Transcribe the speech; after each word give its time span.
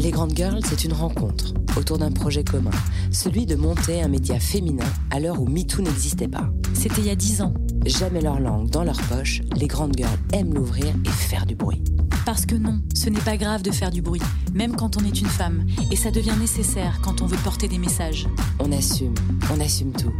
Les 0.00 0.12
Grandes 0.12 0.34
Girls, 0.34 0.62
c'est 0.64 0.84
une 0.84 0.94
rencontre 0.94 1.52
autour 1.76 1.98
d'un 1.98 2.10
projet 2.10 2.42
commun, 2.42 2.70
celui 3.10 3.44
de 3.44 3.54
monter 3.54 4.00
un 4.00 4.08
média 4.08 4.40
féminin 4.40 4.86
à 5.10 5.20
l'heure 5.20 5.38
où 5.42 5.46
MeToo 5.46 5.82
n'existait 5.82 6.26
pas. 6.26 6.48
C'était 6.72 7.02
il 7.02 7.06
y 7.08 7.10
a 7.10 7.14
dix 7.14 7.42
ans. 7.42 7.52
Jamais 7.84 8.22
leur 8.22 8.40
langue 8.40 8.70
dans 8.70 8.82
leur 8.82 8.96
poche, 9.02 9.42
les 9.56 9.66
Grandes 9.66 9.94
Girls 9.94 10.18
aiment 10.32 10.54
l'ouvrir 10.54 10.86
et 10.86 11.10
faire 11.10 11.44
du 11.44 11.54
bruit. 11.54 11.84
Parce 12.24 12.46
que 12.46 12.54
non, 12.54 12.80
ce 12.94 13.10
n'est 13.10 13.20
pas 13.20 13.36
grave 13.36 13.62
de 13.62 13.70
faire 13.70 13.90
du 13.90 14.00
bruit, 14.00 14.22
même 14.54 14.74
quand 14.74 14.96
on 14.96 15.04
est 15.04 15.20
une 15.20 15.26
femme, 15.26 15.66
et 15.90 15.96
ça 15.96 16.10
devient 16.10 16.36
nécessaire 16.40 17.00
quand 17.02 17.20
on 17.20 17.26
veut 17.26 17.38
porter 17.44 17.68
des 17.68 17.78
messages. 17.78 18.26
On 18.58 18.72
assume, 18.72 19.14
on 19.54 19.60
assume 19.60 19.92
tout. 19.92 20.12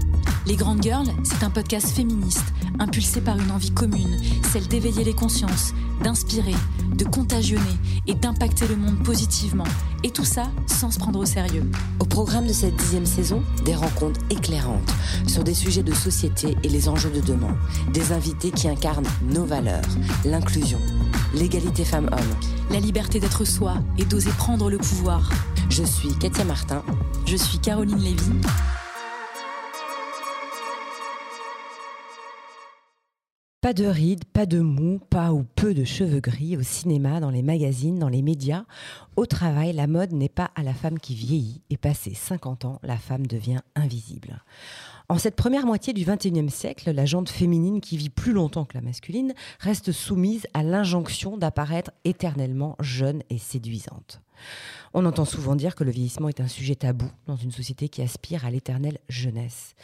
Les 0.47 0.57
Grandes 0.57 0.83
Girls, 0.83 1.09
c'est 1.25 1.43
un 1.43 1.51
podcast 1.51 1.89
féministe, 1.89 2.45
impulsé 2.79 3.23
par 3.23 3.39
une 3.39 3.51
envie 3.51 3.71
commune, 3.71 4.19
celle 4.53 4.67
d'éveiller 4.67 5.05
les 5.05 5.15
consciences, 5.15 5.73
d'inspirer, 6.03 6.55
de 6.97 7.05
contagionner 7.05 7.77
et 8.07 8.15
d'impacter 8.15 8.67
le 8.69 8.77
monde 8.77 9.03
positivement. 9.03 9.65
Et 10.03 10.11
tout 10.11 10.25
ça 10.25 10.51
sans 10.67 10.91
se 10.91 10.99
prendre 10.99 11.19
au 11.19 11.27
sérieux. 11.27 11.65
Au 11.99 12.05
programme 12.05 12.47
de 12.47 12.53
cette 12.53 12.77
dixième 12.77 13.07
saison, 13.07 13.43
des 13.65 13.75
rencontres 13.75 14.21
éclairantes 14.31 14.93
sur 15.27 15.45
des 15.45 15.55
sujets 15.55 15.83
de 15.83 15.95
société 15.95 16.57
et 16.63 16.69
les 16.69 16.89
enjeux 16.89 17.11
de 17.11 17.21
demain. 17.21 17.57
Des 17.93 18.13
invités 18.13 18.51
qui 18.51 18.69
incarnent 18.69 19.09
nos 19.23 19.45
valeurs, 19.45 19.83
l'inclusion, 20.25 20.81
l'égalité 21.35 21.85
femmes-hommes. 21.85 22.37
La 22.71 22.81
liberté 22.81 23.21
d'être 23.21 23.45
soi 23.45 23.75
et 23.99 24.05
d'oser 24.05 24.31
prendre 24.31 24.71
le 24.71 24.79
pouvoir. 24.79 25.31
Je 25.69 25.85
suis 25.85 26.15
Katia 26.19 26.45
Martin. 26.45 26.83
Je 27.27 27.37
suis 27.37 27.59
Caroline 27.59 27.99
Lévy. 27.99 28.33
Pas 33.61 33.75
de 33.75 33.85
rides, 33.85 34.25
pas 34.25 34.47
de 34.47 34.61
mou, 34.61 35.01
pas 35.11 35.35
ou 35.35 35.45
peu 35.45 35.75
de 35.75 35.85
cheveux 35.85 36.21
gris 36.21 36.57
au 36.57 36.63
cinéma, 36.63 37.21
dans 37.21 37.29
les 37.29 37.43
magazines, 37.43 37.99
dans 37.99 38.09
les 38.09 38.23
médias. 38.23 38.65
Au 39.17 39.27
travail, 39.27 39.75
la 39.75 39.87
mode 39.87 40.13
n'est 40.13 40.31
pas 40.31 40.51
à 40.55 40.63
la 40.63 40.73
femme 40.73 40.99
qui 40.99 41.15
vieillit 41.15 41.61
et 41.69 41.77
passé 41.77 42.15
50 42.15 42.65
ans, 42.65 42.81
la 42.83 42.97
femme 42.97 43.27
devient 43.27 43.61
invisible. 43.75 44.43
En 45.11 45.19
cette 45.19 45.35
première 45.35 45.67
moitié 45.67 45.93
du 45.93 46.05
XXIe 46.05 46.49
siècle, 46.51 46.93
la 46.93 47.05
jante 47.05 47.31
féminine 47.31 47.81
qui 47.81 47.97
vit 47.97 48.11
plus 48.11 48.33
longtemps 48.33 48.65
que 48.65 48.77
la 48.77 48.81
masculine 48.81 49.35
reste 49.59 49.91
soumise 49.91 50.47
à 50.55 50.63
l'injonction 50.63 51.37
d'apparaître 51.37 51.91
éternellement 52.05 52.77
jeune 52.79 53.25
et 53.29 53.37
séduisante. 53.37 54.23
On 54.95 55.05
entend 55.05 55.25
souvent 55.25 55.57
dire 55.57 55.75
que 55.75 55.83
le 55.83 55.91
vieillissement 55.91 56.29
est 56.29 56.41
un 56.41 56.47
sujet 56.47 56.77
tabou 56.77 57.11
dans 57.27 57.35
une 57.35 57.51
société 57.51 57.89
qui 57.89 58.03
aspire 58.03 58.45
à 58.45 58.53
l'éternelle 58.53 58.99
jeunesse. 59.09 59.75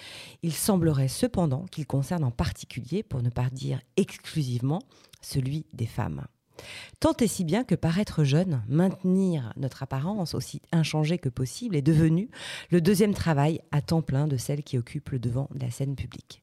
Il 0.44 0.52
semblerait 0.52 1.08
cependant 1.08 1.64
qu'il 1.72 1.88
concerne 1.88 2.22
en 2.22 2.30
particulier, 2.30 3.02
pour 3.02 3.20
ne 3.20 3.28
pas 3.28 3.50
dire 3.50 3.80
exclusivement, 3.96 4.80
celui 5.22 5.66
des 5.72 5.86
femmes. 5.86 6.24
Tant 7.00 7.14
et 7.20 7.26
si 7.26 7.44
bien 7.44 7.64
que 7.64 7.74
paraître 7.74 8.24
jeune, 8.24 8.62
maintenir 8.68 9.52
notre 9.56 9.82
apparence 9.82 10.34
aussi 10.34 10.62
inchangée 10.72 11.18
que 11.18 11.28
possible 11.28 11.76
est 11.76 11.82
devenu 11.82 12.30
le 12.70 12.80
deuxième 12.80 13.14
travail 13.14 13.60
à 13.70 13.82
temps 13.82 14.02
plein 14.02 14.26
de 14.26 14.36
celles 14.36 14.62
qui 14.62 14.78
occupent 14.78 15.10
le 15.10 15.18
devant 15.18 15.48
de 15.54 15.60
la 15.60 15.70
scène 15.70 15.94
publique. 15.94 16.42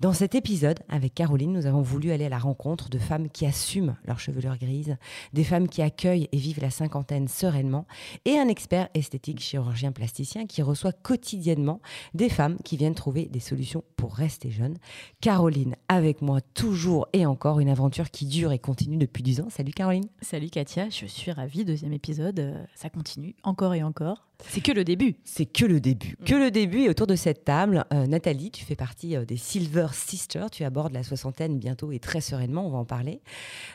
Dans 0.00 0.12
cet 0.12 0.34
épisode, 0.34 0.80
avec 0.88 1.14
Caroline, 1.14 1.52
nous 1.52 1.66
avons 1.66 1.82
voulu 1.82 2.10
aller 2.10 2.24
à 2.24 2.28
la 2.28 2.38
rencontre 2.38 2.88
de 2.88 2.98
femmes 2.98 3.30
qui 3.30 3.46
assument 3.46 3.96
leur 4.04 4.18
chevelure 4.18 4.56
grise, 4.56 4.96
des 5.32 5.44
femmes 5.44 5.68
qui 5.68 5.82
accueillent 5.82 6.28
et 6.32 6.38
vivent 6.38 6.60
la 6.60 6.70
cinquantaine 6.70 7.28
sereinement, 7.28 7.86
et 8.24 8.38
un 8.38 8.48
expert 8.48 8.88
esthétique 8.94 9.40
chirurgien 9.40 9.92
plasticien 9.92 10.46
qui 10.46 10.62
reçoit 10.62 10.92
quotidiennement 10.92 11.80
des 12.14 12.28
femmes 12.28 12.56
qui 12.64 12.76
viennent 12.76 12.94
trouver 12.94 13.26
des 13.26 13.40
solutions 13.40 13.84
pour 13.96 14.14
rester 14.14 14.50
jeunes. 14.50 14.78
Caroline, 15.20 15.76
avec 15.88 16.22
moi 16.22 16.40
toujours 16.40 17.06
et 17.12 17.26
encore, 17.26 17.60
une 17.60 17.68
aventure 17.68 18.10
qui 18.10 18.26
dure 18.26 18.52
et 18.52 18.58
continue 18.58 18.96
depuis 18.96 19.22
10 19.22 19.40
ans. 19.42 19.48
Salut 19.54 19.72
Caroline. 19.72 20.08
Salut 20.22 20.48
Katia, 20.48 20.88
je 20.88 21.04
suis 21.04 21.30
ravie. 21.30 21.66
Deuxième 21.66 21.92
épisode, 21.92 22.40
euh, 22.40 22.64
ça 22.74 22.88
continue 22.88 23.34
encore 23.42 23.74
et 23.74 23.82
encore. 23.82 24.26
C'est 24.48 24.60
que 24.60 24.72
le 24.72 24.84
début. 24.84 25.16
C'est 25.24 25.46
que 25.46 25.64
le 25.64 25.80
début. 25.80 26.16
Mm. 26.20 26.24
Que 26.24 26.34
le 26.34 26.50
début. 26.50 26.82
Et 26.82 26.88
autour 26.88 27.06
de 27.06 27.16
cette 27.16 27.44
table, 27.44 27.84
euh, 27.92 28.06
Nathalie, 28.06 28.50
tu 28.50 28.64
fais 28.64 28.76
partie 28.76 29.16
euh, 29.16 29.24
des 29.24 29.36
Silver 29.36 29.88
Sisters. 29.92 30.50
Tu 30.50 30.64
abordes 30.64 30.92
la 30.92 31.02
soixantaine 31.02 31.58
bientôt 31.58 31.92
et 31.92 31.98
très 31.98 32.20
sereinement. 32.20 32.66
On 32.66 32.70
va 32.70 32.78
en 32.78 32.84
parler. 32.84 33.20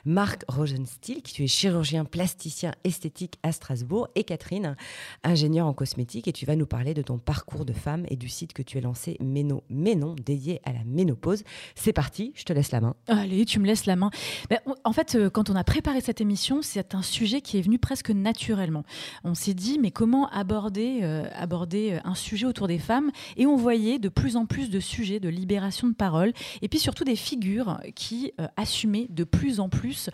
Marc 0.06 0.44
Rogenstiel, 0.48 1.22
qui 1.22 1.34
tu 1.34 1.44
es 1.44 1.48
chirurgien 1.48 2.06
plasticien 2.06 2.74
esthétique 2.84 3.40
à 3.44 3.52
Strasbourg. 3.52 4.08
Et 4.16 4.24
Catherine, 4.24 4.76
ingénieure 5.24 5.68
en 5.68 5.74
cosmétique. 5.74 6.28
Et 6.28 6.34
tu 6.34 6.46
vas 6.46 6.56
nous 6.56 6.68
parler 6.68 6.94
de 6.94 7.02
ton 7.02 7.18
parcours 7.18 7.66
de 7.66 7.74
femme 7.74 8.06
et 8.10 8.16
du 8.16 8.30
site 8.30 8.54
que 8.54 8.62
tu 8.62 8.78
as 8.78 8.82
lancé 8.82 9.18
Méno 9.20 9.64
Ménon, 9.70 10.16
dédié 10.16 10.62
à 10.64 10.74
la 10.74 10.84
ménopause. 10.86 11.44
C'est 11.76 11.94
parti, 11.94 12.34
je 12.36 12.44
te 12.44 12.54
laisse 12.54 12.72
la 12.72 12.82
main. 12.82 12.96
Allez, 13.08 13.46
tu 13.46 13.60
me 13.60 13.66
laisses 13.66 13.86
la 13.86 13.96
main. 13.96 14.10
Ben, 14.50 14.60
en 14.84 14.94
fait, 14.94 15.16
euh, 15.16 15.30
quand 15.30 15.50
on 15.50 15.56
a 15.56 15.64
préparé 15.64 16.02
cette 16.02 16.22
émission, 16.22 16.62
c'est 16.62 16.96
un 16.96 17.02
sujet 17.02 17.42
qui 17.42 17.58
est 17.58 17.62
venu 17.62 17.80
presque 17.80 18.10
naturellement. 18.10 18.84
On 19.24 19.34
s'est 19.34 19.54
dit, 19.54 19.80
mais 19.80 19.92
comment 19.92 20.30
aborder 20.30 20.57
aborder, 20.58 21.00
euh, 21.04 21.98
euh, 21.98 22.00
un 22.04 22.16
sujet 22.16 22.46
autour 22.46 22.68
des 22.68 22.80
femmes. 22.80 23.12
Et 23.36 23.46
on 23.46 23.56
voyait 23.56 24.00
de 24.00 24.10
plus 24.10 24.36
en 24.36 24.46
plus 24.46 24.70
de 24.70 24.80
sujets 24.80 25.20
de 25.20 25.30
libération 25.30 25.88
de 25.88 25.94
parole. 25.94 26.34
Et 26.62 26.68
puis 26.68 26.80
surtout 26.80 27.04
des 27.04 27.16
figures 27.16 27.80
qui 27.96 28.34
euh, 28.40 28.48
assumaient 28.58 29.08
de 29.10 29.24
plus 29.24 29.60
en 29.60 29.70
plus 29.70 30.10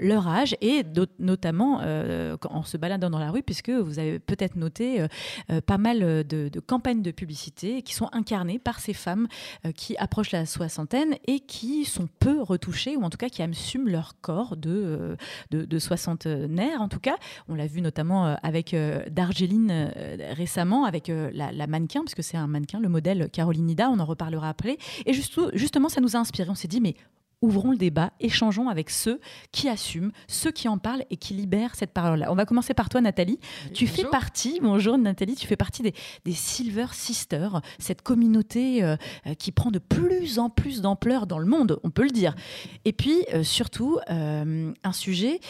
leur 0.00 0.28
âge. 0.28 0.56
Et 0.60 0.82
notamment 1.18 1.80
en 2.50 2.62
se 2.62 2.76
baladant 2.76 3.10
dans 3.10 3.18
la 3.18 3.30
rue 3.30 3.42
puisque 3.42 3.70
vous 3.70 3.98
avez 3.98 4.18
peut-être 4.18 4.56
noté 4.56 5.06
pas 5.66 5.78
mal 5.78 6.26
de, 6.26 6.50
campagnes 6.66 7.02
de 7.02 7.10
publicité 7.10 7.82
qui 7.82 7.94
sont 7.94 8.08
incarnées 8.12 8.58
par 8.58 8.80
ces 8.80 8.92
femmes 8.92 9.28
qui 9.74 9.96
approchent 9.98 10.32
la 10.32 10.46
soixantaine 10.46 11.16
et 11.26 11.40
qui 11.40 11.84
sont 11.84 12.08
peu 12.18 12.40
retouchées 12.40 12.96
ou 12.96 13.02
en 13.02 13.10
tout 13.10 13.18
cas 13.18 13.28
qui 13.28 13.42
assument 13.42 13.88
leur 13.88 14.20
corps 14.20 14.56
de, 14.56 15.16
de 15.50 15.78
soixantenaire 15.78 16.80
en 16.80 16.88
tout 16.88 17.00
cas. 17.00 17.16
On 17.48 17.54
l'a 17.54 17.66
vu 17.66 17.80
notamment 17.80 18.36
avec 18.42 18.74
Dargeline 19.10 19.75
euh, 19.76 20.32
récemment 20.34 20.84
avec 20.84 21.08
euh, 21.08 21.30
la, 21.32 21.66
mannequin, 21.66 22.00
parce 22.00 22.14
que 22.14 22.22
c'est 22.22 22.36
un 22.36 22.46
mannequin, 22.46 22.80
le 22.80 22.88
modèle 22.88 23.28
Caroline 23.30 23.66
Nida, 23.66 23.90
on 23.90 23.98
en 23.98 24.04
reparlera 24.04 24.48
après. 24.48 24.78
Et 25.04 25.12
justement, 25.12 25.88
ça 25.88 26.00
nous 26.00 26.16
a 26.16 26.18
inspiré. 26.18 26.48
On 26.50 26.54
s'est 26.54 26.68
dit, 26.68 26.80
mais 26.80 26.94
ouvrons 27.42 27.70
le 27.70 27.76
débat, 27.76 28.12
échangeons 28.20 28.68
avec 28.68 28.90
ceux 28.90 29.20
qui 29.52 29.68
assument, 29.68 30.12
ceux 30.26 30.50
qui 30.50 30.68
en 30.68 30.78
parlent 30.78 31.04
et 31.10 31.16
qui 31.16 31.34
libèrent 31.34 31.74
cette 31.74 31.92
parole-là. 31.92 32.30
On 32.32 32.34
va 32.34 32.46
commencer 32.46 32.74
par 32.74 32.88
toi, 32.88 33.00
Nathalie. 33.00 33.38
tu 33.74 33.86
fais 33.86 34.04
partie, 34.04 34.58
bonjour 34.62 34.98
Nathalie, 34.98 35.34
tu 35.34 35.46
fais 35.46 35.56
partie 35.56 35.82
des, 35.82 36.32
Silver 36.32 36.86
Sisters, 36.92 37.60
cette 37.78 38.02
communauté 38.02 38.82
euh, 38.82 38.96
qui 39.38 39.52
prend 39.52 39.70
de 39.70 39.78
plus 39.78 40.38
en 40.38 40.50
plus 40.50 40.80
d'ampleur 40.80 41.26
dans 41.26 41.38
le 41.38 41.46
monde, 41.46 41.78
on 41.82 41.90
peut 41.90 42.04
le 42.04 42.10
dire. 42.10 42.34
Et 42.84 42.92
puis, 42.92 43.24
euh, 43.34 43.42
surtout, 43.42 43.98
euh, 44.10 44.72
un 44.82 44.92
sujet 44.92 45.40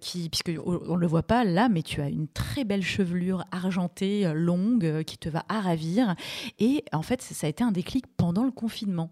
qui, 0.00 0.28
puisque 0.28 0.52
on 0.64 0.94
ne 0.94 1.00
le 1.00 1.06
voit 1.06 1.22
pas 1.22 1.44
là, 1.44 1.68
mais 1.68 1.82
tu 1.82 2.00
as 2.00 2.08
une 2.08 2.28
très 2.28 2.64
belle 2.64 2.82
chevelure 2.82 3.44
argentée, 3.50 4.30
longue, 4.34 5.02
qui 5.04 5.18
te 5.18 5.28
va 5.28 5.44
à 5.48 5.60
ravir. 5.60 6.14
Et 6.58 6.84
en 6.92 7.02
fait, 7.02 7.22
ça 7.22 7.46
a 7.46 7.50
été 7.50 7.64
un 7.64 7.72
déclic 7.72 8.06
pendant 8.16 8.44
le 8.44 8.50
confinement. 8.50 9.10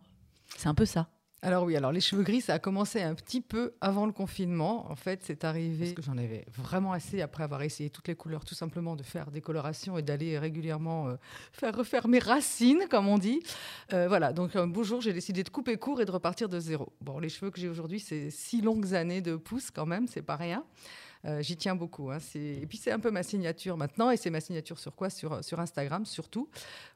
C'est 0.56 0.68
un 0.68 0.74
peu 0.74 0.86
ça. 0.86 1.08
Alors 1.44 1.64
oui, 1.64 1.74
alors 1.74 1.90
les 1.90 2.00
cheveux 2.00 2.22
gris, 2.22 2.40
ça 2.40 2.54
a 2.54 2.58
commencé 2.60 3.02
un 3.02 3.16
petit 3.16 3.40
peu 3.40 3.74
avant 3.80 4.06
le 4.06 4.12
confinement. 4.12 4.88
En 4.88 4.94
fait, 4.94 5.24
c'est 5.24 5.42
arrivé 5.42 5.86
parce 5.86 5.94
que 5.94 6.02
j'en 6.02 6.16
avais 6.16 6.44
vraiment 6.56 6.92
assez 6.92 7.20
après 7.20 7.42
avoir 7.42 7.62
essayé 7.62 7.90
toutes 7.90 8.06
les 8.06 8.14
couleurs, 8.14 8.44
tout 8.44 8.54
simplement 8.54 8.94
de 8.94 9.02
faire 9.02 9.32
des 9.32 9.40
colorations 9.40 9.98
et 9.98 10.02
d'aller 10.02 10.38
régulièrement 10.38 11.08
euh, 11.08 11.16
faire 11.52 11.76
refaire 11.76 12.06
mes 12.06 12.20
racines, 12.20 12.84
comme 12.88 13.08
on 13.08 13.18
dit. 13.18 13.42
Euh, 13.92 14.06
voilà, 14.06 14.32
donc 14.32 14.54
un 14.54 14.68
beau 14.68 14.84
jour, 14.84 15.00
j'ai 15.00 15.12
décidé 15.12 15.42
de 15.42 15.48
couper 15.48 15.78
court 15.78 16.00
et 16.00 16.04
de 16.04 16.12
repartir 16.12 16.48
de 16.48 16.60
zéro. 16.60 16.92
Bon, 17.00 17.18
les 17.18 17.28
cheveux 17.28 17.50
que 17.50 17.58
j'ai 17.58 17.68
aujourd'hui, 17.68 17.98
c'est 17.98 18.30
six 18.30 18.60
longues 18.60 18.94
années 18.94 19.20
de 19.20 19.34
pouce 19.34 19.72
quand 19.72 19.86
même, 19.86 20.06
c'est 20.06 20.22
pas 20.22 20.36
rien. 20.36 20.62
Euh, 21.24 21.40
j'y 21.40 21.56
tiens 21.56 21.76
beaucoup. 21.76 22.10
Hein. 22.10 22.18
Et 22.34 22.66
puis 22.66 22.78
c'est 22.78 22.90
un 22.90 22.98
peu 22.98 23.10
ma 23.10 23.22
signature 23.22 23.76
maintenant, 23.76 24.10
et 24.10 24.16
c'est 24.16 24.30
ma 24.30 24.40
signature 24.40 24.78
sur 24.78 24.94
quoi? 24.94 25.08
Sur, 25.10 25.60
Instagram 25.60 26.04
surtout, 26.04 26.48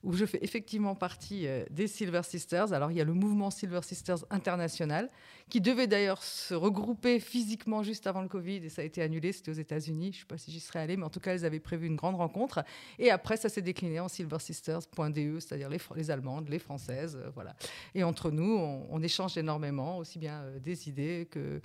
où 0.02 0.14
je 0.14 0.24
fais 0.24 0.38
effectivement 0.42 0.94
partie 0.94 1.46
euh, 1.46 1.64
des 1.70 1.86
Silver 1.86 2.22
Sisters. 2.24 2.72
Alors 2.72 2.90
il 2.90 2.96
y 2.96 3.00
a 3.00 3.04
le 3.04 3.12
mouvement 3.12 3.50
Silver 3.50 3.82
Sisters 3.82 4.24
international, 4.30 5.10
qui 5.48 5.60
devait 5.60 5.86
d'ailleurs 5.86 6.22
se 6.22 6.54
regrouper 6.54 7.20
physiquement 7.20 7.82
juste 7.82 8.06
avant 8.06 8.22
le 8.22 8.28
Covid, 8.28 8.56
et 8.56 8.68
ça 8.68 8.82
a 8.82 8.84
été 8.84 9.00
annulé, 9.00 9.32
c'était 9.32 9.52
aux 9.52 9.54
États-Unis. 9.54 10.12
Je 10.12 10.16
ne 10.16 10.20
sais 10.20 10.26
pas 10.26 10.38
si 10.38 10.50
j'y 10.50 10.60
serais 10.60 10.80
allée, 10.80 10.96
mais 10.96 11.04
en 11.04 11.10
tout 11.10 11.20
cas, 11.20 11.34
elles 11.34 11.44
avaient 11.44 11.60
prévu 11.60 11.86
une 11.86 11.96
grande 11.96 12.16
rencontre. 12.16 12.64
Et 12.98 13.10
après, 13.10 13.36
ça 13.36 13.48
s'est 13.48 13.62
décliné 13.62 14.00
en 14.00 14.08
silversisters.de, 14.08 15.38
c'est-à-dire 15.38 15.68
les, 15.68 16.10
Allemandes, 16.10 16.48
les 16.48 16.58
Françaises, 16.58 17.16
euh, 17.16 17.30
voilà. 17.34 17.54
Et 17.94 18.02
entre 18.02 18.30
nous, 18.30 18.58
on 18.90 19.02
échange 19.02 19.36
énormément, 19.36 19.98
aussi 19.98 20.18
bien 20.18 20.44
des 20.60 20.88
idées 20.88 21.28
que 21.30 21.60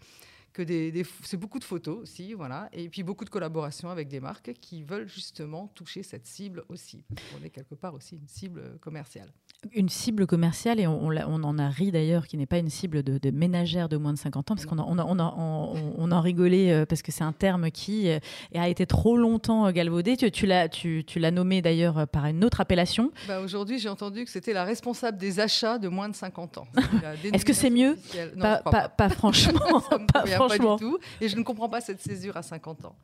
que 0.54 0.62
des, 0.62 1.06
c'est 1.24 1.38
beaucoup 1.38 1.60
de 1.60 1.64
photos 1.64 1.98
aussi, 2.00 2.34
voilà, 2.34 2.70
et 2.74 2.90
puis 2.90 3.04
beaucoup 3.04 3.26
de 3.26 3.30
collaborations 3.30 3.90
avec 3.90 4.08
des 4.08 4.20
marques 4.20 4.54
qui 4.60 4.84
veulent 4.84 5.08
justement 5.08 5.72
toucher 5.76 6.04
cette 6.04 6.26
cible 6.26 6.64
aussi. 6.70 7.04
On 7.40 7.44
est 7.44 7.50
quelque 7.50 7.76
part 7.76 7.94
aussi 7.94 8.16
une 8.16 8.28
cible 8.28 8.78
commerciale. 8.82 9.32
Une 9.74 9.90
cible 9.90 10.26
commerciale, 10.26 10.80
et 10.80 10.88
on, 10.88 11.10
on, 11.10 11.44
en 11.44 11.60
a 11.60 11.70
ri 11.70 11.92
d'ailleurs, 11.92 12.26
qui 12.26 12.36
n'est 12.36 12.48
pas 12.48 12.58
une 12.58 12.70
cible 12.70 13.04
de, 13.04 13.20
de, 13.20 13.30
ménagère 13.30 13.90
de 13.90 13.98
moins 13.98 14.12
de 14.12 14.18
50 14.18 14.52
ans, 14.52 14.56
parce 14.56 14.66
qu'on 14.66 14.80
on, 14.80 14.98
on, 14.98 15.94
on, 15.98 16.12
en 16.12 16.22
rigolait, 16.22 16.72
euh, 16.72 16.86
parce 16.88 17.04
que 17.04 17.12
c'est 17.12 17.24
un 17.24 17.32
terme 17.32 17.70
qui 17.70 18.10
euh, 18.10 18.18
a 18.56 18.70
été 18.70 18.88
trop 18.88 19.18
longtemps 19.18 19.68
euh, 19.68 19.72
galvaudé. 19.72 20.18
Tu, 20.18 20.32
tu 20.32 20.48
l'as 20.48 20.68
tu, 20.68 21.04
tu 21.06 21.20
nommé 21.20 21.62
d'ailleurs 21.62 22.08
par 22.08 22.26
une 22.26 22.44
autre 22.44 22.60
appellation. 22.60 23.12
Bah 23.28 23.40
Aujourd'hui, 23.40 23.78
j'ai 23.78 23.90
entendu 23.90 24.26
que 24.26 24.32
c'était 24.32 24.54
la 24.54 24.64
responsable 24.64 25.20
des 25.20 25.40
achats 25.40 25.78
de 25.78 25.88
moins 25.88 26.10
de 26.10 26.16
50 26.16 26.58
ans. 26.58 26.68
Est-ce 27.32 27.46
que 27.46 27.54
c'est 27.54 27.70
mieux? 27.70 27.98
pas, 28.40 28.58
pas, 28.64 28.90
pas, 28.90 29.10
franchement. 29.10 29.82
pas 30.14 30.26
pas 30.48 30.58
du 30.58 30.66
tout. 30.78 30.98
Et 31.20 31.28
je 31.28 31.38
ne 31.38 31.44
comprends 31.44 31.70
pas 31.70 31.82
cette 31.82 32.02
césure 32.02 32.38
à 32.38 32.44
50 32.44 32.86
ans. 32.86 32.96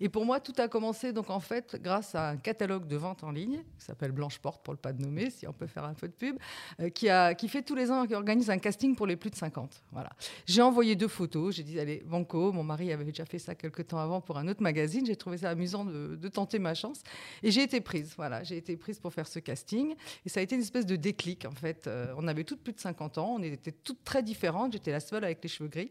Et 0.00 0.08
pour 0.08 0.24
moi, 0.24 0.40
tout 0.40 0.54
a 0.58 0.68
commencé 0.68 1.12
donc 1.12 1.30
en 1.30 1.40
fait 1.40 1.76
grâce 1.80 2.14
à 2.14 2.30
un 2.30 2.36
catalogue 2.36 2.86
de 2.86 2.96
vente 2.96 3.24
en 3.24 3.30
ligne 3.30 3.62
qui 3.78 3.84
s'appelle 3.84 4.12
Blanche 4.12 4.38
Porte 4.38 4.62
pour 4.62 4.72
le 4.72 4.78
pas 4.78 4.92
de 4.92 5.02
nommer, 5.02 5.30
si 5.30 5.46
on 5.46 5.52
peut 5.52 5.66
faire 5.66 5.84
un 5.84 5.94
peu 5.94 6.08
de 6.08 6.12
pub, 6.12 6.36
euh, 6.80 6.90
qui, 6.90 7.08
a, 7.08 7.34
qui 7.34 7.48
fait 7.48 7.62
tous 7.62 7.74
les 7.74 7.90
ans, 7.90 8.06
qui 8.06 8.14
organise 8.14 8.50
un 8.50 8.58
casting 8.58 8.94
pour 8.94 9.06
les 9.06 9.16
plus 9.16 9.30
de 9.30 9.36
50. 9.36 9.82
Voilà. 9.92 10.10
J'ai 10.46 10.62
envoyé 10.62 10.96
deux 10.96 11.08
photos. 11.08 11.54
J'ai 11.54 11.62
dit 11.62 11.78
allez 11.80 12.02
banco. 12.06 12.52
Mon 12.52 12.64
mari 12.64 12.92
avait 12.92 13.04
déjà 13.04 13.24
fait 13.24 13.38
ça 13.38 13.54
quelques 13.54 13.86
temps 13.86 13.98
avant 13.98 14.20
pour 14.20 14.38
un 14.38 14.48
autre 14.48 14.62
magazine. 14.62 15.06
J'ai 15.06 15.16
trouvé 15.16 15.38
ça 15.38 15.50
amusant 15.50 15.84
de, 15.84 16.16
de 16.16 16.28
tenter 16.28 16.58
ma 16.58 16.74
chance 16.74 17.02
et 17.42 17.50
j'ai 17.50 17.62
été 17.62 17.80
prise. 17.80 18.14
Voilà, 18.16 18.42
j'ai 18.42 18.56
été 18.56 18.76
prise 18.76 18.98
pour 18.98 19.12
faire 19.12 19.26
ce 19.26 19.38
casting 19.38 19.94
et 20.24 20.28
ça 20.28 20.40
a 20.40 20.42
été 20.42 20.54
une 20.54 20.62
espèce 20.62 20.86
de 20.86 20.96
déclic 20.96 21.44
en 21.44 21.52
fait. 21.52 21.86
Euh, 21.86 22.14
on 22.16 22.26
avait 22.28 22.44
toutes 22.44 22.62
plus 22.62 22.72
de 22.72 22.80
50 22.80 23.18
ans, 23.18 23.36
on 23.38 23.42
était 23.42 23.72
toutes 23.72 24.04
très 24.04 24.22
différentes. 24.22 24.72
J'étais 24.72 24.92
la 24.92 25.00
seule 25.00 25.24
avec 25.24 25.42
les 25.42 25.48
cheveux 25.48 25.68
gris. 25.68 25.90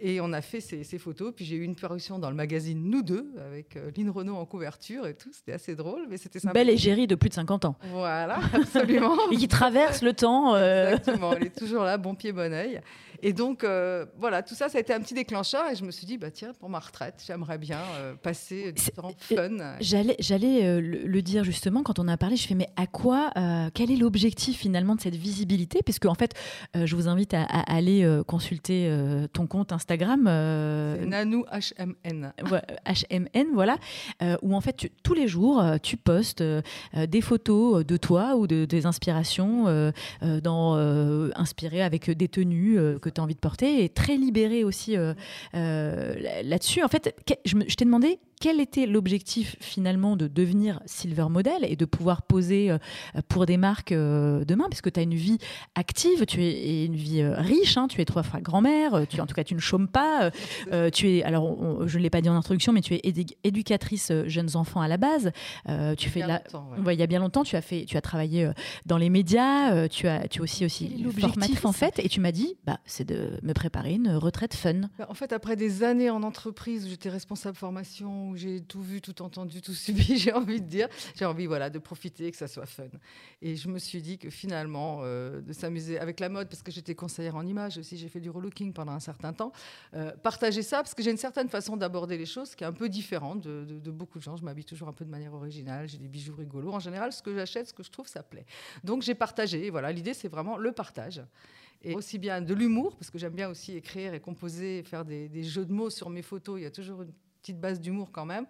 Et 0.00 0.20
on 0.20 0.32
a 0.32 0.40
fait 0.42 0.60
ces, 0.60 0.98
photos. 0.98 1.32
Puis 1.34 1.44
j'ai 1.44 1.56
eu 1.56 1.64
une 1.64 1.74
parution 1.74 2.18
dans 2.18 2.30
le 2.30 2.36
magazine 2.36 2.88
Nous 2.88 3.02
deux, 3.02 3.32
avec 3.44 3.76
euh, 3.76 3.90
Lynn 3.96 4.10
Renault 4.10 4.36
en 4.36 4.46
couverture 4.46 5.06
et 5.06 5.14
tout. 5.14 5.30
C'était 5.32 5.52
assez 5.52 5.74
drôle, 5.74 6.06
mais 6.08 6.16
c'était 6.16 6.38
sympa. 6.38 6.52
Belle 6.52 6.70
égérie 6.70 7.06
de 7.06 7.16
plus 7.16 7.28
de 7.28 7.34
50 7.34 7.64
ans. 7.64 7.76
Voilà, 7.90 8.38
absolument. 8.52 9.16
et 9.30 9.36
qui 9.36 9.48
traverse 9.48 10.02
le 10.02 10.12
temps. 10.12 10.54
Euh. 10.54 10.92
Exactement, 10.92 11.32
elle 11.32 11.46
est 11.46 11.58
toujours 11.58 11.82
là, 11.82 11.98
bon 11.98 12.14
pied, 12.14 12.32
bon 12.32 12.52
oeil. 12.52 12.80
Et 13.20 13.32
donc, 13.32 13.64
euh, 13.64 14.06
voilà, 14.18 14.42
tout 14.42 14.54
ça, 14.54 14.68
ça 14.68 14.78
a 14.78 14.80
été 14.80 14.92
un 14.92 15.00
petit 15.00 15.14
déclencheur. 15.14 15.68
Et 15.70 15.76
je 15.76 15.84
me 15.84 15.90
suis 15.90 16.06
dit, 16.06 16.18
bah, 16.18 16.30
tiens, 16.30 16.52
pour 16.58 16.68
ma 16.68 16.78
retraite, 16.78 17.22
j'aimerais 17.26 17.58
bien 17.58 17.80
euh, 17.96 18.14
passer 18.14 18.72
du 18.72 18.82
temps 18.92 19.12
fun. 19.18 19.76
J'allais, 19.80 20.16
j'allais 20.20 20.64
euh, 20.64 20.80
le, 20.80 21.22
dire 21.22 21.42
justement 21.42 21.82
quand 21.82 21.98
on 21.98 22.06
a 22.06 22.16
parlé. 22.16 22.36
Je 22.36 22.46
fais, 22.46 22.54
mais 22.54 22.68
à 22.76 22.86
quoi, 22.86 23.32
quel 23.74 23.90
est 23.90 23.96
l'objectif 23.96 24.58
finalement 24.58 24.94
de 24.94 25.00
cette 25.00 25.16
visibilité? 25.16 25.80
Puisque, 25.84 26.06
en 26.06 26.14
fait, 26.14 26.34
je 26.74 26.94
vous 26.94 27.08
invite 27.08 27.34
à, 27.34 27.42
aller 27.42 28.08
consulter 28.26 28.90
ton 29.32 29.46
compte 29.46 29.72
Instagram. 29.72 29.87
C'est 31.00 31.06
Nanou 31.06 31.44
HMN. 31.50 32.32
HMN, 32.86 33.46
voilà. 33.54 33.76
où 34.42 34.54
en 34.54 34.60
fait, 34.60 34.90
tous 35.02 35.14
les 35.14 35.28
jours, 35.28 35.62
tu 35.82 35.96
postes 35.96 36.42
des 36.94 37.20
photos 37.20 37.84
de 37.84 37.96
toi 37.96 38.36
ou 38.36 38.46
de, 38.46 38.64
des 38.64 38.86
inspirations 38.86 39.92
dans, 40.42 41.30
inspirées 41.36 41.82
avec 41.82 42.10
des 42.10 42.28
tenues 42.28 42.78
que 43.00 43.08
tu 43.08 43.20
as 43.20 43.24
envie 43.24 43.34
de 43.34 43.40
porter 43.40 43.84
et 43.84 43.88
très 43.88 44.16
libéré 44.16 44.64
aussi 44.64 44.96
euh, 44.96 45.14
euh, 45.54 46.14
là-dessus. 46.42 46.82
En 46.82 46.88
fait, 46.88 47.14
je, 47.44 47.56
je 47.66 47.74
t'ai 47.74 47.84
demandé 47.84 48.18
quel 48.40 48.60
était 48.60 48.86
l'objectif 48.86 49.56
finalement 49.60 50.16
de 50.16 50.28
devenir 50.28 50.80
silver 50.86 51.26
model 51.28 51.64
et 51.64 51.76
de 51.76 51.84
pouvoir 51.84 52.22
poser 52.22 52.70
euh, 52.70 52.78
pour 53.28 53.46
des 53.46 53.56
marques 53.56 53.92
euh, 53.92 54.44
demain 54.44 54.66
Parce 54.68 54.80
que 54.80 54.90
tu 54.90 55.00
as 55.00 55.02
une 55.02 55.14
vie 55.14 55.38
active, 55.74 56.26
tu 56.26 56.42
es 56.42 56.84
une 56.84 56.96
vie 56.96 57.20
euh, 57.20 57.34
riche, 57.36 57.76
hein, 57.76 57.88
tu 57.88 58.00
es 58.00 58.04
trois 58.04 58.22
fois 58.22 58.40
grand-mère, 58.40 59.06
tu, 59.08 59.20
en 59.20 59.26
tout 59.26 59.34
cas 59.34 59.44
tu 59.44 59.54
ne 59.54 59.60
chômes 59.60 59.77
pas, 59.86 60.30
tu 60.92 61.10
es, 61.10 61.22
alors 61.22 61.86
je 61.86 61.98
ne 61.98 62.02
l'ai 62.02 62.10
pas 62.10 62.20
dit 62.20 62.28
en 62.28 62.36
introduction, 62.36 62.72
mais 62.72 62.80
tu 62.80 62.94
es 62.94 63.02
éducatrice 63.44 64.12
jeunes 64.26 64.56
enfants 64.56 64.80
à 64.80 64.88
la 64.88 64.96
base. 64.96 65.30
tu 65.96 66.08
fais 66.08 66.20
la, 66.20 66.42
il 66.92 66.98
y 66.98 67.02
a 67.02 67.06
bien 67.06 67.20
longtemps, 67.20 67.44
tu 67.44 67.56
as, 67.56 67.62
fait, 67.62 67.84
tu 67.84 67.96
as 67.96 68.00
travaillé 68.00 68.50
dans 68.86 68.98
les 68.98 69.10
médias, 69.10 69.88
tu 69.88 70.08
as, 70.08 70.26
tu 70.28 70.40
as 70.40 70.42
aussi, 70.42 70.64
aussi 70.64 70.88
l'objectif 71.02 71.64
en 71.64 71.72
fait, 71.72 71.98
et 71.98 72.08
tu 72.08 72.20
m'as 72.20 72.32
dit, 72.32 72.56
bah, 72.66 72.78
c'est 72.84 73.04
de 73.04 73.38
me 73.42 73.52
préparer 73.52 73.94
une 73.94 74.10
retraite 74.10 74.54
fun. 74.54 74.88
Bah, 74.98 75.06
en 75.08 75.14
fait, 75.14 75.32
après 75.32 75.56
des 75.56 75.82
années 75.82 76.10
en 76.10 76.22
entreprise 76.22 76.86
où 76.86 76.88
j'étais 76.88 77.10
responsable 77.10 77.56
formation, 77.56 78.30
où 78.30 78.36
j'ai 78.36 78.60
tout 78.60 78.82
vu, 78.82 79.00
tout 79.00 79.22
entendu, 79.22 79.60
tout 79.60 79.74
subi, 79.74 80.18
j'ai 80.18 80.32
envie 80.32 80.60
de 80.60 80.66
dire. 80.66 80.88
J'ai 81.14 81.24
envie 81.24 81.46
voilà, 81.46 81.70
de 81.70 81.78
profiter, 81.78 82.30
que 82.30 82.36
ça 82.36 82.48
soit 82.48 82.66
fun. 82.66 82.84
Et 83.42 83.56
je 83.56 83.68
me 83.68 83.78
suis 83.78 84.02
dit 84.02 84.18
que 84.18 84.30
finalement, 84.30 85.00
euh, 85.02 85.40
de 85.40 85.52
s'amuser 85.52 85.98
avec 85.98 86.20
la 86.20 86.28
mode, 86.28 86.48
parce 86.48 86.62
que 86.62 86.70
j'étais 86.70 86.94
conseillère 86.94 87.36
en 87.36 87.46
images 87.46 87.78
aussi, 87.78 87.96
j'ai 87.96 88.08
fait 88.08 88.20
du 88.20 88.30
relooking 88.30 88.72
pendant 88.72 88.92
un 88.92 89.00
certain 89.00 89.32
temps, 89.32 89.52
euh, 89.94 90.12
partager 90.22 90.62
ça, 90.62 90.78
parce 90.78 90.94
que 90.94 91.02
j'ai 91.02 91.10
une 91.10 91.16
certaine 91.16 91.48
façon 91.48 91.76
d'aborder 91.76 92.18
les 92.18 92.26
choses 92.26 92.54
qui 92.54 92.64
est 92.64 92.66
un 92.66 92.72
peu 92.72 92.88
différente 92.88 93.40
de, 93.40 93.90
beaucoup 93.90 94.18
de 94.18 94.24
gens. 94.24 94.36
Je 94.36 94.44
m'habille 94.44 94.64
toujours 94.64 94.88
un 94.88 94.92
peu 94.92 95.04
de 95.04 95.10
manière 95.10 95.34
originale, 95.34 95.88
j'ai 95.88 95.98
des 95.98 96.08
bijoux 96.08 96.34
rigolos. 96.34 96.72
En 96.72 96.80
général, 96.80 97.12
ce 97.12 97.22
que 97.22 97.34
j'achète, 97.34 97.68
ce 97.68 97.74
que 97.74 97.82
je 97.82 97.90
trouve, 97.90 98.06
ça 98.06 98.22
plaît. 98.22 98.46
Donc 98.84 99.02
j'ai 99.02 99.14
partagé. 99.14 99.70
Voilà, 99.70 99.92
l'idée, 99.92 100.14
c'est 100.14 100.28
vraiment 100.28 100.56
le 100.56 100.72
partage 100.72 101.22
et 101.82 101.94
aussi 101.94 102.18
bien 102.18 102.40
de 102.40 102.54
l'humour, 102.54 102.96
parce 102.96 103.10
que 103.10 103.18
j'aime 103.18 103.34
bien 103.34 103.48
aussi 103.48 103.76
écrire 103.76 104.14
et 104.14 104.20
composer, 104.20 104.82
faire 104.82 105.04
des, 105.04 105.42
jeux 105.42 105.64
de 105.64 105.72
mots 105.72 105.90
sur 105.90 106.10
mes 106.10 106.22
photos. 106.22 106.58
Il 106.58 106.64
y 106.64 106.66
a 106.66 106.70
toujours 106.70 107.02
une 107.02 107.12
petite 107.40 107.60
base 107.60 107.80
d'humour 107.80 108.10
quand 108.10 108.26
même. 108.26 108.46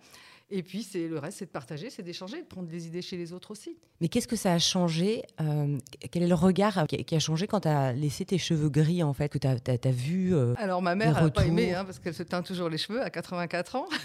Et 0.51 0.63
puis, 0.63 0.83
c'est 0.83 1.09
le 1.09 1.19
reste, 1.19 1.39
c'est 1.39 1.45
de 1.45 1.51
partager, 1.51 1.91
c'est 1.91 2.03
d'échanger, 2.03 2.41
de 2.41 2.47
prendre 2.47 2.69
des 2.69 2.87
idées 2.87 3.03
chez 3.03 3.19
les 3.19 3.35
autres 3.35 3.51
aussi. 3.51 3.77
Mais 4.01 4.09
qu'est-ce 4.09 4.29
que 4.29 4.37
ça 4.37 4.55
a 4.55 4.59
changé 4.59 5.23
euh, 5.43 5.77
Quel 6.11 6.23
est 6.23 6.29
le 6.29 6.35
regard 6.35 6.87
qui 6.87 7.15
a 7.15 7.19
changé 7.19 7.47
quand 7.47 7.61
tu 7.61 7.69
as 7.69 7.93
laissé 7.93 8.25
tes 8.25 8.39
cheveux 8.39 8.71
gris, 8.71 9.03
en 9.03 9.13
fait, 9.13 9.29
que 9.29 9.37
tu 9.37 9.47
as, 9.47 9.91
vu 9.91 10.35
euh, 10.35 10.55
Alors, 10.57 10.81
ma 10.81 10.95
mère 10.95 11.23
n'a 11.23 11.31
pas 11.31 11.45
aimé, 11.45 11.75
hein, 11.75 11.85
parce 11.85 11.99
qu'elle 11.99 12.15
se 12.15 12.23
teint 12.23 12.43
toujours 12.43 12.71
les 12.71 12.79
cheveux 12.79 13.03
à 13.03 13.11
84 13.11 13.77
ans. 13.77 13.87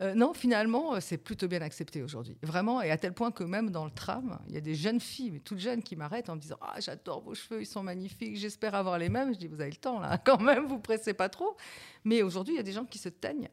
Euh, 0.00 0.14
non, 0.14 0.32
finalement, 0.32 1.00
c'est 1.00 1.18
plutôt 1.18 1.48
bien 1.48 1.60
accepté 1.60 2.02
aujourd'hui. 2.02 2.36
Vraiment, 2.42 2.80
et 2.80 2.90
à 2.90 2.96
tel 2.96 3.12
point 3.12 3.30
que 3.32 3.42
même 3.42 3.70
dans 3.70 3.84
le 3.84 3.90
tram, 3.90 4.38
il 4.48 4.54
y 4.54 4.56
a 4.56 4.60
des 4.60 4.74
jeunes 4.74 5.00
filles, 5.00 5.30
mais 5.32 5.40
toutes 5.40 5.58
jeunes, 5.58 5.82
qui 5.82 5.96
m'arrêtent 5.96 6.28
en 6.28 6.36
me 6.36 6.40
disant 6.40 6.56
Ah, 6.60 6.76
j'adore 6.78 7.22
vos 7.22 7.34
cheveux, 7.34 7.60
ils 7.60 7.66
sont 7.66 7.82
magnifiques, 7.82 8.36
j'espère 8.36 8.74
avoir 8.74 8.98
les 8.98 9.08
mêmes. 9.08 9.34
Je 9.34 9.38
dis 9.38 9.46
Vous 9.48 9.60
avez 9.60 9.70
le 9.70 9.76
temps, 9.76 9.98
là, 9.98 10.18
quand 10.24 10.40
même, 10.40 10.66
vous 10.66 10.78
pressez 10.78 11.14
pas 11.14 11.28
trop. 11.28 11.56
Mais 12.04 12.22
aujourd'hui, 12.22 12.54
il 12.54 12.58
y 12.58 12.60
a 12.60 12.64
des 12.64 12.72
gens 12.72 12.84
qui 12.84 12.98
se 12.98 13.08
teignent 13.08 13.48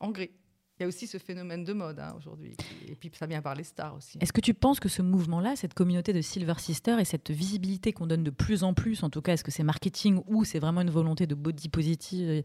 en 0.00 0.10
gris. 0.10 0.30
Il 0.80 0.82
y 0.82 0.84
a 0.84 0.88
aussi 0.88 1.06
ce 1.06 1.18
phénomène 1.18 1.62
de 1.62 1.72
mode 1.72 2.00
hein, 2.00 2.14
aujourd'hui. 2.18 2.56
Et 2.88 2.96
puis 2.96 3.08
ça 3.14 3.26
vient 3.26 3.40
par 3.40 3.54
les 3.54 3.62
stars 3.62 3.94
aussi. 3.94 4.18
Est-ce 4.20 4.32
que 4.32 4.40
tu 4.40 4.54
penses 4.54 4.80
que 4.80 4.88
ce 4.88 5.02
mouvement-là, 5.02 5.54
cette 5.54 5.72
communauté 5.72 6.12
de 6.12 6.20
Silver 6.20 6.54
Sister 6.58 6.96
et 6.98 7.04
cette 7.04 7.30
visibilité 7.30 7.92
qu'on 7.92 8.08
donne 8.08 8.24
de 8.24 8.30
plus 8.30 8.64
en 8.64 8.74
plus, 8.74 9.04
en 9.04 9.10
tout 9.10 9.22
cas, 9.22 9.34
est-ce 9.34 9.44
que 9.44 9.52
c'est 9.52 9.62
marketing 9.62 10.20
ou 10.26 10.42
c'est 10.42 10.58
vraiment 10.58 10.80
une 10.80 10.90
volonté 10.90 11.28
de 11.28 11.36
body 11.36 11.68
positive, 11.68 12.42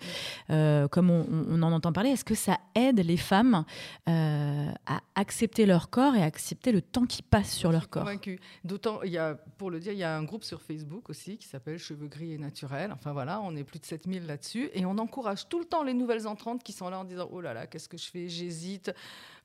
euh, 0.51 0.87
comme 0.89 1.09
on, 1.09 1.59
en 1.63 1.71
entend 1.71 1.91
parler, 1.91 2.11
est-ce 2.11 2.23
que 2.23 2.35
ça 2.35 2.59
aide 2.75 2.99
les 2.99 3.17
femmes 3.17 3.65
euh, 4.07 4.71
à 4.85 5.01
accepter 5.15 5.65
leur 5.65 5.89
corps 5.89 6.15
et 6.15 6.21
à 6.21 6.25
accepter 6.25 6.71
le 6.71 6.83
temps 6.83 7.07
qui 7.07 7.23
passe 7.23 7.51
sur 7.51 7.71
leur 7.71 7.89
corps? 7.89 8.03
Convaincu. 8.03 8.39
D'autant, 8.63 9.01
il 9.01 9.11
y 9.11 9.17
a, 9.17 9.33
pour 9.57 9.71
le 9.71 9.79
dire, 9.79 9.93
il 9.93 9.99
y 9.99 10.03
a 10.03 10.15
un 10.15 10.23
groupe 10.23 10.43
sur 10.43 10.61
Facebook 10.61 11.09
aussi 11.09 11.39
qui 11.39 11.47
s'appelle 11.47 11.79
Cheveux 11.79 12.07
gris 12.07 12.33
et 12.33 12.37
naturels. 12.37 12.91
Enfin 12.93 13.11
voilà, 13.11 13.41
on 13.41 13.55
est 13.55 13.63
plus 13.63 13.79
de 13.79 13.85
7000 13.85 14.27
là-dessus 14.27 14.69
et 14.75 14.85
on 14.85 14.99
encourage 14.99 15.49
tout 15.49 15.57
le 15.57 15.65
temps 15.65 15.81
les 15.81 15.95
nouvelles 15.95 16.27
entrantes 16.27 16.61
qui 16.61 16.73
sont 16.73 16.91
là 16.91 16.99
en 16.99 17.05
disant 17.05 17.27
oh 17.31 17.41
là 17.41 17.55
là, 17.55 17.65
qu'est-ce 17.65 17.89
que 17.89 17.97
je 17.97 18.05
fais? 18.05 18.18
J'hésite. 18.27 18.91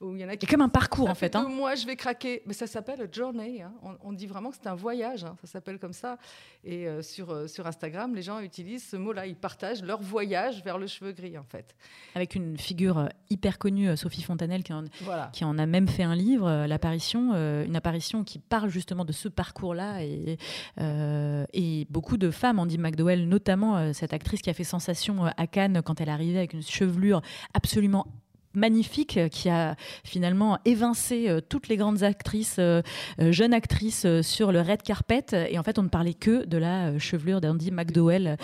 il 0.01 0.19
y 0.19 0.25
en 0.25 0.29
a 0.29 0.37
qui... 0.37 0.47
comme 0.47 0.61
un 0.61 0.69
parcours 0.69 1.09
en 1.09 1.15
fait. 1.15 1.37
Hein. 1.37 1.49
Moi, 1.49 1.75
je 1.75 1.87
vais 1.87 1.97
craquer. 1.97 2.43
Mais 2.47 2.55
ça 2.55 2.67
s'appelle 2.67 3.09
journey. 3.13 3.63
Hein. 3.63 3.73
On, 4.03 4.13
dit 4.13 4.27
vraiment 4.27 4.51
que 4.51 4.57
c'est 4.61 4.69
un 4.69 4.75
voyage. 4.75 5.25
Hein. 5.25 5.37
Ça 5.43 5.47
s'appelle 5.47 5.79
comme 5.79 5.93
ça. 5.93 6.19
Et 6.65 6.89
euh, 6.89 7.03
sur, 7.03 7.31
euh, 7.31 7.47
sur 7.47 7.67
Instagram, 7.67 8.15
les 8.15 8.23
gens 8.23 8.41
utilisent 8.41 8.89
ce 8.89 8.97
mot-là. 8.97 9.27
Ils 9.27 9.37
partagent 9.37 9.83
leur 9.83 10.01
voyage 10.01 10.63
vers 10.65 10.79
le 10.79 10.87
cheveu 10.87 11.13
gris 11.13 11.39
en 11.39 11.45
fait. 11.45 11.75
Avec 12.15 12.35
une 12.35 12.57
figure 12.57 12.99
euh, 12.99 13.07
hyper 13.31 13.59
connue, 13.59 13.97
Sophie 13.97 14.23
Fontanelle, 14.23 14.63
qui 14.63 14.73
en, 14.73 14.85
qui 15.33 15.45
en 15.45 15.59
a 15.59 15.67
même 15.67 15.89
fait 15.89 16.03
un 16.03 16.15
livre, 16.15 16.67
l'apparition, 16.67 17.35
une 17.35 17.77
apparition 17.77 18.25
qui 18.25 18.39
parle 18.39 18.71
justement 18.71 19.05
de 19.05 19.13
ce 19.13 19.29
parcours-là. 19.29 20.03
Et, 20.03 20.39
et 20.79 21.87
beaucoup 21.91 22.17
de 22.17 22.31
femmes, 22.31 22.59
Andy 22.59 22.79
McDowell, 22.79 23.29
notamment 23.29 23.93
cette 23.93 24.13
actrice 24.13 24.43
qui 24.43 24.51
a 24.51 24.55
fait 24.55 24.65
sensation 24.65 25.25
à 25.25 25.47
Cannes 25.47 25.83
quand 25.85 26.01
elle 26.01 26.09
arrivait 26.09 26.39
avec 26.39 26.53
une 26.53 26.63
chevelure 26.63 27.23
absolument 27.53 28.07
magnifique 28.55 29.17
euh, 29.17 29.29
qui 29.29 29.49
a 29.49 29.77
finalement 30.05 30.59
évincé 30.65 31.29
euh, 31.29 31.41
toutes 31.41 31.69
les 31.69 31.77
grandes 31.77 32.03
actrices, 32.03 32.57
euh, 32.59 32.83
jeunes 33.19 33.55
actrices 33.55 34.07
sur 34.23 34.53
le 34.53 34.61
red 34.61 34.83
carpet. 34.83 35.27
Et 35.51 35.59
en 35.59 35.63
fait, 35.63 35.79
on 35.79 35.83
ne 35.83 35.89
parlait 35.89 36.15
que 36.15 36.45
de 36.45 36.59
la 36.59 36.99
chevelure 36.99 37.41
d'Andy 37.41 37.71
McDowell, 37.71 38.37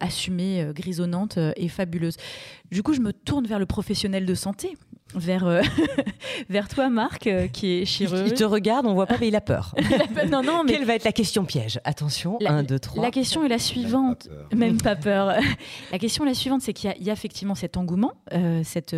assumée, 0.00 0.70
grisonnante 0.74 1.38
et 1.56 1.68
fabuleuse. 1.68 2.16
Du 2.70 2.82
coup, 2.82 2.92
je 2.94 3.00
me 3.00 3.12
tourne 3.12 3.46
vers 3.46 3.58
le 3.58 3.66
professionnel 3.66 4.26
de 4.26 4.34
santé, 4.34 4.76
vers, 5.14 5.46
euh, 5.46 5.62
vers 6.48 6.68
toi, 6.68 6.88
Marc, 6.88 7.26
euh, 7.26 7.48
qui 7.48 7.72
est 7.72 7.84
chirurgien. 7.84 8.26
Il 8.26 8.34
te 8.34 8.44
regarde, 8.44 8.86
on 8.86 8.94
voit 8.94 9.06
pas, 9.06 9.18
mais 9.18 9.28
il 9.28 9.36
a 9.36 9.40
peur. 9.40 9.74
non, 10.30 10.42
non, 10.42 10.64
mais... 10.64 10.72
Quelle 10.72 10.84
va 10.84 10.94
être 10.94 11.04
la 11.04 11.12
question 11.12 11.44
piège? 11.44 11.80
Attention, 11.84 12.38
la, 12.40 12.52
1, 12.52 12.62
2, 12.64 12.78
3. 12.78 13.02
La 13.02 13.10
question 13.10 13.44
est 13.44 13.48
la 13.48 13.58
suivante. 13.58 14.28
Même 14.54 14.80
pas 14.80 14.96
peur. 14.96 15.34
la 15.92 15.98
question 15.98 16.24
est 16.24 16.28
la 16.28 16.34
suivante, 16.34 16.62
c'est 16.62 16.72
qu'il 16.72 16.92
y, 16.98 17.10
a 17.10 17.12
effectivement 17.12 17.54
cet 17.54 17.76
engouement, 17.76 18.12
euh, 18.32 18.62
cette, 18.64 18.96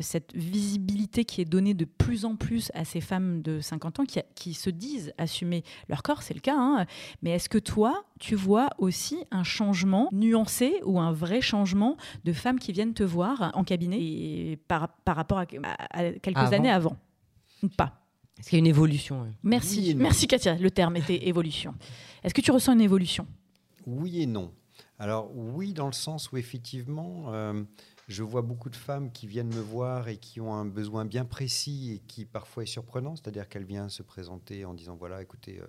cette 0.00 0.34
visibilité 0.34 1.24
qui 1.24 1.40
est 1.40 1.46
donnée 1.46 1.74
de 1.74 1.84
plus 1.84 2.24
en 2.24 2.36
plus 2.36 2.70
à 2.74 2.84
ces 2.84 3.00
femmes 3.00 3.42
de 3.42 3.60
50 3.60 4.00
ans 4.00 4.04
qui, 4.04 4.20
qui 4.34 4.54
se 4.54 4.70
disent 4.70 5.12
assumer 5.18 5.64
leur 5.88 6.02
corps, 6.02 6.22
c'est 6.22 6.34
le 6.34 6.40
cas. 6.40 6.56
Hein. 6.56 6.86
Mais 7.22 7.30
est-ce 7.30 7.48
que 7.48 7.58
toi, 7.58 8.04
tu 8.20 8.34
vois 8.34 8.70
aussi 8.78 9.18
un 9.30 9.44
changement 9.44 10.08
nuancé 10.12 10.80
ou 10.84 11.00
un 11.00 11.12
vrai 11.12 11.40
changement 11.40 11.96
de 12.24 12.32
femmes 12.32 12.58
qui 12.58 12.72
viennent 12.72 12.94
te 12.94 13.02
voir 13.02 13.50
en 13.54 13.64
cabinet 13.64 13.98
et 14.00 14.58
par, 14.68 14.88
par 15.04 15.16
rapport 15.16 15.38
à, 15.38 15.46
quelques 16.22 16.52
années 16.52 16.70
avant 16.70 16.96
ou 17.62 17.68
pas 17.68 18.02
Est-ce 18.38 18.50
qu'il 18.50 18.56
y 18.56 18.60
a 18.60 18.64
une 18.64 18.66
évolution 18.66 19.26
Merci, 19.42 19.94
merci 19.94 20.26
Katia. 20.26 20.54
Le 20.56 20.70
terme 20.70 20.96
était 20.96 21.26
évolution. 21.28 21.74
Est-ce 22.22 22.34
que 22.34 22.40
tu 22.40 22.50
ressens 22.50 22.72
une 22.74 22.80
évolution? 22.80 23.26
Oui 23.86 24.22
et 24.22 24.26
non. 24.26 24.52
Alors 24.98 25.30
oui, 25.34 25.72
dans 25.72 25.86
le 25.86 25.92
sens 25.92 26.30
où 26.32 26.36
effectivement, 26.36 27.32
euh, 27.32 27.62
je 28.08 28.22
vois 28.22 28.42
beaucoup 28.42 28.70
de 28.70 28.76
femmes 28.76 29.10
qui 29.10 29.26
viennent 29.26 29.52
me 29.54 29.60
voir 29.60 30.08
et 30.08 30.16
qui 30.16 30.40
ont 30.40 30.54
un 30.54 30.64
besoin 30.64 31.04
bien 31.04 31.24
précis 31.24 31.92
et 31.94 31.98
qui 32.06 32.24
parfois 32.24 32.62
est 32.62 32.66
surprenant, 32.66 33.16
c'est-à-dire 33.16 33.48
qu'elles 33.48 33.64
viennent 33.64 33.88
se 33.88 34.02
présenter 34.02 34.64
en 34.64 34.74
disant 34.74 34.96
voilà, 34.96 35.20
écoutez. 35.22 35.60
Euh, 35.60 35.66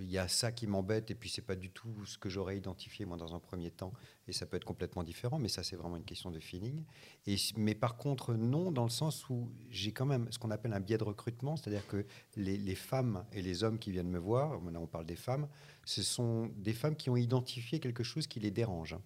il 0.00 0.10
y 0.10 0.18
a 0.18 0.28
ça 0.28 0.52
qui 0.52 0.66
m'embête 0.66 1.10
et 1.10 1.14
puis 1.14 1.28
c'est 1.28 1.42
pas 1.42 1.56
du 1.56 1.70
tout 1.70 2.06
ce 2.06 2.16
que 2.18 2.28
j'aurais 2.28 2.56
identifié 2.56 3.04
moi 3.04 3.16
dans 3.16 3.34
un 3.34 3.38
premier 3.40 3.70
temps 3.70 3.92
et 4.28 4.32
ça 4.32 4.46
peut 4.46 4.56
être 4.56 4.64
complètement 4.64 5.02
différent, 5.02 5.38
mais 5.38 5.48
ça 5.48 5.62
c'est 5.62 5.76
vraiment 5.76 5.96
une 5.96 6.04
question 6.04 6.30
de 6.30 6.38
feeling. 6.38 6.84
Et, 7.26 7.36
mais 7.56 7.74
par 7.74 7.96
contre, 7.96 8.34
non, 8.34 8.70
dans 8.70 8.84
le 8.84 8.90
sens 8.90 9.28
où 9.28 9.50
j'ai 9.70 9.92
quand 9.92 10.06
même 10.06 10.26
ce 10.30 10.38
qu'on 10.38 10.50
appelle 10.50 10.72
un 10.72 10.80
biais 10.80 10.98
de 10.98 11.04
recrutement, 11.04 11.56
c'est-à-dire 11.56 11.86
que 11.86 12.06
les, 12.36 12.74
femmes 12.74 13.24
et 13.32 13.42
les 13.42 13.64
hommes 13.64 13.78
qui 13.78 13.90
viennent 13.90 14.10
me 14.10 14.18
voir, 14.18 14.60
maintenant 14.60 14.82
on 14.82 14.86
parle 14.86 15.06
des 15.06 15.16
femmes, 15.16 15.48
ce 15.84 16.02
sont 16.02 16.50
des 16.56 16.72
femmes 16.72 16.96
qui 16.96 17.10
ont 17.10 17.16
identifié 17.16 17.80
quelque 17.80 18.04
chose 18.04 18.26
qui 18.26 18.40
les 18.40 18.50
dérange. 18.50 18.96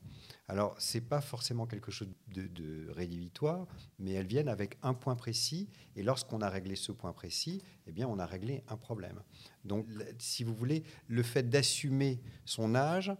Alors, 0.48 0.80
ce 0.80 0.98
n'est 0.98 1.04
pas 1.04 1.20
forcément 1.20 1.66
quelque 1.66 1.90
chose 1.90 2.08
de, 2.28 2.46
de, 2.46 2.88
rédhibitoire, 2.90 3.66
mais 3.98 4.12
elles 4.12 4.26
viennent 4.26 4.48
avec 4.48 4.76
un 4.82 4.94
point 4.94 5.16
précis, 5.16 5.68
et 5.96 6.02
lorsqu'on 6.02 6.40
a 6.40 6.48
réglé 6.48 6.76
ce 6.76 6.92
point 6.92 7.12
précis, 7.12 7.62
eh 7.86 7.92
bien, 7.92 8.06
on 8.06 8.18
a 8.18 8.26
réglé 8.26 8.62
un 8.68 8.76
problème. 8.76 9.22
Donc, 9.64 9.86
si 10.18 10.44
vous 10.44 10.54
voulez, 10.54 10.84
le 11.08 11.22
fait 11.22 11.48
d'assumer 11.48 12.20
son 12.44 12.74
âge, 12.74 13.12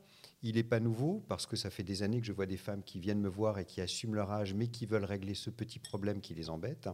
il 0.46 0.54
n'est 0.54 0.62
pas 0.62 0.80
nouveau, 0.80 1.24
parce 1.28 1.44
que 1.44 1.56
ça 1.56 1.70
fait 1.70 1.82
des 1.82 2.02
années 2.02 2.20
que 2.20 2.26
je 2.26 2.32
vois 2.32 2.46
des 2.46 2.56
femmes 2.56 2.82
qui 2.84 3.00
viennent 3.00 3.20
me 3.20 3.28
voir 3.28 3.58
et 3.58 3.64
qui 3.64 3.80
assument 3.80 4.14
leur 4.14 4.30
âge, 4.30 4.54
mais 4.54 4.68
qui 4.68 4.86
veulent 4.86 5.04
régler 5.04 5.34
ce 5.34 5.50
petit 5.50 5.80
problème 5.80 6.20
qui 6.20 6.34
les 6.34 6.50
embête. 6.50 6.88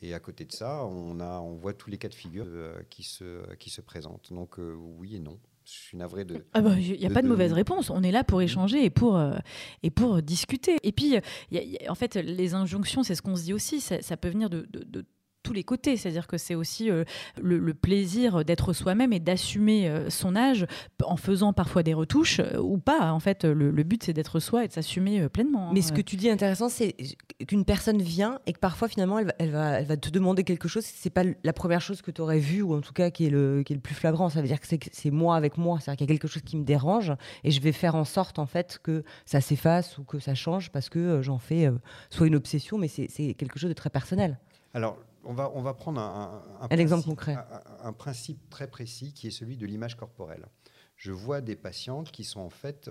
Et 0.00 0.14
à 0.14 0.20
côté 0.20 0.44
de 0.44 0.52
ça, 0.52 0.84
on, 0.84 1.18
a, 1.18 1.40
on 1.40 1.56
voit 1.56 1.74
tous 1.74 1.90
les 1.90 1.98
cas 1.98 2.08
de 2.08 2.14
figure 2.14 2.46
euh, 2.46 2.80
qui, 2.88 3.02
se, 3.02 3.52
qui 3.56 3.68
se 3.68 3.80
présentent. 3.80 4.32
Donc, 4.32 4.60
euh, 4.60 4.74
oui 4.74 5.16
et 5.16 5.20
non 5.20 5.38
je 5.64 5.74
suis 5.74 5.98
navré 5.98 6.24
de. 6.24 6.46
Ah 6.54 6.62
bah, 6.62 6.76
il 6.78 6.98
n'y 6.98 7.04
a 7.04 7.10
pas 7.10 7.20
de, 7.20 7.28
mauvaise 7.28 7.52
réponse. 7.52 7.90
On 7.90 8.02
est 8.02 8.10
là 8.10 8.24
pour 8.24 8.40
échanger 8.40 8.82
et 8.86 8.88
pour, 8.88 9.18
euh, 9.18 9.36
et 9.82 9.90
pour 9.90 10.22
discuter. 10.22 10.78
Et 10.82 10.92
puis, 10.92 11.16
y 11.50 11.58
y 11.58 11.86
a, 11.86 11.92
en 11.92 11.94
fait, 11.94 12.14
les 12.14 12.54
injonctions, 12.54 13.02
c'est 13.02 13.14
ce 13.14 13.20
qu'on 13.20 13.36
se 13.36 13.42
dit 13.42 13.52
aussi. 13.52 13.82
Ça, 13.82 14.00
ça 14.00 14.16
peut 14.16 14.30
venir 14.30 14.48
de, 14.48 14.66
de 14.70 15.04
tous 15.48 15.54
les 15.54 15.64
côtés. 15.64 15.96
C'est-à-dire 15.96 16.26
que 16.26 16.36
c'est 16.36 16.54
aussi 16.54 16.90
euh, 16.90 17.04
le, 17.40 17.72
plaisir 17.72 18.44
d'être 18.44 18.74
soi-même 18.74 19.14
et 19.14 19.20
d'assumer 19.20 19.88
euh, 19.88 20.10
son 20.10 20.36
âge 20.36 20.66
en 21.02 21.16
faisant 21.16 21.54
parfois 21.54 21.82
des 21.82 21.94
retouches 21.94 22.40
euh, 22.40 22.58
ou 22.58 22.76
pas. 22.76 23.12
En 23.12 23.20
fait, 23.20 23.44
le, 23.44 23.70
but, 23.82 24.02
c'est 24.02 24.12
d'être 24.12 24.40
soi 24.40 24.64
et 24.64 24.68
de 24.68 24.72
s'assumer 24.72 25.26
pleinement. 25.30 25.68
Hein. 25.68 25.72
Mais 25.72 25.80
ce 25.80 25.92
que 25.92 26.02
tu 26.02 26.16
dis 26.16 26.28
intéressant, 26.28 26.68
c'est 26.68 26.94
qu'une 27.46 27.64
personne 27.64 28.02
vient 28.02 28.40
et 28.46 28.52
que 28.52 28.58
parfois, 28.58 28.88
finalement, 28.88 29.18
elle 29.18 29.50
va, 29.50 29.80
elle 29.80 29.86
va, 29.86 29.96
te 29.96 30.10
demander 30.10 30.44
quelque 30.44 30.68
chose. 30.68 30.84
C'est 30.84 31.10
pas 31.10 31.22
la 31.42 31.52
première 31.54 31.80
chose 31.80 32.02
que 32.02 32.10
tu 32.10 32.20
aurais 32.20 32.40
vue 32.40 32.60
ou 32.60 32.74
en 32.74 32.82
tout 32.82 32.92
cas 32.92 33.10
qui 33.10 33.24
est 33.24 33.30
le, 33.30 33.62
qui 33.64 33.72
est 33.72 33.76
le 33.76 33.82
plus 33.82 33.94
flagrant. 33.94 34.28
Ça 34.28 34.42
veut 34.42 34.48
dire 34.48 34.60
que 34.60 34.66
c'est 34.92 35.10
moi 35.10 35.36
avec 35.36 35.56
moi. 35.56 35.78
C'est-à-dire 35.80 35.98
qu'il 35.98 36.10
y 36.10 36.10
a 36.10 36.14
quelque 36.14 36.28
chose 36.28 36.42
qui 36.42 36.58
me 36.58 36.64
dérange 36.64 37.14
et 37.42 37.50
je 37.50 37.60
vais 37.62 37.72
faire 37.72 37.94
en 37.94 38.04
sorte, 38.04 38.38
en 38.38 38.46
fait, 38.46 38.78
que 38.82 39.02
ça 39.24 39.40
s'efface 39.40 39.96
ou 39.96 40.04
que 40.04 40.18
ça 40.18 40.34
change 40.34 40.70
parce 40.70 40.90
que 40.90 41.22
j'en 41.22 41.38
fais 41.38 41.70
soit 42.10 42.26
une 42.26 42.36
obsession, 42.36 42.76
mais 42.76 42.88
c'est 42.88 43.34
quelque 43.34 43.58
chose 43.58 43.70
de 43.70 43.74
très 43.74 43.88
personnel. 43.88 44.38
Alors, 44.74 44.98
on 45.28 45.34
va, 45.34 45.52
on 45.54 45.60
va 45.60 45.74
prendre 45.74 46.00
un, 46.00 46.68
exemple 46.70 47.04
concret. 47.04 47.36
Un, 47.82 47.92
principe 47.92 48.48
très 48.48 48.66
précis 48.66 49.12
qui 49.12 49.26
est 49.26 49.30
celui 49.30 49.58
de 49.58 49.66
l'image 49.66 49.94
corporelle. 49.94 50.46
Je 50.96 51.12
vois 51.12 51.42
des 51.42 51.54
patientes 51.54 52.10
qui 52.10 52.24
sont 52.24 52.40
en 52.40 52.48
fait, 52.48 52.90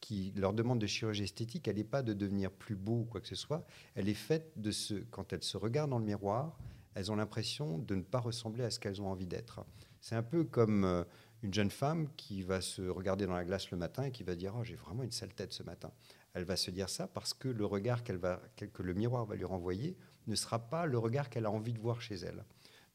qui 0.00 0.32
leur 0.36 0.52
demande 0.52 0.78
de 0.78 0.86
chirurgie 0.86 1.24
esthétique, 1.24 1.66
elle 1.66 1.76
n'est 1.76 1.84
pas 1.84 2.02
de 2.02 2.12
devenir 2.12 2.52
plus 2.52 2.76
beau 2.76 3.00
ou 3.00 3.04
quoi 3.04 3.20
que 3.20 3.26
ce 3.26 3.34
soit, 3.34 3.66
elle 3.96 4.08
est 4.08 4.14
faite 4.14 4.52
de 4.54 4.70
ce, 4.70 4.94
quand 5.10 5.32
elles 5.32 5.42
se 5.42 5.56
regardent 5.56 5.90
dans 5.90 5.98
le 5.98 6.04
miroir, 6.04 6.56
elles 6.94 7.10
ont 7.10 7.16
l'impression 7.16 7.78
de 7.78 7.96
ne 7.96 8.02
pas 8.02 8.20
ressembler 8.20 8.62
à 8.62 8.70
ce 8.70 8.78
qu'elles 8.78 9.02
ont 9.02 9.08
envie 9.08 9.26
d'être. 9.26 9.64
C'est 10.00 10.14
un 10.14 10.22
peu 10.22 10.44
comme 10.44 10.84
euh, 10.84 11.02
une 11.42 11.52
jeune 11.52 11.70
femme 11.70 12.08
qui 12.16 12.42
va 12.42 12.60
se 12.60 12.82
regarder 12.82 13.26
dans 13.26 13.34
la 13.34 13.44
glace 13.44 13.72
le 13.72 13.78
matin 13.78 14.04
et 14.04 14.12
qui 14.12 14.22
va 14.22 14.36
dire 14.36 14.54
oh, 14.56 14.62
j'ai 14.62 14.76
vraiment 14.76 15.02
une 15.02 15.10
sale 15.10 15.34
tête 15.34 15.52
ce 15.52 15.64
matin. 15.64 15.90
Elle 16.34 16.44
va 16.44 16.54
se 16.54 16.70
dire 16.70 16.88
ça 16.88 17.08
parce 17.08 17.34
que 17.34 17.48
le 17.48 17.66
regard 17.66 18.04
qu'elle 18.04 18.16
va, 18.16 18.40
que 18.56 18.82
le 18.82 18.94
miroir 18.94 19.26
va 19.26 19.34
lui 19.34 19.44
renvoyer 19.44 19.96
ne 20.28 20.34
sera 20.34 20.58
pas 20.58 20.86
le 20.86 20.98
regard 20.98 21.30
qu'elle 21.30 21.46
a 21.46 21.50
envie 21.50 21.72
de 21.72 21.80
voir 21.80 22.00
chez 22.00 22.16
elle. 22.16 22.44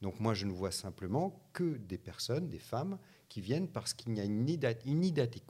Donc 0.01 0.19
moi, 0.19 0.33
je 0.33 0.45
ne 0.45 0.51
vois 0.51 0.71
simplement 0.71 1.47
que 1.53 1.77
des 1.77 1.97
personnes, 1.97 2.49
des 2.49 2.59
femmes, 2.59 2.99
qui 3.29 3.41
viennent 3.41 3.69
parce 3.69 3.93
qu'il 3.93 4.15
y 4.15 4.19
a 4.19 4.25
une, 4.25 4.47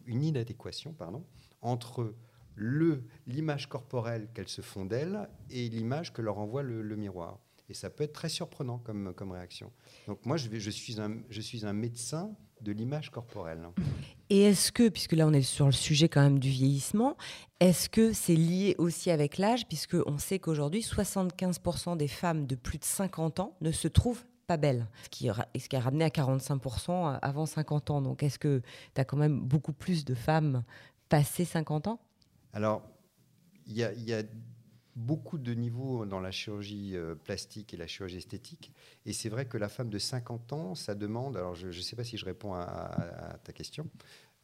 inadéquation 0.08 0.94
pardon, 0.94 1.26
entre 1.62 2.16
l'image 2.56 3.68
corporelle 3.68 4.30
qu'elles 4.34 4.48
se 4.48 4.62
font 4.62 4.86
d'elles 4.86 5.28
et 5.50 5.68
l'image 5.70 6.14
que 6.14 6.22
leur 6.22 6.38
envoie 6.38 6.62
le, 6.64 6.96
miroir. 6.96 7.40
Et 7.68 7.74
ça 7.74 7.90
peut 7.90 8.04
être 8.04 8.14
très 8.14 8.30
surprenant 8.30 8.78
comme, 8.78 9.32
réaction. 9.32 9.72
Donc 10.08 10.26
moi, 10.26 10.38
je 10.38 10.70
suis 10.70 11.02
un 11.66 11.74
médecin 11.74 12.36
de 12.64 12.72
l'image 12.72 13.10
corporelle. 13.12 13.68
Et 14.30 14.44
est-ce 14.44 14.72
que, 14.72 14.90
puisque 14.90 15.14
là 15.14 15.28
on 15.28 15.34
est 15.34 15.42
sur 15.42 15.66
le 15.66 15.72
sujet 15.72 16.10
quand 16.10 16.22
même 16.22 16.40
du 16.40 16.50
vieillissement, 16.50 17.18
est-ce 17.60 17.90
que 17.90 18.14
c'est 18.14 18.36
lié 18.36 18.76
aussi 18.78 19.12
avec 19.12 19.38
l'âge, 19.38 19.68
puisque 19.68 19.98
on 20.06 20.18
sait 20.18 20.40
qu'aujourd'hui 20.40 20.82
75% 20.82 21.98
des 21.98 22.08
femmes 22.08 22.48
de 22.48 22.56
plus 22.56 22.80
de 22.80 22.86
50 22.86 23.40
ans 23.40 23.56
ne 23.62 23.72
se 23.72 23.88
trouvent 23.88 24.24
pas 24.48 24.58
belles, 24.58 24.88
ce 25.04 25.10
qui, 25.10 25.30
ce 25.60 25.70
qui 25.70 25.76
a 25.76 25.80
ramené 25.80 26.06
à 26.06 26.10
45% 26.10 27.20
avant 27.22 27.46
50 27.46 27.92
ans. 27.92 28.02
Donc 28.02 28.24
est-ce 28.24 28.40
que 28.40 28.62
tu 28.96 29.02
as 29.02 29.06
quand 29.06 29.18
même 29.18 29.40
beaucoup 29.40 29.74
plus 29.74 30.06
de 30.06 30.16
femmes 30.16 30.64
passées 31.10 31.46
50 31.46 31.88
ans? 31.88 32.00
Alors, 32.54 32.82
il 33.66 33.78
y 33.78 33.84
a, 33.84 33.94
y 33.94 34.14
a 34.14 34.24
beaucoup 34.96 35.38
de 35.38 35.54
niveaux 35.54 36.06
dans 36.06 36.20
la 36.20 36.32
chirurgie 36.32 36.96
euh, 36.96 37.16
plastique 37.16 37.74
et 37.74 37.78
la 37.78 37.88
chirurgie 37.88 38.18
esthétique. 38.18 38.72
Et 39.06 39.14
c'est 39.14 39.30
vrai 39.30 39.46
que 39.46 39.58
la 39.58 39.70
femme 39.70 39.90
de 39.90 39.98
50 39.98 40.54
ans, 40.54 40.76
ça 40.76 40.96
demande, 40.96 41.38
alors 41.38 41.56
je 41.56 41.68
ne 41.68 41.72
sais 41.72 41.96
pas 41.96 42.04
si 42.04 42.18
je 42.18 42.26
réponds 42.26 42.54
à, 42.54 43.40
ta 43.44 43.54
question, 43.54 43.90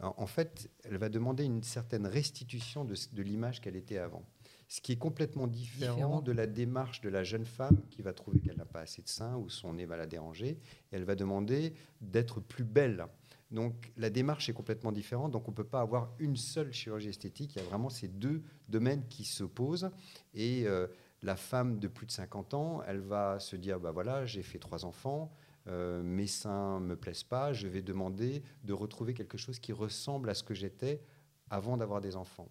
en 0.02 0.28
fait, 0.28 0.70
elle 0.86 0.98
va 0.98 1.10
demander 1.10 1.44
une 1.44 1.62
certaine 1.62 2.08
restitution 2.08 2.86
de, 2.86 3.22
l'image 3.22 3.60
qu'elle 3.60 3.76
était 3.76 3.98
avant. 3.98 4.24
Ce 4.70 4.80
qui 4.80 4.94
est 4.94 4.98
complètement 4.98 5.48
différent, 5.48 6.22
de 6.22 6.32
la 6.32 6.48
démarche 6.48 7.02
de 7.02 7.10
la 7.10 7.24
jeune 7.24 7.46
femme 7.46 7.82
qui 7.90 8.02
va 8.02 8.14
trouver 8.14 8.40
qu'elle 8.40 8.56
n'a 8.56 8.66
pas 8.66 8.82
assez 8.82 9.02
de 9.02 9.10
seins 9.10 9.36
ou 9.36 9.50
son 9.50 9.74
nez 9.74 9.86
va 9.86 9.98
la 9.98 10.06
déranger. 10.06 10.52
Et 10.92 10.96
elle 10.96 11.04
va 11.04 11.16
demander 11.16 11.74
d'être 12.02 12.40
plus 12.40 12.64
belle. 12.64 13.08
Donc 13.52 13.92
la 13.98 14.10
démarche 14.10 14.50
est 14.50 14.54
complètement 14.54 14.92
différente. 14.92 15.32
Donc 15.32 15.48
on 15.48 15.52
ne 15.52 15.56
peut 15.56 15.64
pas 15.64 15.82
avoir 15.82 16.12
une 16.20 16.36
seule 16.36 16.72
chirurgie 16.72 17.10
esthétique. 17.10 17.56
Il 17.56 17.60
y 17.60 17.66
a 17.66 17.68
vraiment 17.68 17.90
ces 17.90 18.08
deux 18.08 18.44
domaines 18.68 19.06
qui 19.08 19.24
s'opposent. 19.26 19.90
Et 20.34 20.68
euh, 20.68 20.88
la 21.22 21.36
femme 21.36 21.80
de 21.80 21.88
plus 21.88 22.06
de 22.06 22.12
50 22.12 22.54
ans, 22.54 22.82
elle 22.88 23.00
va 23.00 23.40
se 23.40 23.56
dire, 23.56 23.80
bah 23.80 23.92
voilà, 23.92 24.26
j'ai 24.26 24.44
fait 24.44 24.60
trois 24.60 24.86
enfants, 24.86 25.32
euh, 25.68 26.02
mes 26.02 26.28
seins 26.28 26.80
me 26.80 26.96
plaisent 26.96 27.24
pas, 27.24 27.54
je 27.54 27.68
vais 27.68 27.82
demander 27.82 28.44
de 28.64 28.74
retrouver 28.74 29.14
quelque 29.14 29.38
chose 29.38 29.60
qui 29.60 29.74
ressemble 29.74 30.30
à 30.30 30.34
ce 30.34 30.44
que 30.44 30.54
j'étais 30.54 31.02
avant 31.50 31.78
d'avoir 31.78 32.02
des 32.02 32.16
enfants. 32.16 32.50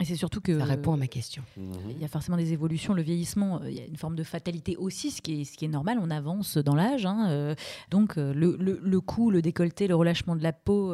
Et 0.00 0.04
c'est 0.04 0.16
surtout 0.16 0.40
que. 0.40 0.58
Ça 0.58 0.64
répond 0.64 0.94
à 0.94 0.96
ma 0.96 1.06
question. 1.06 1.42
Il 1.56 2.00
y 2.00 2.04
a 2.04 2.08
forcément 2.08 2.36
des 2.36 2.52
évolutions. 2.52 2.94
Le 2.94 3.02
vieillissement, 3.02 3.60
euh, 3.60 3.70
il 3.70 3.76
y 3.76 3.80
a 3.80 3.84
une 3.84 3.96
forme 3.96 4.16
de 4.16 4.24
fatalité 4.24 4.76
aussi, 4.76 5.10
ce 5.10 5.20
qui 5.20 5.42
est, 5.42 5.44
ce 5.44 5.56
qui 5.56 5.64
est 5.64 5.68
normal. 5.68 5.98
On 6.00 6.10
avance 6.10 6.56
dans 6.56 6.74
l'âge. 6.74 7.06
Hein, 7.06 7.28
euh, 7.28 7.54
donc, 7.90 8.16
euh, 8.16 8.32
le, 8.32 8.56
le, 8.58 8.80
le, 8.82 9.00
cou, 9.00 9.30
le 9.30 9.42
décolleté, 9.42 9.86
le 9.86 9.94
relâchement 9.94 10.34
de 10.34 10.42
la 10.42 10.52
peau 10.52 10.92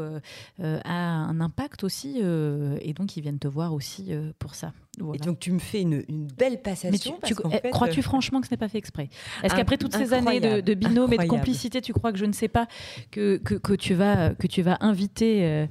a 0.58 0.90
un 0.90 1.40
impact 1.40 1.84
aussi. 1.84 2.18
et 2.18 2.92
donc, 2.92 3.16
ils 3.16 3.22
viennent 3.22 3.38
te 3.38 3.48
voir 3.48 3.72
aussi 3.72 4.10
pour 4.38 4.54
ça. 4.54 4.72
Et 5.14 5.18
donc 5.18 5.38
tu 5.38 5.52
me 5.52 5.58
fais 5.58 5.82
une, 5.82 6.04
une 6.08 6.26
belle 6.26 6.62
passation. 6.62 7.18
Eh, 7.52 7.70
crois-tu 7.70 8.02
franchement 8.02 8.40
que 8.40 8.46
ce 8.46 8.52
n'est 8.52 8.58
pas 8.58 8.68
fait 8.68 8.78
exprès? 8.78 9.08
Est-ce 9.42 9.54
qu'après 9.54 9.76
toutes 9.76 9.94
ces 9.94 10.12
années 10.12 10.40
de, 10.40 10.60
de 10.60 10.74
binôme 10.74 11.12
et 11.12 11.18
de 11.18 11.26
complicité, 11.26 11.80
tu 11.80 11.92
crois 11.92 12.12
que 12.12 12.18
je 12.18 12.26
ne 12.26 12.32
sais 12.32 12.48
pas 12.48 12.66
que, 13.10 13.36
que, 13.38 13.54
que 13.54 13.72
tu, 13.72 13.94
vas, 13.94 14.34
que 14.34 14.46
tu 14.46 14.62
vas 14.62 14.78
inviter 14.80 15.66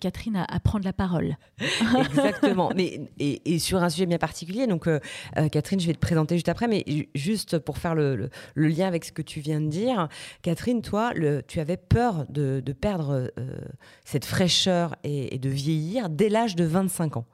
Catherine 0.00 0.36
à, 0.36 0.44
à, 0.44 0.60
prendre 0.60 0.84
la 0.84 0.92
parole? 0.92 1.36
Exactement. 1.98 2.70
mais, 2.74 3.00
et, 3.18 3.58
sur 3.58 3.82
un 3.82 3.88
sujet 3.88 4.06
bien 4.06 4.18
particulier, 4.18 4.66
donc 4.66 4.86
euh, 4.86 4.98
euh, 5.38 5.48
Catherine, 5.48 5.80
je 5.80 5.86
vais 5.86 5.94
te 5.94 5.98
présenter 5.98 6.36
juste 6.36 6.48
après, 6.48 6.68
mais 6.68 6.84
juste 7.14 7.58
pour 7.58 7.78
faire 7.78 7.94
le, 7.94 8.30
le, 8.54 8.68
lien 8.68 8.86
avec 8.86 9.04
ce 9.04 9.12
que 9.12 9.22
tu 9.22 9.40
viens 9.40 9.60
de 9.60 9.68
dire, 9.68 10.08
Catherine, 10.42 10.82
toi, 10.82 11.12
le, 11.14 11.42
tu 11.46 11.60
avais 11.60 11.76
peur 11.76 12.26
de, 12.28 12.62
de 12.64 12.72
perdre 12.72 13.30
euh, 13.38 13.58
cette 14.04 14.24
fraîcheur 14.24 14.96
et, 15.04 15.34
et, 15.34 15.38
de 15.38 15.48
vieillir 15.48 16.08
dès 16.08 16.28
l'âge 16.28 16.56
de 16.56 16.64
25 16.64 17.18
ans. 17.18 17.26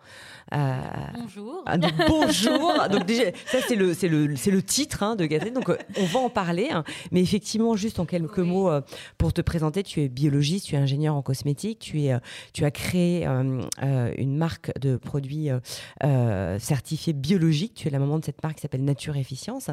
Bonjour. 1.15 1.62
Ah, 1.67 1.79
donc, 1.79 1.93
bonjour. 2.07 2.75
donc 2.91 3.07
déjà, 3.07 3.25
ça 3.47 3.59
c'est 3.67 3.77
le, 3.77 3.95
c'est 3.95 4.09
le, 4.09 4.37
c'est 4.37 4.50
le 4.50 4.62
titre 4.62 5.03
hein, 5.03 5.17
de 5.17 5.27
Catherine, 5.27 5.55
donc 5.55 5.71
on 5.97 6.05
va 6.05 6.21
en 6.21 6.31
parler. 6.31 6.69
Hein. 6.71 6.85
Mais 7.12 7.21
effectivement, 7.21 7.77
juste 7.77 7.99
en 7.99 8.07
quelques 8.07 8.38
mots 8.38 8.71
pour 9.17 9.33
te 9.33 9.41
présenter, 9.41 9.83
tu 9.83 10.03
es 10.03 10.09
biologiste, 10.09 10.67
tu 10.67 10.75
es 10.75 10.79
ingénieur 10.79 11.15
en 11.15 11.23
cosmétique, 11.23 11.79
tu, 11.79 12.03
es, 12.03 12.17
tu 12.53 12.65
as 12.65 12.71
créé 12.71 13.27
une 13.27 14.37
marque 14.37 14.77
de 14.79 14.97
produits 14.97 15.50
euh, 15.50 15.61
euh, 16.05 16.59
certifiés 16.59 17.12
biologiques. 17.12 17.75
Tu 17.75 17.88
es 17.88 17.91
la 17.91 17.99
maman 17.99 18.19
de 18.19 18.25
cette 18.25 18.43
marque 18.43 18.57
qui 18.57 18.62
s'appelle 18.62 18.85
Nature 18.85 19.17
Efficience, 19.17 19.71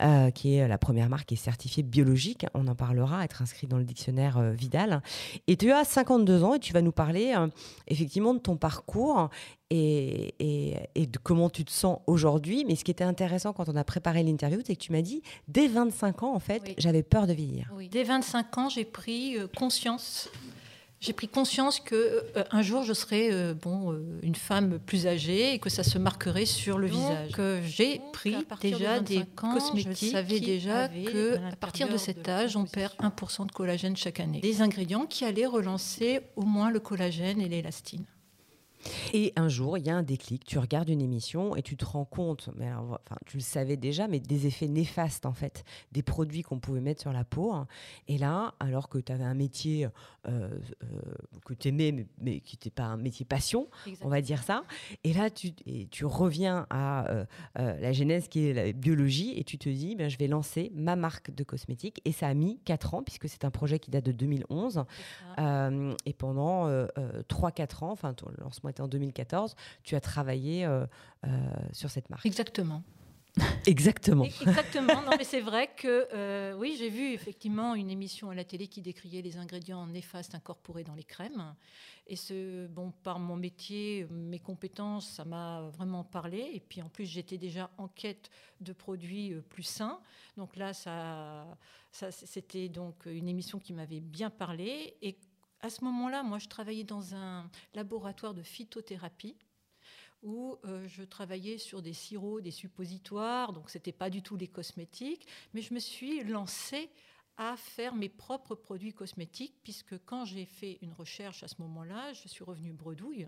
euh, 0.00 0.30
qui 0.30 0.54
est 0.54 0.68
la 0.68 0.78
première 0.78 1.08
marque 1.08 1.26
qui 1.26 1.34
est 1.34 1.38
certifiée 1.38 1.82
biologique. 1.82 2.46
On 2.54 2.66
en 2.68 2.74
parlera, 2.74 3.24
être 3.24 3.42
inscrit 3.42 3.66
dans 3.66 3.78
le 3.78 3.84
dictionnaire 3.84 4.40
Vidal. 4.52 5.02
Et 5.46 5.56
tu 5.56 5.72
as 5.72 5.84
52 5.84 6.42
ans 6.44 6.54
et 6.54 6.58
tu 6.58 6.72
vas 6.72 6.82
nous 6.82 6.92
parler 6.92 7.34
effectivement 7.88 8.34
de 8.34 8.38
ton 8.38 8.56
parcours 8.56 9.30
et, 9.70 10.34
et, 10.94 11.06
de 11.06 11.18
comment 11.18 11.50
tu 11.50 11.64
te 11.64 11.72
sens 11.72 11.98
aujourd'hui. 12.06 12.64
Mais 12.66 12.76
ce 12.76 12.84
qui 12.84 12.90
était 12.90 13.04
intéressant 13.04 13.52
quand 13.52 13.68
on 13.68 13.76
a 13.76 13.84
préparé 13.84 14.22
l'interview, 14.22 14.60
c'est 14.64 14.76
que 14.76 14.80
tu 14.80 14.92
m'as 14.92 15.02
dit, 15.02 15.22
dès 15.48 15.68
25 15.68 16.22
ans, 16.22 16.34
en 16.34 16.40
fait, 16.40 16.74
j'avais 16.78 17.02
peur 17.02 17.26
de 17.26 17.32
vieillir. 17.32 17.70
Oui. 17.74 17.88
Dès 17.88 18.04
25 18.04 18.58
ans, 18.58 18.68
j'ai 18.68 18.84
pris 18.84 19.36
conscience 19.56 20.28
j'ai 21.04 21.12
pris 21.12 21.28
conscience 21.28 21.80
que 21.80 21.94
euh, 21.94 22.44
un 22.50 22.62
jour 22.62 22.82
je 22.82 22.94
serais 22.94 23.28
euh, 23.30 23.52
bon 23.52 23.92
euh, 23.92 24.18
une 24.22 24.34
femme 24.34 24.78
plus 24.78 25.06
âgée 25.06 25.52
et 25.52 25.58
que 25.58 25.68
ça 25.68 25.82
se 25.82 25.98
marquerait 25.98 26.46
sur 26.46 26.78
le 26.78 26.86
visage. 26.86 27.32
Que 27.32 27.60
j'ai 27.62 28.00
pris 28.14 28.36
déjà 28.62 29.00
des 29.00 29.24
cosmétiques. 29.36 30.08
Je 30.08 30.12
savais 30.12 30.40
déjà 30.40 30.88
que 30.88 31.36
à 31.52 31.56
partir 31.56 31.90
de 31.90 31.98
cet 31.98 32.26
âge, 32.26 32.56
on 32.56 32.64
perd 32.64 32.94
1% 33.00 33.46
de 33.46 33.52
collagène 33.52 33.96
chaque 33.96 34.18
année. 34.18 34.40
Des 34.40 34.62
ingrédients 34.62 35.04
qui 35.04 35.26
allaient 35.26 35.44
relancer 35.44 36.20
au 36.36 36.42
moins 36.46 36.70
le 36.70 36.80
collagène 36.80 37.38
et 37.38 37.48
l'élastine. 37.50 38.06
Et 39.12 39.32
un 39.36 39.48
jour, 39.48 39.78
il 39.78 39.86
y 39.86 39.90
a 39.90 39.96
un 39.96 40.02
déclic, 40.02 40.44
tu 40.44 40.58
regardes 40.58 40.88
une 40.88 41.00
émission 41.00 41.56
et 41.56 41.62
tu 41.62 41.76
te 41.76 41.84
rends 41.84 42.04
compte, 42.04 42.50
mais 42.56 42.72
enfin, 42.72 43.16
tu 43.26 43.36
le 43.36 43.42
savais 43.42 43.76
déjà, 43.76 44.08
mais 44.08 44.20
des 44.20 44.46
effets 44.46 44.68
néfastes 44.68 45.26
en 45.26 45.32
fait, 45.32 45.64
des 45.92 46.02
produits 46.02 46.42
qu'on 46.42 46.58
pouvait 46.58 46.80
mettre 46.80 47.00
sur 47.00 47.12
la 47.12 47.24
peau. 47.24 47.52
Hein. 47.52 47.66
Et 48.08 48.18
là, 48.18 48.54
alors 48.60 48.88
que 48.88 48.98
tu 48.98 49.12
avais 49.12 49.24
un 49.24 49.34
métier 49.34 49.86
euh, 49.86 49.90
euh, 50.28 50.48
que 51.44 51.54
tu 51.54 51.68
aimais, 51.68 52.06
mais, 52.20 52.40
qui 52.40 52.56
n'était 52.56 52.70
pas 52.70 52.84
un 52.84 52.96
métier 52.96 53.24
passion, 53.24 53.68
on 54.00 54.08
va 54.08 54.20
dire 54.20 54.42
ça, 54.42 54.64
et 55.04 55.12
là, 55.12 55.30
tu, 55.30 55.52
et 55.66 55.86
tu 55.86 56.04
reviens 56.04 56.66
à 56.70 57.08
euh, 57.10 57.24
la 57.54 57.92
genèse 57.92 58.28
qui 58.28 58.46
est 58.46 58.54
la 58.54 58.72
biologie 58.72 59.34
et 59.36 59.44
tu 59.44 59.58
te 59.58 59.68
dis, 59.68 59.94
ben, 59.96 60.08
je 60.08 60.18
vais 60.18 60.26
lancer 60.26 60.72
ma 60.74 60.96
marque 60.96 61.34
de 61.34 61.44
cosmétiques. 61.44 62.00
Et 62.04 62.12
ça 62.12 62.28
a 62.28 62.34
mis 62.34 62.58
4 62.64 62.94
ans, 62.94 63.02
puisque 63.02 63.28
c'est 63.28 63.44
un 63.44 63.50
projet 63.50 63.78
qui 63.78 63.90
date 63.90 64.04
de 64.04 64.12
2011. 64.12 64.84
et 65.38 66.12
pendant 66.14 66.68
3-4 66.68 67.84
ans, 67.84 67.90
enfin, 67.90 68.14
ton 68.14 68.73
en 68.80 68.88
2014, 68.88 69.54
tu 69.82 69.94
as 69.94 70.00
travaillé 70.00 70.64
euh, 70.64 70.86
euh, 71.24 71.28
sur 71.72 71.90
cette 71.90 72.10
marque. 72.10 72.26
Exactement. 72.26 72.82
Exactement. 73.66 74.24
Exactement. 74.24 75.02
Non, 75.02 75.10
mais 75.18 75.24
c'est 75.24 75.40
vrai 75.40 75.68
que 75.76 76.06
euh, 76.14 76.54
oui, 76.56 76.76
j'ai 76.78 76.88
vu 76.88 77.12
effectivement 77.12 77.74
une 77.74 77.90
émission 77.90 78.30
à 78.30 78.34
la 78.34 78.44
télé 78.44 78.68
qui 78.68 78.80
décriait 78.80 79.22
les 79.22 79.38
ingrédients 79.38 79.88
néfastes 79.88 80.36
incorporés 80.36 80.84
dans 80.84 80.94
les 80.94 81.02
crèmes. 81.02 81.54
Et 82.06 82.14
ce, 82.14 82.68
bon, 82.68 82.92
par 83.02 83.18
mon 83.18 83.34
métier, 83.34 84.06
mes 84.10 84.38
compétences, 84.38 85.08
ça 85.08 85.24
m'a 85.24 85.62
vraiment 85.76 86.04
parlé. 86.04 86.50
Et 86.54 86.60
puis 86.60 86.80
en 86.80 86.88
plus, 86.88 87.06
j'étais 87.06 87.38
déjà 87.38 87.70
en 87.76 87.88
quête 87.88 88.30
de 88.60 88.72
produits 88.72 89.34
plus 89.48 89.64
sains. 89.64 89.98
Donc 90.36 90.54
là, 90.54 90.72
ça, 90.72 91.44
ça 91.90 92.12
c'était 92.12 92.68
donc 92.68 93.06
une 93.06 93.28
émission 93.28 93.58
qui 93.58 93.72
m'avait 93.72 94.00
bien 94.00 94.30
parlé. 94.30 94.96
Et 95.02 95.16
à 95.64 95.70
ce 95.70 95.82
moment-là, 95.84 96.22
moi, 96.22 96.38
je 96.38 96.46
travaillais 96.46 96.84
dans 96.84 97.14
un 97.14 97.50
laboratoire 97.72 98.34
de 98.34 98.42
phytothérapie 98.42 99.34
où 100.22 100.58
euh, 100.66 100.86
je 100.88 101.02
travaillais 101.02 101.56
sur 101.56 101.80
des 101.80 101.94
sirops, 101.94 102.42
des 102.42 102.50
suppositoires, 102.50 103.54
donc 103.54 103.70
ce 103.70 103.78
n'était 103.78 103.92
pas 103.92 104.10
du 104.10 104.20
tout 104.20 104.36
les 104.36 104.46
cosmétiques, 104.46 105.26
mais 105.54 105.62
je 105.62 105.72
me 105.72 105.78
suis 105.78 106.22
lancée 106.22 106.90
à 107.38 107.56
faire 107.56 107.94
mes 107.94 108.10
propres 108.10 108.54
produits 108.54 108.92
cosmétiques, 108.92 109.54
puisque 109.62 109.96
quand 110.04 110.26
j'ai 110.26 110.44
fait 110.44 110.78
une 110.82 110.92
recherche 110.92 111.42
à 111.42 111.48
ce 111.48 111.54
moment-là, 111.62 112.12
je 112.12 112.28
suis 112.28 112.44
revenue 112.44 112.74
bredouille, 112.74 113.26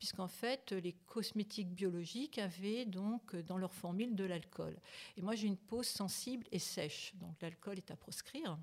puisqu'en 0.00 0.28
fait, 0.28 0.72
les 0.72 0.92
cosmétiques 1.06 1.72
biologiques 1.72 2.38
avaient 2.38 2.84
donc 2.84 3.36
dans 3.36 3.58
leur 3.58 3.72
formule 3.72 4.16
de 4.16 4.24
l'alcool. 4.24 4.76
Et 5.16 5.22
moi, 5.22 5.36
j'ai 5.36 5.46
une 5.46 5.56
peau 5.56 5.84
sensible 5.84 6.48
et 6.50 6.58
sèche, 6.58 7.14
donc 7.20 7.40
l'alcool 7.40 7.78
est 7.78 7.92
à 7.92 7.96
proscrire 7.96 8.58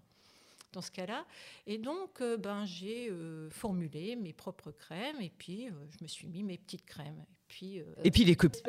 dans 0.74 0.82
ce 0.82 0.92
cas-là. 0.92 1.26
Et 1.66 1.78
donc, 1.78 2.22
euh, 2.22 2.38
ben, 2.38 2.66
j'ai 2.66 3.10
euh, 3.10 3.50
formulé 3.50 4.16
mes 4.16 4.34
propres 4.34 4.72
crèmes 4.72 5.22
et 5.22 5.30
puis 5.30 5.68
euh, 5.68 5.72
je 5.90 6.04
me 6.04 6.08
suis 6.08 6.28
mis 6.28 6.44
mes 6.44 6.58
petites 6.58 6.86
crèmes 6.86 7.26
puis, 7.54 7.80
euh, 7.80 7.84
et 8.04 8.10
puis 8.10 8.24
les 8.24 8.36
copines. 8.36 8.62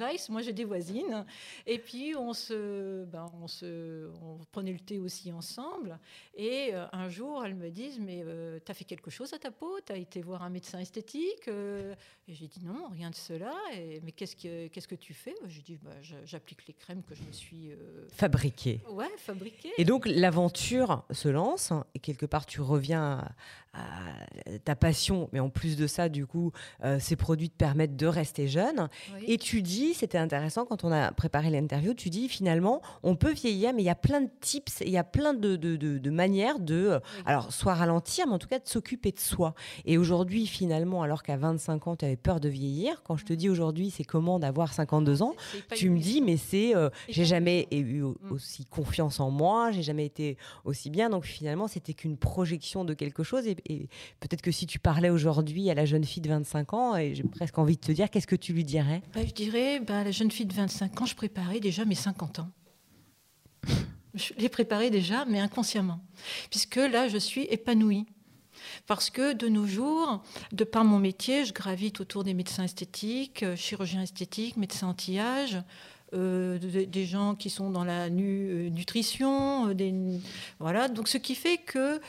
Weiss, 0.00 0.28
moi 0.28 0.42
j'ai 0.42 0.52
des 0.52 0.64
voisines. 0.64 1.24
Et 1.66 1.78
puis 1.78 2.14
on 2.16 2.32
se, 2.32 3.04
ben, 3.04 3.30
on 3.40 3.46
se, 3.46 4.10
on 4.22 4.38
prenait 4.50 4.72
le 4.72 4.80
thé 4.80 4.98
aussi 4.98 5.30
ensemble. 5.30 5.98
Et 6.36 6.70
euh, 6.72 6.84
un 6.92 7.08
jour, 7.08 7.44
elles 7.44 7.54
me 7.54 7.70
disent 7.70 8.00
Mais 8.00 8.22
euh, 8.24 8.58
tu 8.64 8.72
as 8.72 8.74
fait 8.74 8.84
quelque 8.84 9.10
chose 9.10 9.32
à 9.34 9.38
ta 9.38 9.52
peau? 9.52 9.78
Tu 9.86 9.92
as 9.92 9.96
été 9.96 10.20
voir 10.20 10.42
un 10.42 10.50
médecin 10.50 10.80
esthétique 10.80 11.46
Et 11.46 12.34
j'ai 12.34 12.48
dit 12.48 12.60
Non, 12.64 12.88
rien 12.90 13.10
de 13.10 13.14
cela. 13.14 13.54
Et, 13.74 14.00
mais 14.02 14.10
qu'est-ce 14.10 14.34
que, 14.34 14.66
qu'est-ce 14.66 14.88
que 14.88 14.96
tu 14.96 15.14
fais? 15.14 15.36
J'ai 15.46 15.62
dit 15.62 15.78
bah, 15.80 15.92
J'applique 16.24 16.66
les 16.66 16.74
crèmes 16.74 17.04
que 17.04 17.14
je 17.14 17.22
me 17.22 17.32
suis. 17.32 17.70
Fabriquées. 18.08 18.80
Ouais, 18.90 19.10
fabriquées. 19.16 19.72
Et 19.78 19.84
donc 19.84 20.06
l'aventure 20.06 21.04
se 21.12 21.28
lance. 21.28 21.72
Et 21.94 22.00
quelque 22.00 22.26
part, 22.26 22.46
tu 22.46 22.60
reviens 22.60 23.28
ta 24.64 24.76
passion, 24.76 25.28
mais 25.32 25.40
en 25.40 25.48
plus 25.48 25.76
de 25.76 25.86
ça, 25.86 26.08
du 26.08 26.26
coup, 26.26 26.52
euh, 26.84 26.98
ces 27.00 27.16
produits 27.16 27.50
te 27.50 27.56
permettent 27.56 27.96
de 27.96 28.06
rester 28.06 28.46
jeune. 28.48 28.88
Et 29.26 29.38
tu 29.38 29.62
dis, 29.62 29.94
c'était 29.94 30.18
intéressant 30.18 30.64
quand 30.64 30.84
on 30.84 30.92
a 30.92 31.12
préparé 31.12 31.50
l'interview, 31.50 31.94
tu 31.94 32.10
dis 32.10 32.28
finalement, 32.28 32.80
on 33.02 33.16
peut 33.16 33.32
vieillir, 33.32 33.72
mais 33.74 33.82
il 33.82 33.86
y 33.86 33.90
a 33.90 33.94
plein 33.94 34.20
de 34.20 34.30
tips, 34.40 34.80
il 34.80 34.90
y 34.90 34.98
a 34.98 35.04
plein 35.04 35.34
de, 35.34 35.56
de, 35.56 35.76
de, 35.76 36.10
manières 36.10 36.58
de, 36.58 36.74
euh, 36.74 37.00
alors, 37.26 37.52
soit 37.52 37.74
ralentir, 37.74 38.26
mais 38.26 38.34
en 38.34 38.38
tout 38.38 38.48
cas 38.48 38.58
de 38.58 38.68
s'occuper 38.68 39.12
de 39.12 39.20
soi. 39.20 39.54
Et 39.84 39.98
aujourd'hui, 39.98 40.46
finalement, 40.46 41.02
alors 41.02 41.22
qu'à 41.22 41.36
25 41.36 41.86
ans, 41.88 41.96
tu 41.96 42.04
avais 42.04 42.16
peur 42.16 42.40
de 42.40 42.48
vieillir, 42.48 43.02
quand 43.02 43.16
je 43.16 43.24
te 43.24 43.32
dis 43.32 43.48
aujourd'hui, 43.48 43.90
c'est 43.90 44.04
comment 44.04 44.38
d'avoir 44.38 44.72
52 44.72 45.22
ans, 45.22 45.34
tu 45.74 45.90
me 45.90 45.98
dis, 45.98 46.20
mais 46.20 46.36
c'est, 46.36 46.74
euh, 46.76 46.90
j'ai 47.08 47.24
jamais 47.24 47.68
eu 47.70 48.02
mm. 48.02 48.14
aussi 48.30 48.64
confiance 48.66 49.20
en 49.20 49.30
moi, 49.30 49.70
j'ai 49.72 49.82
jamais 49.82 50.06
été 50.06 50.36
aussi 50.64 50.90
bien. 50.90 51.10
Donc 51.10 51.24
finalement, 51.24 51.68
c'était 51.68 51.94
qu'une 51.94 52.16
projection 52.16 52.84
de 52.84 52.94
quelque 52.94 53.22
chose. 53.22 53.46
Et, 53.46 53.56
et 53.66 53.88
peut-être 54.20 54.42
que 54.42 54.50
si 54.50 54.66
tu 54.66 54.78
parlais 54.78 55.10
aujourd'hui 55.10 55.70
à 55.70 55.74
la 55.74 55.86
jeune 55.86 56.04
fille 56.04 56.22
de 56.22 56.28
25 56.28 56.74
ans, 56.74 56.96
et 56.96 57.14
j'ai 57.14 57.22
presque 57.22 57.58
envie 57.58 57.76
de 57.76 57.80
te 57.80 57.92
dire, 57.92 58.10
qu'est-ce 58.10 58.26
que 58.26 58.36
tu 58.36 58.52
lui 58.52 58.64
dirais? 58.64 59.02
Bah, 59.14 59.20
Je 59.26 59.32
dirais, 59.32 59.80
bah, 59.80 60.00
à 60.00 60.04
la 60.04 60.10
jeune 60.10 60.30
fille 60.30 60.46
de 60.46 60.52
25 60.54 61.00
ans, 61.02 61.06
je 61.06 61.14
préparais 61.14 61.60
déjà 61.60 61.84
mes 61.84 61.94
50 61.94 62.40
ans. 62.40 62.50
je 64.14 64.32
les 64.38 64.48
préparais 64.48 64.90
déjà, 64.90 65.24
mais 65.24 65.40
inconsciemment. 65.40 66.00
Puisque 66.50 66.76
là, 66.76 67.08
je 67.08 67.18
suis 67.18 67.44
épanouie. 67.44 68.06
Parce 68.86 69.10
que 69.10 69.32
de 69.32 69.48
nos 69.48 69.66
jours, 69.66 70.22
de 70.52 70.64
par 70.64 70.84
mon 70.84 70.98
métier, 70.98 71.44
je 71.44 71.52
gravite 71.52 72.00
autour 72.00 72.22
des 72.22 72.34
médecins 72.34 72.64
esthétiques, 72.64 73.42
euh, 73.42 73.56
chirurgiens 73.56 74.02
esthétiques, 74.02 74.56
médecins 74.56 74.86
anti-âge, 74.86 75.58
euh, 76.12 76.58
des 76.58 77.04
gens 77.04 77.34
qui 77.34 77.50
sont 77.50 77.70
dans 77.70 77.82
la 77.82 78.04
euh, 78.06 78.68
nutrition, 78.68 79.72
des, 79.74 79.92
voilà. 80.60 80.88
Donc, 80.88 81.08
ce 81.08 81.18
qui 81.18 81.34
fait 81.34 81.58
que 81.58 82.00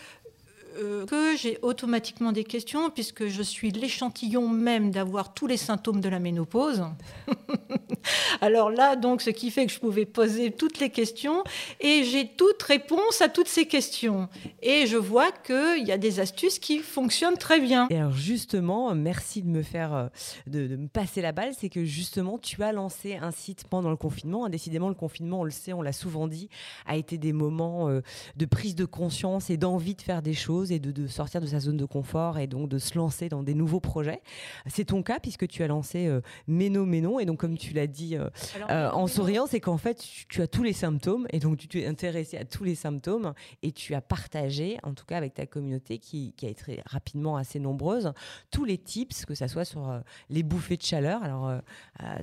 euh, 0.77 1.05
que 1.05 1.37
j'ai 1.37 1.57
automatiquement 1.61 2.31
des 2.31 2.43
questions, 2.43 2.89
puisque 2.89 3.27
je 3.27 3.41
suis 3.41 3.71
l'échantillon 3.71 4.47
même 4.47 4.91
d'avoir 4.91 5.33
tous 5.33 5.47
les 5.47 5.57
symptômes 5.57 6.01
de 6.01 6.09
la 6.09 6.19
ménopause. 6.19 6.83
Alors 8.41 8.69
là, 8.69 8.95
donc, 8.95 9.21
ce 9.21 9.29
qui 9.29 9.51
fait 9.51 9.65
que 9.65 9.71
je 9.71 9.79
pouvais 9.79 10.05
poser 10.05 10.51
toutes 10.51 10.79
les 10.79 10.89
questions, 10.89 11.43
et 11.79 12.03
j'ai 12.03 12.27
toute 12.27 12.61
réponse 12.63 13.21
à 13.21 13.29
toutes 13.29 13.47
ces 13.47 13.65
questions. 13.67 14.29
Et 14.61 14.85
je 14.87 14.97
vois 14.97 15.31
qu'il 15.31 15.85
y 15.85 15.91
a 15.91 15.97
des 15.97 16.19
astuces 16.19 16.59
qui 16.59 16.79
fonctionnent 16.79 17.37
très 17.37 17.59
bien. 17.59 17.87
Et 17.89 17.97
alors 17.97 18.11
justement, 18.11 18.93
merci 18.95 19.41
de 19.41 19.47
me 19.47 19.63
faire, 19.63 19.93
euh, 19.93 20.07
de, 20.47 20.75
me 20.75 20.87
passer 20.87 21.21
la 21.21 21.31
balle, 21.31 21.53
c'est 21.57 21.69
que 21.69 21.85
justement, 21.85 22.37
tu 22.37 22.63
as 22.63 22.71
lancé 22.71 23.15
un 23.15 23.31
site 23.31 23.65
pendant 23.69 23.89
le 23.89 23.97
confinement. 23.97 24.49
Décidément, 24.49 24.89
le 24.89 24.95
confinement, 24.95 25.41
on 25.41 25.43
le 25.43 25.51
sait, 25.51 25.73
on 25.73 25.81
l'a 25.81 25.93
souvent 25.93 26.27
dit, 26.27 26.49
a 26.85 26.97
été 26.97 27.17
des 27.17 27.33
moments 27.33 27.89
euh, 27.89 28.01
de 28.35 28.45
prise 28.45 28.75
de 28.75 28.85
conscience 28.85 29.49
et 29.49 29.57
d'envie 29.57 29.95
de 29.95 30.01
faire 30.01 30.21
des 30.21 30.33
choses 30.33 30.64
et 30.71 30.79
de, 30.79 31.07
sortir 31.07 31.41
de 31.41 31.45
sa 31.45 31.59
zone 31.59 31.77
de 31.77 31.85
confort 31.85 32.39
et 32.39 32.47
donc 32.47 32.69
de 32.69 32.77
se 32.77 32.97
lancer 32.97 33.29
dans 33.29 33.43
des 33.43 33.53
nouveaux 33.53 33.79
projets. 33.79 34.21
C'est 34.67 34.85
ton 34.85 35.03
cas 35.03 35.19
puisque 35.19 35.47
tu 35.47 35.63
as 35.63 35.67
lancé 35.67 36.07
euh, 36.07 36.21
Méno 36.47 36.85
Ménon. 36.85 37.19
Et 37.19 37.25
donc 37.25 37.39
comme 37.39 37.57
tu 37.57 37.73
l'as 37.73 37.87
dit 37.87 38.15
euh, 38.15 38.29
euh, 38.69 38.89
en 38.91 39.07
souriant, 39.07 39.45
c'est 39.47 39.59
qu'en 39.59 39.77
fait 39.77 40.03
tu, 40.29 40.41
as 40.41 40.47
tous 40.47 40.63
les 40.63 40.73
symptômes. 40.73 41.27
Et 41.31 41.39
donc 41.39 41.57
tu 41.57 41.67
t'es 41.67 41.85
intéressé 41.85 42.37
à 42.37 42.45
tous 42.45 42.63
les 42.63 42.75
symptômes. 42.75 43.33
Et 43.63 43.71
tu 43.71 43.93
as 43.93 44.01
partagé, 44.01 44.77
en 44.83 44.93
tout 44.93 45.05
cas 45.05 45.17
avec 45.17 45.33
ta 45.33 45.45
communauté 45.45 45.97
qui, 45.97 46.33
a 46.43 46.47
été 46.47 46.81
rapidement 46.85 47.37
assez 47.37 47.59
nombreuse, 47.59 48.13
tous 48.51 48.65
les 48.65 48.77
tips, 48.77 49.25
que 49.25 49.33
ça 49.33 49.47
soit 49.47 49.65
sur 49.65 49.99
les 50.29 50.43
bouffées 50.43 50.77
de 50.77 50.83
chaleur. 50.83 51.23
Alors 51.23 51.51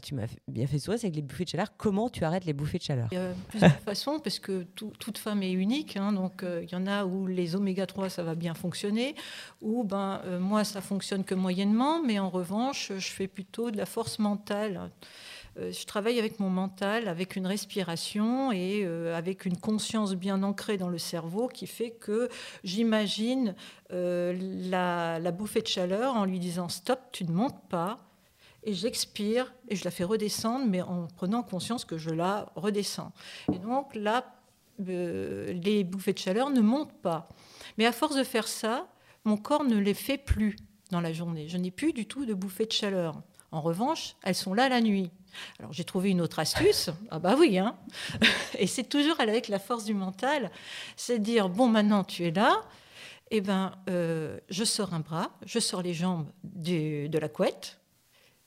tu 0.02 0.14
m'as 0.14 0.26
bien 0.48 0.66
fait 0.66 0.78
sourire, 0.78 1.00
c'est 1.00 1.10
que 1.10 1.16
les 1.16 1.22
bouffées 1.22 1.44
de 1.44 1.48
chaleur, 1.48 1.76
comment 1.76 2.08
tu 2.08 2.24
arrêtes 2.24 2.44
les 2.44 2.52
bouffées 2.52 2.78
de 2.78 2.84
chaleur? 2.84 3.08
Il 3.10 3.18
y 3.18 3.20
a 3.20 3.32
plusieurs 3.48 3.72
façons 3.84 4.20
parce 4.20 4.38
que 4.38 4.62
toute 4.74 5.18
femme 5.18 5.42
est 5.42 5.52
unique, 5.52 5.96
hein, 5.96 6.12
donc 6.12 6.44
il 6.44 6.70
y 6.70 6.76
en 6.76 6.86
a 6.86 7.04
où 7.04 7.26
les 7.26 7.56
oméga 7.56 7.86
3 7.86 8.08
ça 8.08 8.22
va 8.22 8.31
bien 8.34 8.54
fonctionner, 8.54 9.14
ou 9.60 9.84
ben, 9.84 10.20
euh, 10.24 10.38
moi, 10.38 10.64
ça 10.64 10.80
fonctionne 10.80 11.24
que 11.24 11.34
moyennement, 11.34 12.02
mais 12.02 12.18
en 12.18 12.30
revanche, 12.30 12.92
je 12.96 13.08
fais 13.08 13.28
plutôt 13.28 13.70
de 13.70 13.76
la 13.76 13.86
force 13.86 14.18
mentale. 14.18 14.90
Euh, 15.58 15.70
je 15.70 15.84
travaille 15.84 16.18
avec 16.18 16.40
mon 16.40 16.48
mental, 16.48 17.08
avec 17.08 17.36
une 17.36 17.46
respiration 17.46 18.52
et 18.52 18.82
euh, 18.84 19.16
avec 19.16 19.44
une 19.44 19.58
conscience 19.58 20.14
bien 20.14 20.42
ancrée 20.42 20.78
dans 20.78 20.88
le 20.88 20.98
cerveau 20.98 21.48
qui 21.48 21.66
fait 21.66 21.90
que 21.90 22.28
j'imagine 22.64 23.54
la, 23.90 25.18
la 25.18 25.32
bouffée 25.32 25.60
de 25.60 25.66
chaleur 25.66 26.16
en 26.16 26.24
lui 26.24 26.38
disant 26.38 26.70
stop, 26.70 26.98
tu 27.12 27.24
ne 27.24 27.32
montes 27.32 27.60
pas, 27.68 27.98
et 28.64 28.74
j'expire 28.74 29.52
et 29.68 29.76
je 29.76 29.84
la 29.84 29.90
fais 29.90 30.04
redescendre, 30.04 30.66
mais 30.66 30.82
en 30.82 31.08
prenant 31.08 31.42
conscience 31.42 31.84
que 31.84 31.98
je 31.98 32.10
la 32.10 32.50
redescends. 32.54 33.12
Et 33.52 33.58
donc 33.58 33.94
là, 33.94 34.24
les 34.78 35.84
bouffées 35.84 36.12
de 36.12 36.18
chaleur 36.18 36.50
ne 36.50 36.60
montent 36.60 37.00
pas. 37.02 37.28
Mais 37.78 37.86
à 37.86 37.92
force 37.92 38.16
de 38.16 38.24
faire 38.24 38.48
ça, 38.48 38.88
mon 39.24 39.36
corps 39.36 39.64
ne 39.64 39.76
les 39.76 39.94
fait 39.94 40.18
plus 40.18 40.56
dans 40.90 41.00
la 41.00 41.12
journée. 41.12 41.48
Je 41.48 41.56
n'ai 41.56 41.70
plus 41.70 41.92
du 41.92 42.06
tout 42.06 42.26
de 42.26 42.34
bouffées 42.34 42.66
de 42.66 42.72
chaleur. 42.72 43.22
En 43.50 43.60
revanche, 43.60 44.16
elles 44.22 44.34
sont 44.34 44.54
là 44.54 44.68
la 44.68 44.80
nuit. 44.80 45.10
Alors 45.58 45.72
j'ai 45.72 45.84
trouvé 45.84 46.10
une 46.10 46.20
autre 46.20 46.38
astuce. 46.38 46.90
Ah 47.10 47.18
bah 47.18 47.36
oui, 47.38 47.58
hein 47.58 47.76
Et 48.58 48.66
c'est 48.66 48.84
toujours 48.84 49.20
avec 49.20 49.48
la 49.48 49.58
force 49.58 49.84
du 49.84 49.94
mental, 49.94 50.50
c'est 50.96 51.18
dire 51.18 51.48
bon 51.48 51.68
maintenant 51.68 52.04
tu 52.04 52.24
es 52.26 52.30
là, 52.30 52.62
eh 53.30 53.40
ben 53.40 53.72
euh, 53.88 54.38
je 54.50 54.64
sors 54.64 54.92
un 54.94 55.00
bras, 55.00 55.30
je 55.46 55.58
sors 55.58 55.82
les 55.82 55.94
jambes 55.94 56.26
de 56.44 57.18
la 57.18 57.28
couette, 57.28 57.78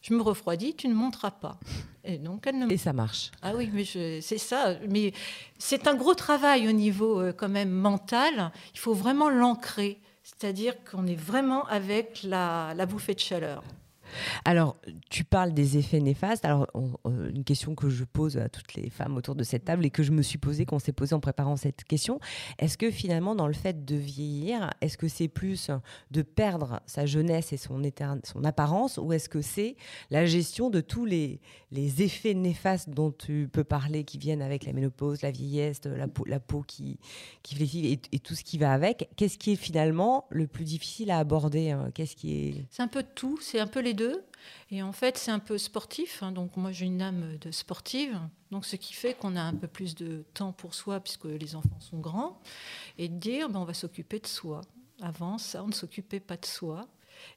je 0.08 0.14
me 0.14 0.22
refroidis, 0.22 0.76
tu 0.76 0.88
ne 0.88 0.94
monteras 0.94 1.32
pas. 1.32 1.58
Et 2.04 2.20
donc 2.20 2.46
elle 2.46 2.60
ne... 2.60 2.72
Et 2.72 2.78
ça 2.78 2.94
marche. 2.94 3.32
Ah 3.42 3.54
oui, 3.56 3.72
mais 3.74 3.86
c'est 3.86 4.38
ça. 4.38 4.76
Mais 4.88 5.14
c'est 5.58 5.88
un 5.88 5.96
gros 5.96 6.14
travail 6.14 6.68
au 6.68 6.72
niveau 6.72 7.20
euh, 7.20 7.34
quand 7.34 7.50
même 7.50 7.72
mental. 7.72 8.52
Il 8.74 8.80
faut 8.80 8.94
vraiment 8.94 9.30
l'ancrer, 9.30 10.00
c'est-à-dire 10.22 10.76
qu'on 10.84 11.08
est 11.08 11.20
vraiment 11.20 11.66
avec 11.66 12.22
la, 12.22 12.76
bouffée 12.88 13.16
de 13.16 13.20
chaleur. 13.20 13.64
Alors, 14.44 14.78
tu 15.10 15.24
parles 15.24 15.54
des 15.54 15.78
effets 15.78 16.00
néfastes. 16.00 16.46
Alors, 16.46 16.68
une 17.06 17.44
question 17.44 17.76
que 17.76 17.90
je 17.90 18.04
pose 18.04 18.38
à 18.38 18.50
toutes 18.50 18.74
les 18.76 18.90
femmes 18.90 19.18
autour 19.18 19.36
de 19.36 19.44
cette 19.44 19.66
table 19.66 19.86
et 19.86 19.90
que 19.90 20.04
je 20.04 20.12
me 20.12 20.22
suis 20.22 20.38
posée, 20.38 20.66
qu'on 20.66 20.80
s'est 20.80 20.92
posée 20.92 21.16
en 21.16 21.20
préparant 21.20 21.56
cette 21.56 21.84
question, 21.84 22.20
est-ce 22.60 22.78
que 22.78 22.92
finalement, 22.92 23.36
dans 23.36 23.48
le 23.48 23.54
fait 23.54 23.86
de 23.86 23.96
vieillir, 23.96 24.70
est-ce 24.82 24.98
que 24.98 25.08
c'est 25.08 25.28
plus 25.28 25.72
de 26.12 26.22
perdre 26.22 26.82
sa 26.86 27.06
jeunesse 27.06 27.54
et 27.54 27.58
son, 27.58 27.82
apparence 28.44 28.98
ou 28.98 29.14
est-ce 29.14 29.30
que 29.30 29.42
c'est 29.42 29.76
la 30.10 30.26
gestion 30.26 30.70
de 30.70 30.82
tous 30.82 31.06
les, 31.06 31.40
effets 31.72 32.34
néfastes 32.34 32.90
dont 32.90 33.12
tu 33.12 33.50
peux 33.52 33.64
parler 33.64 34.06
qui 34.06 34.18
viennent 34.18 34.42
avec 34.42 34.66
la 34.66 34.74
ménopause, 34.74 35.22
la 35.22 35.32
vieillesse, 35.32 35.82
la 36.26 36.40
peau, 36.40 36.62
qui, 36.62 37.00
qui 37.44 37.56
fléchit 37.56 37.88
et, 37.88 38.00
et 38.14 38.20
tout 38.20 38.36
ce 38.36 38.44
qui 38.44 38.58
va 38.58 38.72
avec? 38.72 39.10
Qu'est-ce 39.18 39.38
qui 39.38 39.52
est 39.52 39.56
finalement 39.56 40.26
le 40.30 40.48
plus 40.48 40.64
difficile 40.64 41.12
à 41.12 41.20
aborder 41.20 41.72
hein? 41.72 41.90
Qu'est-ce 41.94 42.16
est... 42.28 42.66
C'est 42.70 42.82
un 42.82 42.88
peu 42.88 43.04
tout, 43.04 43.40
c'est 43.42 43.60
un 43.60 43.68
peu 43.68 43.82
les 43.82 43.94
Et 44.72 44.82
en 44.82 44.92
fait, 44.92 45.18
c'est 45.18 45.32
un 45.32 45.40
peu 45.40 45.58
sportif. 45.58 46.24
Hein. 46.24 46.32
donc 46.32 46.58
moi, 46.58 46.72
j'ai 46.72 46.86
une 46.86 47.02
âme 47.02 47.38
de 47.38 47.52
sportive. 47.52 48.20
Donc 48.52 48.66
ce 48.66 48.76
qui 48.76 48.94
fait 48.94 49.14
qu'on 49.14 49.36
a 49.36 49.42
un 49.42 49.54
peu 49.54 49.68
plus 49.68 49.96
de 49.96 50.24
temps 50.34 50.52
pour 50.52 50.74
soi, 50.74 51.00
puisque 51.00 51.26
les 51.26 51.56
enfants 51.56 51.80
sont 51.80 52.00
grands. 52.00 52.40
Et 52.98 53.10
de 53.10 53.18
dire, 53.18 53.50
ben, 53.50 53.60
on 53.60 53.66
va 53.66 53.74
s'occuper 53.74 54.20
de 54.20 54.28
soi. 54.28 54.62
Avant 55.02 55.38
ça, 55.38 55.64
on 55.64 55.68
ne 55.68 55.74
s'occupait 55.74 56.20
pas 56.20 56.38
de 56.38 56.46
soi. 56.46 56.88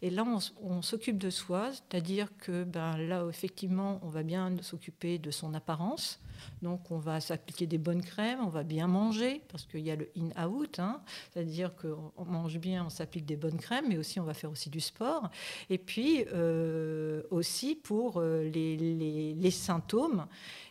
Et 0.03 0.11
là, 0.11 0.25
on, 0.63 0.83
s'occupe 0.83 1.19
de 1.19 1.31
soi, 1.31 1.71
c'est-à-dire 1.73 2.29
que 2.39 2.65
ben, 2.65 2.97
là, 2.97 3.27
effectivement, 3.29 4.01
on 4.03 4.09
va 4.09 4.23
bien 4.23 4.55
s'occuper 4.63 5.19
de 5.19 5.31
son 5.31 5.55
apparence. 5.55 6.21
Donc, 6.63 6.91
on 6.91 6.99
va 6.99 7.21
s'appliquer 7.21 7.67
des 7.67 7.79
bonnes 7.79 8.03
crèmes, 8.03 8.41
on 8.41 8.49
va 8.49 8.63
bien 8.63 8.87
manger, 8.87 9.43
parce 9.49 9.65
qu'il 9.65 9.81
y 9.81 9.91
a 9.91 9.97
le 9.97 10.09
in-out, 10.17 10.79
hein. 10.79 11.03
c'est-à-dire 11.33 11.75
qu'on 11.75 12.25
mange 12.25 12.59
bien, 12.59 12.85
on 12.87 12.91
s'applique 12.91 13.27
des 13.27 13.37
bonnes 13.37 13.59
crèmes, 13.59 13.87
mais 13.89 13.99
aussi 13.99 14.21
on 14.21 14.25
va 14.25 14.35
faire 14.35 14.51
aussi 14.51 14.71
du 14.71 14.81
sport. 14.81 15.31
Et 15.69 15.79
puis, 15.79 16.25
euh, 16.33 17.23
aussi 17.31 17.75
pour 17.75 18.19
euh, 18.19 18.49
les, 18.49 19.51
symptômes, 19.51 20.27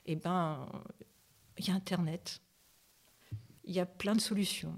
eh 0.06 0.15
ben, 0.15 0.67
il 1.58 1.67
y 1.67 1.72
a 1.72 1.74
Internet, 1.74 2.41
il 3.65 3.76
y 3.76 3.80
a 3.80 3.86
plein 3.86 4.15
de 4.15 4.22
solutions. 4.22 4.74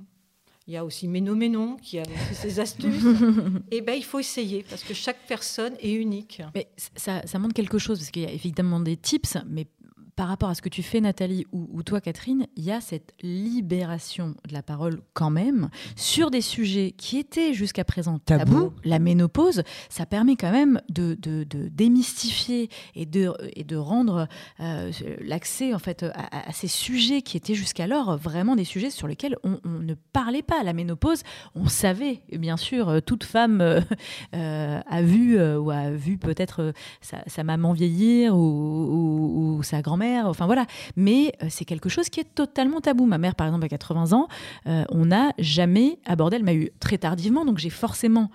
Il 0.70 0.74
y 0.74 0.78
a 0.78 0.86
aussi 0.86 1.08
Méno 1.08 1.34
Ménon 1.34 1.78
qui 1.78 1.98
a 1.98 2.04
ses 2.32 2.60
astuces. 2.60 3.04
et 3.72 3.78
eh 3.78 3.82
ben 3.82 3.94
il 3.94 4.04
faut 4.04 4.20
essayer 4.20 4.64
parce 4.70 4.84
que 4.84 4.94
chaque 4.94 5.18
personne 5.28 5.74
est 5.80 5.94
unique. 5.94 6.44
Mais 6.54 6.68
ça, 6.96 7.26
ça 7.26 7.40
montre 7.40 7.56
quelque 7.56 7.80
chose 7.80 7.98
parce 7.98 8.12
qu'il 8.12 8.22
y 8.22 8.28
a 8.28 8.32
évidemment 8.32 8.80
des 8.80 8.96
tips, 8.96 9.38
mais 9.48 9.66
par 10.20 10.28
rapport 10.28 10.50
à 10.50 10.54
ce 10.54 10.62
que 10.62 10.68
tu 10.68 10.84
fais, 10.84 11.00
Nathalie, 11.00 11.46
ou, 11.54 11.82
toi, 11.82 12.02
Catherine, 12.02 12.46
il 12.58 12.66
y 12.66 12.74
a 12.74 12.82
cette 12.82 13.14
libération 13.22 14.36
de 14.50 14.52
la 14.54 14.62
parole 14.62 15.00
quand 15.14 15.30
même 15.30 15.70
sur 15.96 16.30
des 16.30 16.42
sujets 16.42 16.92
qui 16.92 17.20
étaient 17.20 17.54
jusqu'à 17.54 17.86
présent 17.86 18.20
tabous. 18.20 18.74
La 18.84 19.00
ménopause, 19.00 19.64
ça 19.88 20.06
permet 20.06 20.36
quand 20.36 20.52
même 20.52 20.82
de, 20.90 21.16
démystifier 21.70 22.70
et 22.96 23.06
de, 23.06 23.32
et 23.56 23.64
de 23.64 23.78
rendre 23.78 24.28
euh, 24.60 24.92
l'accès 25.22 25.74
en 25.74 25.80
fait 25.80 26.04
à, 26.04 26.52
ces 26.52 26.68
sujets 26.68 27.22
qui 27.22 27.38
étaient 27.38 27.56
jusqu'alors 27.56 28.18
vraiment 28.18 28.58
des 28.58 28.66
sujets 28.66 28.90
sur 28.90 29.08
lesquels 29.08 29.38
on, 29.46 29.62
ne 29.64 29.94
parlait 30.12 30.44
pas. 30.44 30.64
La 30.64 30.74
ménopause, 30.74 31.24
on 31.56 31.70
savait, 31.70 32.24
bien 32.38 32.58
sûr, 32.58 33.02
toute 33.06 33.24
femme 33.24 33.62
euh, 33.62 33.80
euh, 34.36 34.82
a 34.86 35.02
vu 35.02 35.42
ou 35.42 35.72
a 35.72 35.92
vu 35.92 36.18
peut-être 36.18 36.74
sa, 37.00 37.44
maman 37.46 37.72
vieillir 37.72 38.36
ou 38.36 39.62
sa 39.64 39.82
grand-mère 39.82 40.09
enfin 40.26 40.46
voilà. 40.46 40.66
Mais 40.96 41.34
euh, 41.44 41.48
c'est 41.50 41.66
quelque 41.66 41.90
chose 41.90 42.10
qui 42.10 42.20
est 42.20 42.36
totalement 42.36 42.82
tabou. 42.82 43.06
Ma 43.06 43.18
mère, 43.18 43.36
par 43.36 43.48
exemple, 43.48 43.66
à 43.66 43.70
80 43.70 44.14
ans, 44.14 44.28
euh, 44.68 44.84
on 44.90 45.06
n'a 45.06 45.32
jamais 45.38 46.00
abordé. 46.06 46.38
Elle 46.38 46.44
m'a 46.44 46.54
eu 46.54 46.72
très 46.80 46.98
tardivement, 46.98 47.46
donc 47.46 47.58
j'ai 47.58 47.70
forcément 47.70 48.30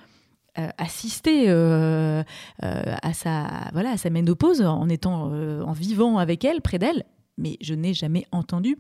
euh, 0.59 0.69
assisté 0.79 1.49
à 1.51 3.13
sa 3.13 3.47
voilà 3.73 3.91
à 3.91 3.97
sa 3.97 4.11
ménopause 4.11 4.63
en 4.63 4.89
étant 4.89 5.33
en 5.33 5.73
vivant 5.73 6.19
avec 6.19 6.45
elle, 6.45 6.61
près 6.61 6.79
d'elle. 6.79 7.05
Mais 7.39 7.57
je 7.61 7.75
n'ai 7.75 7.95
jamais 7.95 8.27
entendu 8.31 8.79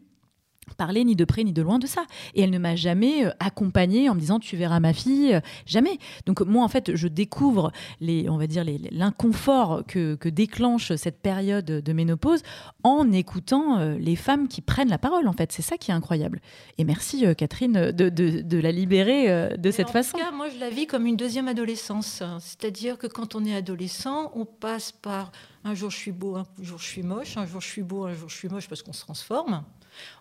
parler 0.76 1.04
ni 1.04 1.16
de 1.16 1.24
près 1.24 1.44
ni 1.44 1.52
de 1.52 1.62
loin 1.62 1.78
de 1.78 1.86
ça. 1.86 2.04
Et 2.34 2.42
elle 2.42 2.50
ne 2.50 2.58
m'a 2.58 2.76
jamais 2.76 3.26
euh, 3.26 3.30
accompagnée 3.40 4.08
en 4.08 4.14
me 4.14 4.20
disant 4.20 4.38
tu 4.38 4.56
verras 4.56 4.80
ma 4.80 4.92
fille, 4.92 5.34
euh, 5.34 5.40
jamais. 5.66 5.98
Donc 6.26 6.40
moi 6.40 6.64
en 6.64 6.68
fait 6.68 6.94
je 6.96 7.08
découvre 7.08 7.72
les, 8.00 8.28
on 8.28 8.36
va 8.36 8.46
dire 8.46 8.64
l'inconfort 8.90 9.82
que, 9.86 10.18
déclenche 10.34 10.94
cette 10.96 11.20
période 11.20 11.66
de 11.66 11.92
ménopause 11.92 12.42
en 12.82 13.12
écoutant 13.12 13.78
euh, 13.78 13.96
les 13.98 14.16
femmes 14.16 14.48
qui 14.48 14.62
prennent 14.62 14.88
la 14.88 14.98
parole 14.98 15.28
en 15.28 15.32
fait. 15.32 15.52
C'est 15.52 15.62
ça 15.62 15.76
qui 15.76 15.90
est 15.90 15.94
incroyable. 15.94 16.40
Et 16.78 16.84
merci 16.84 17.24
Catherine 17.36 17.92
de, 17.92 18.58
la 18.58 18.72
libérer 18.72 19.56
de 19.56 19.70
cette 19.70 19.90
façon. 19.90 20.16
En 20.16 20.20
tout 20.20 20.24
cas, 20.24 20.32
moi 20.32 20.48
je 20.48 20.58
la 20.58 20.70
vis 20.70 20.86
comme 20.86 21.06
une 21.06 21.16
deuxième 21.16 21.46
adolescence. 21.46 22.22
C'est-à-dire 22.40 22.98
que 22.98 23.06
quand 23.06 23.34
on 23.34 23.44
est 23.44 23.54
adolescent, 23.54 24.32
on 24.34 24.44
passe 24.44 24.92
par 24.92 25.30
un 25.64 25.74
jour 25.74 25.90
je 25.90 25.96
suis 25.96 26.12
beau, 26.12 26.36
un 26.36 26.46
jour 26.60 26.78
je 26.78 26.86
suis 26.86 27.02
moche, 27.02 27.36
un 27.36 27.46
jour 27.46 27.60
je 27.60 27.68
suis 27.68 27.82
beau, 27.82 28.04
un 28.04 28.14
jour 28.14 28.28
je 28.28 28.36
suis 28.36 28.48
moche 28.48 28.68
parce 28.68 28.82
qu'on 28.82 28.92
se 28.92 29.02
transforme. 29.02 29.62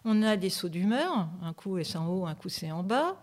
On 0.06 0.22
a 0.24 0.38
des 0.38 0.50
sauts 0.50 0.70
d'humeur, 0.70 1.30
un 1.42 1.54
coup 1.54 1.82
c'est 1.84 1.98
en 1.98 2.08
haut, 2.08 2.26
un 2.26 2.36
coup 2.36 2.50
c'est 2.50 2.72
en 2.72 2.84
bas. 2.84 3.18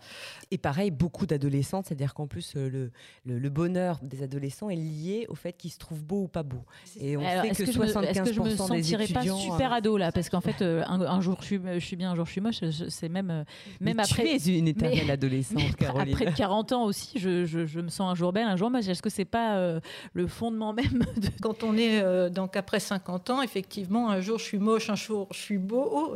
Et 0.53 0.57
pareil, 0.57 0.91
beaucoup 0.91 1.25
d'adolescents, 1.25 1.81
c'est-à-dire 1.81 2.13
qu'en 2.13 2.27
plus 2.27 2.53
euh, 2.57 2.91
le, 3.25 3.39
le, 3.39 3.49
bonheur 3.49 3.99
des 4.01 4.21
adolescents 4.21 4.69
est 4.69 4.75
lié 4.75 5.25
au 5.29 5.35
fait 5.35 5.53
qu'ils 5.53 5.71
se 5.71 5.77
trouvent 5.77 6.03
beaux 6.03 6.23
ou 6.23 6.27
pas 6.27 6.43
beaux. 6.43 6.65
Et 6.99 7.15
on 7.15 7.21
sait 7.21 7.49
que, 7.49 7.71
75% 7.71 8.03
est-ce 8.03 8.21
que 8.21 8.33
je 8.33 8.41
me 8.41 8.49
sentirais 8.49 9.07
pas 9.07 9.21
super 9.21 9.71
ado 9.71 9.95
là 9.95 10.11
Parce 10.11 10.29
qu'en 10.29 10.41
fait, 10.41 10.61
euh, 10.61 10.83
un, 10.87 11.21
jour 11.21 11.37
je 11.39 11.45
suis, 11.45 11.61
je 11.75 11.79
suis 11.79 11.95
bien, 11.95 12.11
un 12.11 12.15
jour 12.15 12.25
je 12.25 12.31
suis 12.31 12.41
moche. 12.41 12.59
C'est 12.89 13.07
même, 13.07 13.45
même 13.79 13.99
après. 13.99 14.37
Tu 14.39 14.51
es 14.51 14.59
une 14.59 14.67
éternelle 14.67 15.09
adolescente, 15.11 15.75
Caroline. 15.77 16.13
Après 16.13 16.33
40 16.33 16.71
ans 16.73 16.83
aussi, 16.83 17.17
je, 17.17 17.45
je, 17.45 17.79
me 17.79 17.89
sens 17.89 18.11
un 18.11 18.15
jour 18.15 18.33
belle, 18.33 18.47
un 18.47 18.57
jour 18.57 18.69
moche. 18.69 18.87
Est-ce 18.87 19.01
que 19.01 19.09
c'est 19.09 19.23
pas 19.23 19.55
euh, 19.55 19.79
le 20.13 20.27
fondement 20.27 20.73
même 20.73 21.05
de... 21.17 21.29
Quand 21.41 21.63
on 21.63 21.77
est 21.77 22.29
donc 22.29 22.57
après 22.57 22.81
50 22.81 23.29
ans, 23.29 23.41
effectivement, 23.41 24.09
un 24.09 24.19
jour 24.19 24.37
je 24.37 24.43
suis 24.43 24.59
moche, 24.59 24.89
un 24.89 24.95
jour 24.95 25.29
je 25.31 25.37
suis 25.37 25.57
beau, 25.57 26.13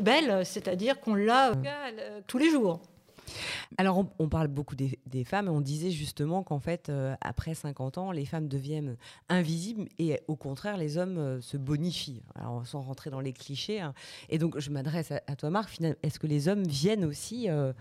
belle, 0.00 0.44
c'est-à-dire 0.44 1.00
qu'on 1.00 1.14
l'a 1.14 1.52
tous 2.26 2.38
les 2.38 2.50
jours. 2.50 2.80
Alors, 3.76 4.06
on, 4.18 4.28
parle 4.28 4.48
beaucoup 4.48 4.74
des, 4.74 5.24
femmes 5.24 5.46
et 5.46 5.50
on 5.50 5.60
disait 5.60 5.90
justement 5.90 6.42
qu'en 6.42 6.58
fait, 6.58 6.88
euh, 6.88 7.14
après 7.20 7.54
50 7.54 7.98
ans, 7.98 8.10
les 8.12 8.24
femmes 8.24 8.48
deviennent 8.48 8.96
invisibles 9.28 9.88
et 9.98 10.20
au 10.26 10.36
contraire, 10.36 10.76
les 10.76 10.96
hommes 10.96 11.18
euh, 11.18 11.40
se 11.40 11.56
bonifient. 11.56 12.22
Alors, 12.34 12.66
sans 12.66 12.80
rentrer 12.80 13.10
dans 13.10 13.20
les 13.20 13.32
clichés. 13.32 13.80
Hein. 13.80 13.94
Et 14.28 14.38
donc, 14.38 14.58
je 14.58 14.70
m'adresse 14.70 15.12
à, 15.12 15.36
toi, 15.36 15.50
Marc. 15.50 15.78
Est-ce 16.02 16.18
que 16.18 16.26
les 16.26 16.48
hommes 16.48 16.64
viennent 16.64 17.04
aussi 17.04 17.48
euh, 17.48 17.72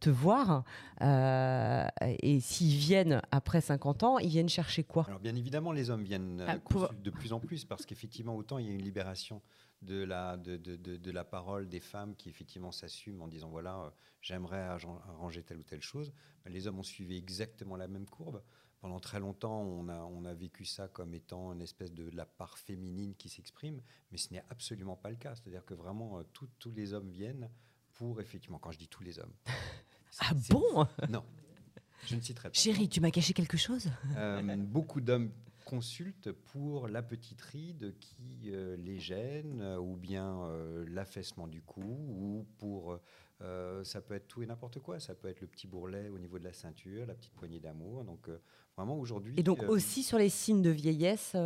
te 0.00 0.10
voir 0.10 0.64
Et 1.02 2.40
s'ils 2.40 2.76
viennent 2.76 3.20
après 3.30 3.60
50 3.60 4.02
ans, 4.02 4.18
ils 4.18 4.28
viennent 4.28 4.48
chercher 4.48 4.84
quoi? 4.84 5.04
Alors, 5.08 5.20
bien 5.20 5.36
évidemment, 5.36 5.72
les 5.72 5.90
hommes 5.90 6.04
viennent 6.04 6.44
ah, 6.46 6.56
de 7.02 7.10
plus 7.10 7.32
en 7.32 7.40
plus 7.40 7.64
parce 7.64 7.84
qu'effectivement, 7.84 8.36
autant 8.36 8.58
il 8.58 8.66
y 8.66 8.70
a 8.70 8.72
une 8.72 8.82
libération 8.82 9.42
de 9.82 10.02
la, 10.02 10.36
de, 10.36 10.56
de, 10.56 10.76
de, 10.76 11.10
la 11.10 11.24
parole 11.24 11.68
des 11.68 11.80
femmes 11.80 12.16
qui 12.16 12.28
effectivement 12.28 12.72
s'assument 12.72 13.22
en 13.22 13.28
disant 13.28 13.48
voilà, 13.48 13.78
euh, 13.78 13.90
j'aimerais 14.20 14.60
arranger 14.62 15.42
telle 15.42 15.58
ou 15.58 15.62
telle 15.62 15.82
chose. 15.82 16.12
les 16.46 16.66
hommes 16.66 16.78
ont 16.78 16.82
suivi 16.84 17.16
exactement 17.16 17.76
la 17.76 17.88
même 17.88 18.06
courbe. 18.06 18.42
Pendant 18.80 19.00
très 19.00 19.20
longtemps, 19.20 19.62
on 19.62 19.88
a, 19.88 19.98
on 20.04 20.24
a 20.24 20.34
vécu 20.34 20.64
ça 20.64 20.86
comme 20.88 21.14
étant 21.14 21.52
une 21.52 21.62
espèce 21.62 21.92
de 21.92 22.10
la 22.10 22.26
part 22.26 22.58
féminine 22.58 23.14
qui 23.14 23.28
s'exprime, 23.28 23.80
mais 24.12 24.18
ce 24.18 24.32
n'est 24.32 24.44
absolument 24.50 24.96
pas 24.96 25.10
le 25.10 25.16
cas. 25.16 25.34
C'est-à-dire 25.34 25.64
que 25.64 25.74
vraiment, 25.74 26.18
euh, 26.18 26.22
tous 26.32 26.72
les 26.72 26.92
hommes 26.92 27.08
viennent 27.08 27.50
pour, 27.94 28.20
effectivement, 28.20 28.58
quand 28.58 28.72
je 28.72 28.78
dis 28.78 28.88
tous 28.88 29.02
les 29.02 29.18
hommes. 29.18 29.32
ah 30.20 30.32
bon? 30.50 30.86
Non, 31.08 31.24
je 32.06 32.16
ne 32.16 32.20
citerai 32.20 32.50
pas. 32.50 32.54
Chérie, 32.54 32.88
tu 32.88 33.00
m'as 33.00 33.10
caché 33.10 33.32
quelque 33.32 33.56
chose? 33.56 33.90
Euh, 34.16 34.56
Beaucoup 34.56 35.00
d'hommes 35.00 35.30
consultent 35.66 36.30
pour 36.30 36.86
la 36.86 37.02
petite 37.02 37.42
ride 37.42 37.98
qui 37.98 38.52
euh, 38.52 38.76
les 38.76 38.98
gêne, 38.98 39.60
euh, 39.60 39.78
ou 39.78 39.96
bien 39.96 40.42
euh, 40.42 40.86
l'affaissement 40.88 41.48
du 41.48 41.60
cou, 41.60 41.82
ou 41.82 42.46
pour... 42.56 42.98
ça 43.82 44.00
peut 44.00 44.14
être 44.14 44.28
tout 44.28 44.42
et 44.42 44.46
n'importe 44.46 44.78
quoi. 44.78 44.98
Ça 44.98 45.14
peut 45.14 45.28
être 45.28 45.42
le 45.42 45.48
petit 45.48 45.66
bourrelet 45.66 46.08
au 46.08 46.18
niveau 46.18 46.38
de 46.38 46.44
la 46.44 46.54
ceinture, 46.54 47.04
la 47.04 47.14
petite 47.14 47.34
poignée 47.34 47.60
d'amour. 47.60 48.04
Donc 48.04 48.30
vraiment 48.76 48.98
aujourd'hui... 48.98 49.34
Et 49.36 49.42
donc 49.42 49.62
aussi 49.64 50.02
sur 50.02 50.16
les 50.16 50.30
signes 50.30 50.62
de 50.62 50.70
vieillesse 50.70 51.36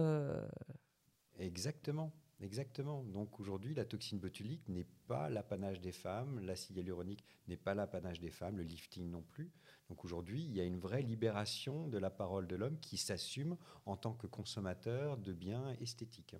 Exactement. 1.40 2.12
Exactement. 2.42 3.02
Donc 3.04 3.38
aujourd'hui, 3.38 3.74
la 3.74 3.84
toxine 3.84 4.18
botulique 4.18 4.66
n'est 4.68 4.86
pas 5.06 5.28
l'apanage 5.28 5.80
des 5.80 5.92
femmes, 5.92 6.40
l'acide 6.40 6.76
hyaluronique 6.76 7.24
n'est 7.48 7.56
pas 7.56 7.74
l'apanage 7.74 8.18
des 8.20 8.30
femmes, 8.30 8.56
le 8.56 8.62
lifting 8.62 9.10
non 9.10 9.22
plus. 9.22 9.50
Donc 9.88 10.04
aujourd'hui, 10.04 10.42
il 10.42 10.56
y 10.56 10.60
a 10.60 10.64
une 10.64 10.78
vraie 10.78 11.02
libération 11.02 11.86
de 11.88 11.98
la 11.98 12.10
parole 12.10 12.46
de 12.46 12.56
l'homme 12.56 12.78
qui 12.80 12.96
s'assume 12.96 13.56
en 13.84 13.96
tant 13.96 14.14
que 14.14 14.26
consommateur 14.26 15.18
de 15.18 15.32
biens 15.32 15.74
esthétiques. 15.80 16.36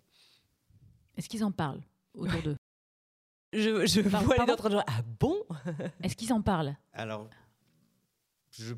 Est-ce 1.16 1.28
qu'ils 1.28 1.44
en 1.44 1.52
parlent 1.52 1.82
autour 2.14 2.42
d'eux? 2.44 2.56
Je, 3.52 3.84
je 3.86 4.00
vois 4.00 4.46
les 4.46 4.52
autres 4.52 4.70
gens. 4.70 4.84
Ah 4.86 5.02
bon? 5.02 5.36
Est-ce 6.02 6.16
qu'ils 6.16 6.32
en 6.32 6.40
parlent? 6.40 6.76
Alors, 6.92 7.28
je 8.52 8.74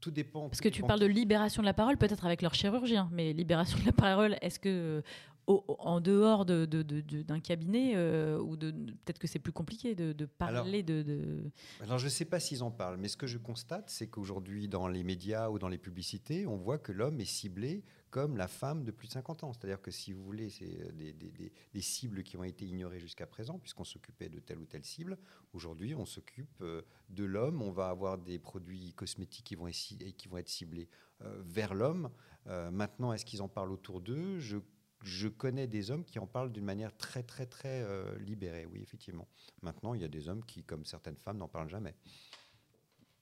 tout 0.00 0.10
dépend. 0.10 0.48
Parce 0.48 0.60
que 0.60 0.68
tu 0.68 0.82
parles 0.82 1.00
de 1.00 1.06
libération 1.06 1.62
de 1.62 1.66
la 1.66 1.74
parole, 1.74 1.96
peut-être 1.96 2.24
avec 2.24 2.42
leur 2.42 2.54
chirurgien, 2.54 3.08
mais 3.12 3.32
libération 3.32 3.78
de 3.78 3.84
la 3.84 3.92
parole, 3.92 4.36
est-ce 4.40 4.58
que 4.58 5.02
en 5.50 6.00
dehors 6.00 6.44
d'un 6.44 6.66
de, 6.66 7.38
cabinet 7.38 7.92
euh, 7.96 8.38
ou 8.38 8.56
de 8.56 8.70
peut-être 8.70 9.18
que 9.18 9.26
c'est 9.26 9.38
plus 9.38 9.52
compliqué 9.52 9.94
de, 9.94 10.24
parler 10.26 10.82
de, 10.82 11.50
Alors 11.82 11.98
je 11.98 12.04
ne 12.04 12.10
sais 12.10 12.24
pas 12.24 12.40
s'ils 12.40 12.62
en 12.62 12.70
parlent, 12.70 12.98
mais 12.98 13.08
ce 13.08 13.16
que 13.16 13.26
je 13.26 13.38
constate, 13.38 13.90
c'est 13.90 14.08
qu'aujourd'hui 14.08 14.68
dans 14.68 14.88
les 14.88 15.02
médias 15.02 15.48
ou 15.48 15.58
dans 15.58 15.68
les 15.68 15.78
publicités, 15.78 16.46
on 16.46 16.56
voit 16.56 16.78
que 16.78 16.92
l'homme 16.92 17.20
est 17.20 17.24
ciblé 17.24 17.82
comme 18.10 18.36
la 18.36 18.48
femme 18.48 18.84
de 18.84 18.90
plus 18.90 19.06
de 19.06 19.12
50 19.12 19.44
ans. 19.44 19.52
C'est-à-dire 19.52 19.80
que 19.80 19.92
si 19.92 20.12
vous 20.12 20.22
voulez, 20.24 20.50
c'est 20.50 20.92
des, 20.96 21.12
des, 21.12 21.80
cibles 21.80 22.24
qui 22.24 22.36
ont 22.36 22.42
été 22.42 22.66
ignorées 22.66 22.98
jusqu'à 22.98 23.26
présent, 23.26 23.60
puisqu'on 23.60 23.84
s'occupait 23.84 24.28
de 24.28 24.40
telle 24.40 24.58
ou 24.58 24.66
telle 24.66 24.84
cible. 24.84 25.16
Aujourd'hui, 25.52 25.94
on 25.94 26.04
s'occupe 26.04 26.64
de 27.08 27.24
l'homme. 27.24 27.62
On 27.62 27.70
va 27.70 27.88
avoir 27.88 28.18
des 28.18 28.40
produits 28.40 28.92
cosmétiques 28.94 29.46
qui 29.46 29.54
vont 29.54 29.68
être, 29.68 29.76
qui 30.16 30.26
vont 30.28 30.38
être 30.38 30.48
ciblés 30.48 30.88
vers 31.20 31.72
l'homme. 31.72 32.10
maintenant, 32.46 33.12
est-ce 33.12 33.24
qu'ils 33.24 33.42
en 33.42 33.48
parlent 33.48 33.70
autour 33.70 34.00
d'eux? 34.00 34.40
Je 34.40 34.56
je 35.02 35.28
connais 35.28 35.66
des 35.66 35.90
hommes 35.90 36.04
qui 36.04 36.18
en 36.18 36.26
parlent 36.26 36.52
d'une 36.52 36.64
manière 36.64 36.96
très, 36.96 37.22
très, 37.22 37.46
très 37.46 37.82
euh, 37.82 38.18
libérée, 38.18 38.66
oui, 38.66 38.80
effectivement. 38.82 39.28
Maintenant, 39.62 39.94
il 39.94 40.02
y 40.02 40.04
a 40.04 40.08
des 40.08 40.28
hommes 40.28 40.44
qui, 40.44 40.62
comme 40.62 40.84
certaines 40.84 41.16
femmes, 41.16 41.38
n'en 41.38 41.48
parlent 41.48 41.70
jamais. 41.70 41.94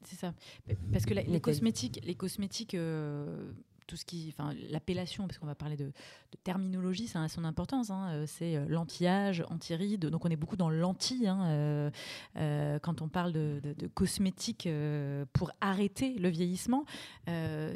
C'est 0.05 0.17
ça. 0.17 0.35
Parce 0.93 1.07
que 1.07 1.15
les 1.15 1.41
cosmétiques, 1.41 2.01
les 2.05 2.15
cosmétiques 2.15 2.75
euh, 2.75 3.53
tout 3.89 3.97
ce 3.97 4.05
qui, 4.05 4.33
enfin, 4.33 4.55
l'appellation, 4.71 5.27
parce 5.27 5.39
qu'on 5.39 5.47
va 5.47 5.57
parler 5.57 5.77
de, 5.77 5.91
terminologie, 6.45 7.09
ça 7.09 7.23
a 7.23 7.29
son 7.29 7.43
importance. 7.43 7.91
Hein, 7.91 8.11
euh, 8.11 8.25
c'est 8.27 8.55
euh, 8.55 8.67
l'anti-âge, 8.69 9.45
anti-ride. 9.49 10.07
Donc 10.07 10.25
on 10.25 10.29
est 10.29 10.37
beaucoup 10.37 10.57
dans 10.57 10.71
l'anti 10.71 11.27
hein, 11.27 11.91
euh, 12.37 12.79
quand 12.81 13.03
on 13.03 13.09
parle 13.09 13.33
de, 13.33 13.61
cosmétiques 13.95 14.69
pour 15.33 15.51
arrêter 15.61 16.15
le 16.19 16.29
vieillissement. 16.29 16.85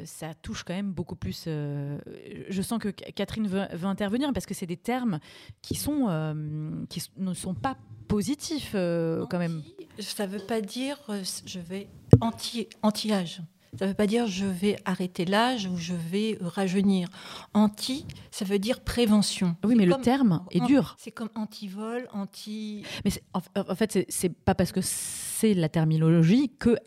ça 0.05 0.33
touche 0.35 0.63
quand 0.63 0.73
même 0.73 0.93
beaucoup 0.93 1.15
plus. 1.15 1.45
je 1.45 2.61
sens 2.61 2.79
que 2.79 2.89
Catherine 2.89 3.47
veut, 3.47 3.67
intervenir 3.83 4.31
parce 4.33 4.45
que 4.45 4.53
c'est 4.53 4.67
des 4.67 4.77
termes 4.77 5.19
qui 5.61 5.75
sont 5.75 6.85
qui 6.89 7.01
ne 7.17 7.33
sont 7.33 7.55
pas 7.55 7.77
positifs 8.07 8.73
quand 8.73 9.39
même. 9.39 9.63
Ça 9.99 10.27
ne 10.27 10.31
veut 10.31 10.45
pas 10.45 10.61
dire 10.61 10.99
je 11.45 11.59
vais 11.59 11.89
anti 12.21 12.67
anti-âge. 12.83 13.41
Ça 13.77 13.85
ne 13.85 13.89
veut 13.89 13.95
pas 13.95 14.07
dire 14.07 14.27
je 14.27 14.45
vais 14.45 14.77
arrêter 14.85 15.25
l'âge 15.25 15.65
ou 15.67 15.77
je 15.77 15.93
vais 15.93 16.37
rajeunir. 16.41 17.09
Anti, 17.53 18.05
ça 18.31 18.45
veut 18.45 18.59
dire 18.59 18.81
prévention. 18.81 19.55
Oui, 19.63 19.75
mais 19.75 19.85
le 19.85 19.95
terme 19.95 20.45
est 20.51 20.59
dur. 20.61 20.95
C'est 20.99 21.11
comme 21.11 21.29
anti-vol, 21.35 22.07
anti. 22.13 22.83
Mais 23.03 23.11
en, 23.33 23.41
en 23.55 23.75
fait, 23.75 24.05
c'est 24.09 24.29
pas 24.29 24.55
parce 24.55 24.71
que 24.71 24.81
c'est 24.81 25.53
la 25.53 25.69
terminologie 25.69 26.51
que 26.57 26.77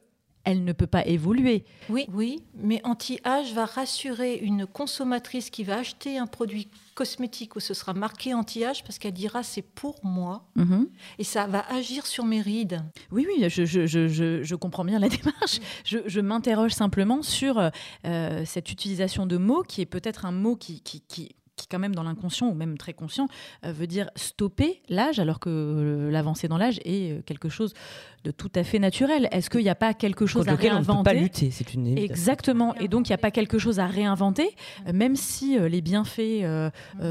elle 0.47 0.65
ne 0.65 0.73
peut 0.73 0.87
pas 0.87 1.05
évoluer. 1.05 1.65
Oui, 1.91 2.07
oui, 2.13 2.41
mais 2.55 2.81
anti-âge 2.85 3.53
va 3.53 3.67
rassurer 3.67 4.37
une 4.37 4.65
consommatrice 4.65 5.51
qui 5.51 5.65
va 5.65 5.79
acheter 5.79 6.19
un 6.19 6.27
produit 6.27 6.69
cosmétique 6.95 7.57
où 7.57 7.61
ce 7.61 7.75
sera 7.75 7.93
marqué 7.93 8.33
anti-âge 8.33 8.85
parce 8.85 8.99
qu'elle 8.99 9.13
dira 9.13 9.43
c'est 9.43 9.61
pour 9.61 9.99
moi 10.05 10.47
mhm. 10.55 10.89
et 11.19 11.25
ça 11.25 11.47
va 11.49 11.67
agir 11.69 12.07
sur 12.07 12.25
mes 12.25 12.41
rides. 12.41 12.81
Oui, 13.11 13.27
oui, 13.29 13.51
je, 13.51 13.65
je, 13.65 13.87
je, 13.87 14.43
je 14.43 14.55
comprends 14.55 14.85
bien 14.85 15.01
la 15.01 15.09
démarche. 15.09 15.61
Je, 15.85 16.21
m'interroge 16.21 16.73
simplement 16.73 17.23
sur 17.23 17.71
euh, 18.05 18.43
cette 18.45 18.71
utilisation 18.71 19.27
de 19.27 19.37
mots 19.37 19.63
qui 19.63 19.81
est 19.81 19.87
peut-être 19.87 20.25
un 20.25 20.33
mot 20.33 20.55
qui, 20.57 20.81
qui, 20.81 21.03
qui 21.03 21.35
qui 21.57 21.67
quand 21.67 21.79
même 21.79 21.95
dans 21.95 22.03
l'inconscient 22.03 22.49
ou 22.49 22.55
même 22.55 22.79
très 22.79 22.93
conscient 22.93 23.29
euh, 23.65 23.73
veut 23.73 23.87
dire 23.87 24.11
stopper 24.15 24.83
l'âge 24.89 25.19
alors 25.19 25.41
que 25.41 25.49
euh, 25.51 26.11
l'avancée 26.11 26.49
dans 26.49 26.59
l'âge 26.59 26.79
est 26.85 27.13
euh, 27.13 27.23
quelque 27.23 27.49
chose 27.49 27.73
de 28.27 28.33
tout 28.33 28.51
à 28.57 28.65
fait 28.65 28.81
naturel. 28.81 29.29
Est-ce 29.31 29.49
qu'il 29.49 29.63
n'y 29.63 29.69
a 29.69 29.77
pas 29.77 29.95
quelque 29.95 30.27
chose 30.27 30.49
à 30.49 30.55
réinventer 30.55 30.91
on 30.91 30.95
ne 30.95 30.99
peut 30.99 31.05
pas 31.05 31.15
lutter, 31.15 31.51
c'est 31.51 31.75
une 31.75 31.87
évidence. 31.87 32.05
Exactement. 32.05 32.75
Et 32.77 32.89
donc 32.89 33.09
il 33.09 33.13
n'y 33.13 33.15
a 33.15 33.19
pas 33.19 33.31
quelque 33.31 33.59
chose 33.59 33.79
à 33.79 33.87
réinventer, 33.87 34.55
même 34.93 35.15
si 35.17 35.59
les 35.59 35.81
bienfaits 35.81 36.45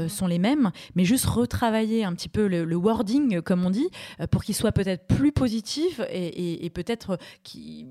sont 0.08 0.26
les 0.26 0.38
mêmes, 0.38 0.70
mais 0.94 1.04
juste 1.04 1.24
retravailler 1.24 2.04
un 2.04 2.14
petit 2.14 2.28
peu 2.28 2.46
le, 2.46 2.76
wording, 2.76 3.40
comme 3.40 3.64
on 3.64 3.70
dit, 3.70 3.88
pour 4.30 4.44
qu'il 4.44 4.54
soit 4.54 4.72
peut-être 4.72 5.06
plus 5.06 5.32
positif 5.32 6.00
et, 6.10 6.70
peut-être 6.74 7.18
qu'il 7.42 7.86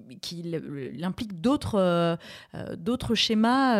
implique 1.03 1.41
d'autres 1.41 2.17
d'autres 2.77 3.15
schémas 3.15 3.75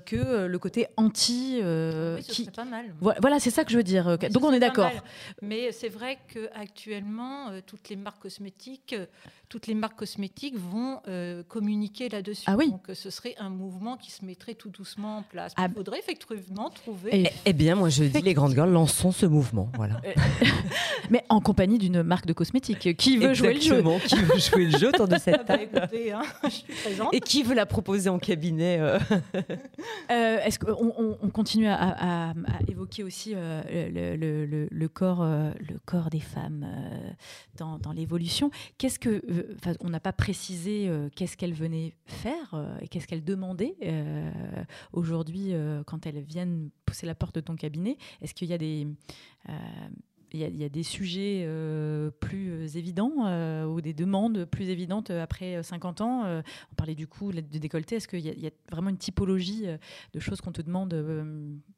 que 0.00 0.46
le 0.46 0.58
côté 0.58 0.86
anti. 0.96 1.60
oui, 1.60 2.22
qui... 2.22 2.44
pas 2.50 2.64
mal. 2.64 2.94
Voilà, 3.00 3.40
c'est 3.40 3.50
ça 3.50 3.64
que 3.64 3.72
je 3.72 3.76
veux 3.76 3.82
dire. 3.82 4.16
Donc 4.30 4.44
on 4.44 4.52
est 4.52 4.60
d'accord. 4.60 4.92
Mais 5.42 5.72
c'est 5.72 5.88
vrai 5.88 6.18
qu'actuellement, 6.32 7.50
toutes 7.66 7.88
les 7.88 7.96
marques 7.96 8.22
cosmétiques 8.22 8.75
que 8.78 9.08
toutes 9.48 9.66
les 9.66 9.74
marques 9.74 9.98
cosmétiques 9.98 10.56
vont 10.56 11.00
euh, 11.08 11.42
communiquer 11.44 12.08
là-dessus. 12.08 12.44
Ah 12.46 12.56
oui. 12.56 12.70
Donc 12.70 12.90
ce 12.92 13.10
serait 13.10 13.34
un 13.38 13.48
mouvement 13.48 13.96
qui 13.96 14.10
se 14.10 14.24
mettrait 14.24 14.54
tout 14.54 14.70
doucement 14.70 15.18
en 15.18 15.22
place. 15.22 15.52
Ah. 15.56 15.66
Il 15.68 15.74
faudrait 15.74 15.98
effectivement 15.98 16.70
trouver. 16.70 17.10
Eh, 17.12 17.30
eh 17.44 17.52
bien, 17.52 17.74
moi 17.74 17.88
je 17.88 18.04
dis 18.04 18.22
les 18.22 18.34
grandes 18.34 18.54
girls, 18.54 18.70
lançons 18.70 19.12
ce 19.12 19.26
mouvement. 19.26 19.70
Voilà. 19.74 20.00
Mais 21.10 21.24
en 21.28 21.40
compagnie 21.40 21.78
d'une 21.78 22.02
marque 22.02 22.26
de 22.26 22.32
cosmétiques 22.32 22.96
qui 22.96 23.18
veut 23.18 23.34
jouer 23.34 23.54
le 23.54 23.60
jeu. 23.60 23.82
Qui 24.06 24.16
veut 24.16 24.38
jouer 24.38 24.66
le 24.66 24.78
jeu 24.78 24.88
autour 24.88 25.08
de 25.08 25.18
cette 25.18 25.42
ah 25.48 25.56
bah, 25.72 25.88
hein, 26.12 26.22
je 26.44 26.48
suis 26.48 26.72
présente. 26.72 27.14
Et 27.14 27.20
qui 27.20 27.42
veut 27.42 27.54
la 27.54 27.66
proposer 27.66 28.08
en 28.08 28.18
cabinet 28.18 28.78
euh 28.80 28.98
euh, 30.10 30.38
Est-ce 30.44 30.58
qu'on 30.58 30.92
on 31.20 31.28
continue 31.30 31.68
à, 31.68 32.32
évoquer 32.68 33.04
aussi 33.04 33.34
le, 33.34 34.16
le, 34.16 34.68
le, 34.70 34.88
corps, 34.88 35.24
le 35.24 35.78
corps 35.84 36.10
des 36.10 36.20
femmes 36.20 36.66
dans, 37.56 37.78
dans 37.78 37.92
l'évolution? 37.92 38.50
Qu'est-ce 38.78 38.98
que, 38.98 39.22
euh, 39.36 39.74
on 39.80 39.90
n'a 39.90 40.00
pas 40.00 40.12
précisé 40.12 40.88
euh, 40.88 41.08
qu'est-ce 41.14 41.36
qu'elles 41.36 41.54
venaient 41.54 41.94
faire 42.06 42.54
euh, 42.54 42.76
et 42.80 42.88
qu'est-ce 42.88 43.06
qu'elles 43.06 43.24
demandaient 43.24 43.76
aujourd'hui 44.92 45.52
quand 45.86 46.06
elles 46.06 46.20
viennent 46.20 46.70
pousser 46.84 47.06
la 47.06 47.14
porte 47.14 47.34
de 47.36 47.40
ton 47.40 47.56
cabinet. 47.56 47.96
Est-ce 48.20 48.34
qu'il 48.34 48.48
y 48.48 48.52
a 48.52 48.58
des 48.58 48.86
il 50.36 50.56
y, 50.56 50.64
a, 50.64 50.68
des 50.68 50.82
sujets 50.82 51.48
plus 52.20 52.76
évidents 52.76 53.66
ou 53.66 53.80
des 53.80 53.94
demandes 53.94 54.44
plus 54.44 54.68
évidentes 54.68 55.10
après 55.10 55.62
50 55.62 56.00
ans. 56.00 56.24
on 56.24 56.74
parlait 56.76 56.94
du 56.94 57.06
coup 57.06 57.32
de 57.32 57.40
décolleté. 57.40 57.96
Est-ce 57.96 58.08
qu'il 58.08 58.20
y, 58.20 58.40
y, 58.40 58.46
a 58.46 58.50
vraiment 58.70 58.90
une 58.90 58.98
typologie 58.98 59.66
de 60.12 60.20
choses 60.20 60.40
qu'on 60.40 60.52
te 60.52 60.62
demande 60.62 60.94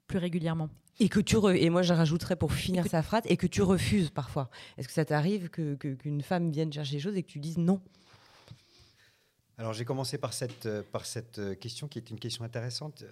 plus 0.07 0.19
régulièrement? 0.19 0.69
Et 1.01 1.09
que 1.09 1.21
tu 1.21 1.37
et 1.55 1.71
moi 1.71 1.83
je 1.83 1.95
rajouterais 1.95 2.35
pour 2.35 2.53
finir 2.53 2.87
sa 2.89 3.03
phrase 3.03 3.23
et 3.27 3.37
que 3.37 3.47
tu 3.47 3.63
refuses 3.63 4.11
parfois. 4.11 4.51
Est-ce 4.77 4.89
que 4.89 4.95
ça 4.95 5.05
t'arrive 5.05 5.49
que 5.49 5.75
qu'une 5.75 6.23
femme 6.23 6.51
vienne 6.51 6.73
chercher 6.73 6.97
des 6.97 7.01
choses 7.01 7.17
et 7.17 7.23
que 7.23 7.29
tu 7.29 7.39
dises 7.39 7.59
non? 7.59 7.81
Alors 9.59 9.73
j'ai 9.73 9.85
commencé 9.85 10.19
par 10.19 10.33
cette 10.33 10.69
par 10.91 11.07
cette 11.07 11.59
question 11.61 11.87
qui 11.87 11.99
est 11.99 12.11
une 12.11 12.19
question 12.19 12.45
intéressante. 12.45 13.05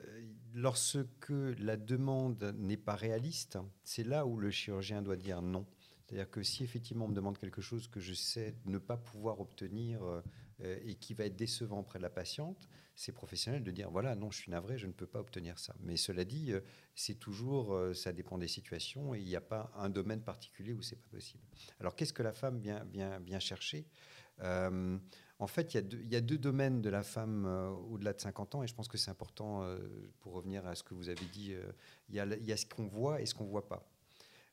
Lorsque 0.59 1.29
la 1.29 1.77
demande 1.77 2.55
n'est 2.57 2.79
pas 2.79 2.95
réaliste, 2.95 3.59
c'est 3.85 4.05
là 4.05 4.25
où 4.25 4.39
le 4.39 4.51
chirurgien 4.51 5.03
doit 5.03 5.17
dire 5.17 5.43
non. 5.43 5.67
C'est-à-dire 6.07 6.31
que 6.31 6.43
si 6.43 6.65
effectivement 6.65 7.05
on 7.05 7.09
me 7.09 7.15
demande 7.15 7.37
quelque 7.37 7.61
chose 7.61 7.89
que 7.89 8.01
je 8.01 8.15
sais 8.15 8.55
ne 8.65 8.79
pas 8.79 8.97
pouvoir 8.97 9.39
obtenir 9.41 10.03
euh, 10.03 10.23
et 10.83 10.95
qui 10.95 11.13
va 11.13 11.27
être 11.27 11.37
décevant 11.37 11.81
auprès 11.81 11.99
de 11.99 12.05
la 12.05 12.09
patiente, 12.09 12.71
c'est 12.95 13.13
professionnel 13.13 13.65
de 13.65 13.71
dire 13.71 13.91
voilà, 13.91 14.15
non, 14.15 14.31
je 14.31 14.39
suis 14.39 14.51
navré, 14.51 14.79
je 14.79 14.87
ne 14.87 14.93
peux 14.93 15.07
pas 15.07 15.21
obtenir 15.21 15.59
ça. 15.59 15.75
Mais 15.81 15.99
cela 15.99 16.25
dit, 16.25 16.55
euh, 16.55 16.61
c'est 16.95 17.19
toujours, 17.19 17.75
euh, 17.75 17.93
ça 17.93 18.15
dépend 18.15 18.39
des 18.39 18.49
situations 18.49 19.15
et 19.15 19.19
il 19.19 19.27
n'y 19.27 19.37
a 19.37 19.43
pas 19.43 19.71
un 19.77 19.91
domaine 19.91 20.23
particulier 20.23 20.73
où 20.73 20.81
c'est 20.81 20.97
pas 20.97 21.11
possible. 21.11 21.45
Alors 21.81 21.95
qu'est-ce 21.97 22.15
que 22.15 22.23
la 22.23 22.33
femme 22.33 22.59
vient, 22.59 23.41
chercher? 23.41 23.85
En 25.39 25.47
fait, 25.47 25.75
il 25.75 26.11
y, 26.11 26.17
a 26.17 26.21
deux, 26.21 26.39
domaines 26.39 26.81
de 26.81 26.89
la 26.89 27.03
femme 27.03 27.45
au-delà 27.91 28.13
de 28.15 28.21
50 28.21 28.55
ans, 28.55 28.63
et 28.63 28.67
je 28.67 28.75
pense 28.75 28.89
que 28.89 28.97
c'est 28.97 29.11
important, 29.11 29.69
pour 30.21 30.33
revenir 30.33 30.67
à 30.67 30.75
ce 30.75 30.83
que 30.83 30.95
vous 30.95 31.11
avez 31.11 31.27
dit, 31.27 31.55
il 32.09 32.15
y, 32.15 32.21
a, 32.21 32.25
il 32.25 32.47
y 32.47 32.53
a 32.53 32.57
ce 32.57 32.65
qu'on 32.65 32.87
voit 32.87 33.21
et 33.21 33.27
ce 33.27 33.35
qu'on 33.35 33.45
ne 33.45 33.51
voit 33.51 33.69
pas. 33.69 33.87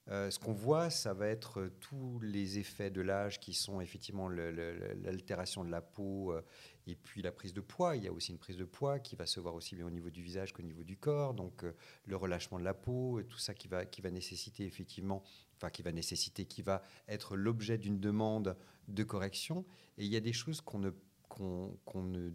Euh, 0.10 0.30
ce 0.30 0.38
qu'on 0.38 0.52
voit, 0.52 0.90
ça 0.90 1.14
va 1.14 1.28
être 1.28 1.62
euh, 1.62 1.70
tous 1.80 2.20
les 2.20 2.60
effets 2.60 2.90
de 2.90 3.00
l'âge 3.00 3.40
qui 3.40 3.54
sont 3.54 3.80
effectivement 3.80 4.28
l'altération 4.28 5.64
de 5.64 5.72
la 5.72 5.82
peau 5.82 6.34
euh, 6.34 6.42
et 6.88 6.96
puis 6.96 7.22
la 7.22 7.32
prise 7.32 7.54
de 7.54 7.62
poids. 7.62 7.96
Il 7.96 8.04
y 8.04 8.08
a 8.10 8.12
aussi 8.12 8.32
une 8.32 8.38
prise 8.38 8.58
de 8.58 8.66
poids 8.66 9.00
qui 9.00 9.16
va 9.16 9.26
se 9.26 9.40
voir 9.40 9.56
aussi 9.56 9.76
bien 9.76 9.86
au 9.86 9.90
niveau 9.90 10.10
du 10.10 10.22
visage 10.22 10.52
qu'au 10.52 10.62
niveau 10.62 10.84
du 10.84 10.98
corps. 10.98 11.34
Donc 11.34 11.64
le 12.06 12.16
relâchement 12.18 12.60
de 12.60 12.66
la 12.66 12.74
peau, 12.74 13.22
tout 13.30 13.38
ça 13.38 13.54
qui 13.54 13.70
va, 13.70 13.86
qui 13.86 14.02
va 14.02 14.12
nécessiter 14.12 14.66
effectivement, 14.66 15.24
enfin 15.56 15.70
qui 15.70 15.84
va 15.84 15.94
nécessiter, 15.94 16.44
qui 16.46 16.64
va 16.64 16.82
être 17.08 17.38
l'objet 17.38 17.78
d'une 17.78 18.02
demande 18.02 18.58
de 18.88 19.04
correction. 19.04 19.66
Et 19.98 20.06
il 20.06 20.12
y 20.12 20.16
a 20.16 20.22
des 20.22 20.34
choses 20.34 20.62
qu'on 20.62 20.80
ne, 20.80 20.92
qu'on, 21.30 21.78
qu'on 21.86 22.04
ne 22.04 22.32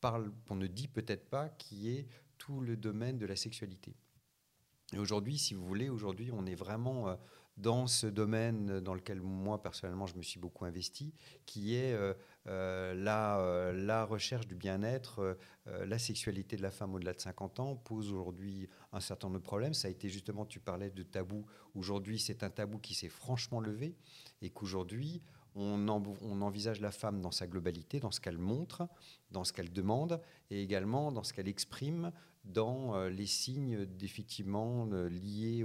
parle, 0.00 0.32
qu'on 0.48 0.56
ne 0.56 0.66
dit 0.66 0.88
peut-être 0.88 1.28
pas, 1.28 1.48
qui 1.48 1.90
est 1.90 2.06
tout 2.38 2.60
le 2.60 2.76
domaine 2.76 3.18
de 3.18 3.26
la 3.26 3.36
sexualité. 3.36 3.94
Et 4.92 4.98
aujourd'hui, 4.98 5.38
si 5.38 5.54
vous 5.54 5.64
voulez, 5.64 5.88
aujourd'hui, 5.88 6.30
on 6.32 6.46
est 6.46 6.54
vraiment 6.54 7.08
euh, 7.08 7.14
dans 7.56 7.86
ce 7.86 8.06
domaine 8.06 8.80
dans 8.80 8.94
lequel 8.94 9.20
moi, 9.20 9.62
personnellement, 9.62 10.06
je 10.06 10.16
me 10.16 10.22
suis 10.22 10.40
beaucoup 10.40 10.64
investi, 10.64 11.12
qui 11.46 11.76
est 11.76 11.92
euh, 11.92 12.14
euh, 12.48 12.94
la, 12.94 13.72
la, 13.72 14.04
recherche 14.04 14.46
du 14.46 14.54
bien-être, 14.54 15.36
la 15.66 15.98
sexualité 15.98 16.56
de 16.56 16.62
la 16.62 16.70
femme 16.70 16.94
au-delà 16.94 17.12
de 17.12 17.20
50 17.20 17.60
ans 17.60 17.76
pose 17.76 18.10
aujourd'hui 18.10 18.68
un 18.92 19.00
certain 19.00 19.28
nombre 19.28 19.38
de 19.38 19.44
problèmes. 19.44 19.74
Ça 19.74 19.88
a 19.88 19.90
été 19.90 20.08
justement, 20.08 20.46
tu 20.46 20.58
parlais 20.58 20.90
de 20.90 21.02
tabou. 21.02 21.44
Aujourd'hui, 21.74 22.18
c'est 22.18 22.42
un 22.42 22.50
tabou 22.50 22.78
qui 22.78 22.94
s'est 22.94 23.10
franchement 23.10 23.60
levé 23.60 23.94
et 24.40 24.50
qu'aujourd'hui, 24.50 25.22
on, 25.54 25.88
on, 25.88 26.42
envisage 26.42 26.80
la 26.80 26.90
femme 26.90 27.20
dans 27.20 27.30
sa 27.30 27.46
globalité, 27.46 28.00
dans 28.00 28.10
ce 28.10 28.20
qu'elle 28.20 28.38
montre, 28.38 28.88
dans 29.30 29.44
ce 29.44 29.52
qu'elle 29.52 29.72
demande 29.72 30.20
et 30.50 30.62
également 30.62 31.12
dans 31.12 31.22
ce 31.22 31.32
qu'elle 31.32 31.48
exprime, 31.48 32.12
dans 32.44 32.94
euh, 32.94 33.10
les 33.10 33.26
signes 33.26 33.86
effectivement 34.00 34.88
euh, 34.92 35.08
liés 35.08 35.64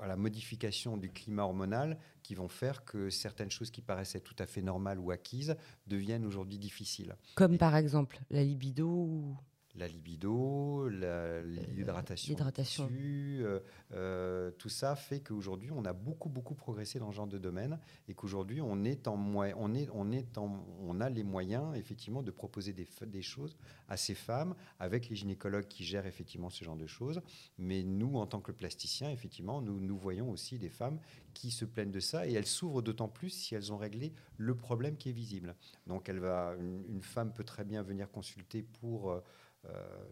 à 0.00 0.06
la 0.06 0.16
modification 0.16 0.96
du 0.96 1.10
climat 1.10 1.44
hormonal 1.44 1.98
qui 2.22 2.34
vont 2.34 2.48
faire 2.48 2.84
que 2.84 3.10
certaines 3.10 3.50
choses 3.50 3.70
qui 3.70 3.80
paraissaient 3.80 4.20
tout 4.20 4.36
à 4.38 4.46
fait 4.46 4.62
normales 4.62 4.98
ou 4.98 5.10
acquises 5.10 5.56
deviennent 5.86 6.26
aujourd'hui 6.26 6.58
difficiles. 6.58 7.16
Comme 7.34 7.58
par 7.58 7.76
exemple 7.76 8.20
la 8.30 8.44
libido 8.44 9.36
la 9.76 9.88
libido, 9.88 10.88
l'hydratation, 10.88 12.36
euh, 12.40 13.60
euh, 13.92 14.50
tout 14.52 14.68
ça 14.68 14.94
fait 14.94 15.20
qu'aujourd'hui 15.20 15.70
on 15.72 15.84
a 15.84 15.92
beaucoup 15.92 16.28
beaucoup 16.28 16.54
progressé 16.54 17.00
dans 17.00 17.10
ce 17.10 17.16
genre 17.16 17.26
de 17.26 17.38
domaine 17.38 17.80
et 18.08 18.14
qu'aujourd'hui 18.14 18.60
on 18.60 18.84
est 18.84 19.08
en 19.08 19.16
on 19.16 19.74
est 19.74 19.88
on 19.92 20.12
est 20.12 20.38
en, 20.38 20.64
on 20.80 21.00
a 21.00 21.08
les 21.08 21.24
moyens 21.24 21.76
effectivement 21.76 22.22
de 22.22 22.30
proposer 22.30 22.72
des, 22.72 22.86
des 23.06 23.22
choses 23.22 23.56
à 23.88 23.96
ces 23.96 24.14
femmes 24.14 24.54
avec 24.78 25.08
les 25.08 25.16
gynécologues 25.16 25.66
qui 25.66 25.84
gèrent 25.84 26.06
effectivement 26.06 26.50
ce 26.50 26.64
genre 26.64 26.76
de 26.76 26.86
choses. 26.86 27.20
Mais 27.58 27.82
nous 27.82 28.16
en 28.16 28.26
tant 28.26 28.40
que 28.40 28.52
plasticiens 28.52 29.10
effectivement 29.10 29.60
nous 29.60 29.80
nous 29.80 29.98
voyons 29.98 30.30
aussi 30.30 30.58
des 30.58 30.70
femmes 30.70 31.00
qui 31.34 31.50
se 31.50 31.64
plaignent 31.64 31.90
de 31.90 32.00
ça 32.00 32.28
et 32.28 32.32
elles 32.32 32.46
s'ouvrent 32.46 32.80
d'autant 32.80 33.08
plus 33.08 33.30
si 33.30 33.56
elles 33.56 33.72
ont 33.72 33.76
réglé 33.76 34.12
le 34.36 34.54
problème 34.54 34.96
qui 34.96 35.08
est 35.08 35.12
visible. 35.12 35.56
Donc 35.88 36.08
elle 36.08 36.20
va 36.20 36.54
une, 36.58 37.02
femme 37.02 37.32
peut 37.32 37.44
très 37.44 37.64
bien 37.64 37.82
venir 37.82 38.10
consulter 38.10 38.62
pour 38.62 39.10
euh, 39.10 39.14
euh, 39.14 39.20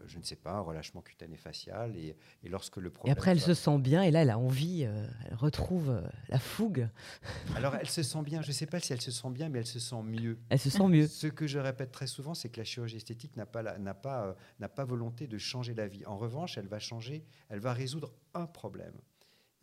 je 0.05 0.17
ne 0.17 0.23
sais 0.23 0.35
pas, 0.35 0.59
relâchement 0.59 1.01
cutané 1.01 1.37
facial. 1.37 1.95
Et, 1.97 2.15
lorsque 2.49 2.77
le 2.77 2.89
problème. 2.89 3.09
Et 3.09 3.17
après, 3.17 3.31
elle 3.31 3.39
se 3.39 3.53
sent 3.53 3.77
bien, 3.79 4.03
et 4.03 4.11
là, 4.11 4.21
elle 4.21 4.29
a 4.29 4.37
envie, 4.37 4.85
euh, 4.85 5.07
elle 5.29 5.35
retrouve 5.35 5.89
euh, 5.89 6.01
la 6.29 6.39
fougue. 6.39 6.87
Alors, 7.55 7.75
elle 7.75 7.89
se 7.89 8.03
sent 8.03 8.21
bien, 8.23 8.41
je 8.41 8.49
ne 8.49 8.53
sais 8.53 8.65
pas 8.65 8.79
si 8.79 8.93
elle 8.93 9.01
se 9.01 9.11
sent 9.11 9.29
bien, 9.31 9.49
mais 9.49 9.59
elle 9.59 9.65
se 9.65 9.79
sent 9.79 10.01
mieux. 10.03 10.37
Elle 10.49 10.59
se 10.59 10.69
sent 10.69 10.87
mieux. 10.87 11.07
Ce 11.07 11.27
que 11.27 11.47
je 11.47 11.59
répète 11.59 11.91
très 11.91 12.07
souvent, 12.07 12.33
c'est 12.33 12.49
que 12.49 12.57
la 12.59 12.63
chirurgie 12.63 12.97
esthétique 12.97 13.35
n'a 13.37 13.45
pas, 13.45 13.77
n'a 13.77 13.93
pas, 13.93 14.35
n'a 14.59 14.69
pas 14.69 14.85
volonté 14.85 15.27
de 15.27 15.37
changer 15.37 15.73
la 15.73 15.87
vie. 15.87 16.05
En 16.05 16.17
revanche, 16.17 16.57
elle 16.57 16.67
va 16.67 16.79
changer, 16.79 17.25
elle 17.49 17.59
va 17.59 17.73
résoudre 17.73 18.13
un 18.33 18.45
problème. 18.45 18.93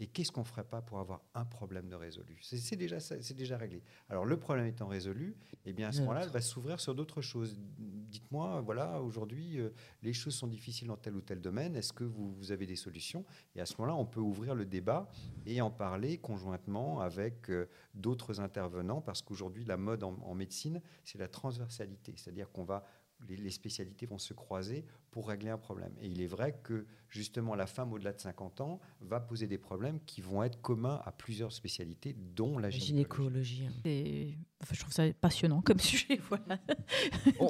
Et 0.00 0.06
qu'est-ce 0.06 0.32
qu'on 0.32 0.40
ne 0.40 0.46
ferait 0.46 0.64
pas 0.64 0.80
pour 0.80 0.98
avoir 0.98 1.20
un 1.34 1.44
problème 1.44 1.88
de 1.88 1.94
résolu? 1.94 2.38
C'est 2.40 2.74
déjà, 2.76 3.00
c'est 3.00 3.34
déjà 3.34 3.58
réglé. 3.58 3.82
Alors 4.08 4.24
le 4.24 4.38
problème 4.38 4.64
étant 4.64 4.88
résolu, 4.88 5.36
eh 5.66 5.74
bien 5.74 5.88
à 5.88 5.92
ce 5.92 6.00
moment-là, 6.00 6.22
elle 6.22 6.30
va 6.30 6.40
s'ouvrir 6.40 6.80
sur 6.80 6.94
d'autres 6.94 7.20
choses. 7.20 7.58
Dites-moi, 7.78 8.62
voilà, 8.62 9.02
aujourd'hui, 9.02 9.60
euh, 9.60 9.70
les 10.02 10.14
choses 10.14 10.34
sont 10.34 10.46
difficiles 10.46 10.88
dans 10.88 10.96
tel 10.96 11.14
ou 11.14 11.20
tel 11.20 11.40
domaine. 11.40 11.76
Est-ce 11.76 11.92
que 11.92 12.02
vous, 12.02 12.32
vous, 12.32 12.50
avez 12.50 12.66
des 12.66 12.76
solutions? 12.76 13.26
Et 13.54 13.60
à 13.60 13.66
ce 13.66 13.74
moment-là, 13.78 13.94
on 13.94 14.06
peut 14.06 14.20
ouvrir 14.20 14.54
le 14.54 14.64
débat 14.64 15.08
et 15.44 15.60
en 15.60 15.70
parler 15.70 16.16
conjointement 16.16 17.00
avec 17.00 17.50
euh, 17.50 17.68
d'autres 17.94 18.40
intervenants, 18.40 19.02
parce 19.02 19.20
qu'aujourd'hui, 19.20 19.64
la 19.64 19.76
mode 19.76 20.02
en, 20.02 20.18
en 20.22 20.34
médecine, 20.34 20.80
c'est 21.04 21.18
la 21.18 21.28
transversalité, 21.28 22.14
c'est-à-dire 22.16 22.50
qu'on 22.50 22.64
va 22.64 22.84
les, 23.28 23.50
spécialités 23.50 24.06
vont 24.06 24.18
se 24.18 24.32
croiser 24.34 24.84
pour 25.10 25.28
régler 25.28 25.50
un 25.50 25.58
problème. 25.58 25.92
Et 26.00 26.06
il 26.06 26.20
est 26.20 26.26
vrai 26.26 26.58
que 26.62 26.86
justement 27.08 27.54
la 27.54 27.66
femme 27.66 27.92
au-delà 27.92 28.12
de 28.12 28.20
50 28.20 28.60
ans 28.60 28.80
va 29.00 29.20
poser 29.20 29.46
des 29.46 29.58
problèmes 29.58 30.00
qui 30.06 30.20
vont 30.20 30.42
être 30.42 30.60
communs 30.60 31.00
à 31.04 31.12
plusieurs 31.12 31.52
spécialités, 31.52 32.14
dont 32.34 32.58
la 32.58 32.70
gynécologie. 32.70 33.68
Et, 33.84 34.36
je 34.70 34.80
trouve 34.80 34.92
ça 34.92 35.04
passionnant 35.20 35.62
comme 35.62 35.78
sujet. 35.80 36.20
Voilà. 36.28 36.58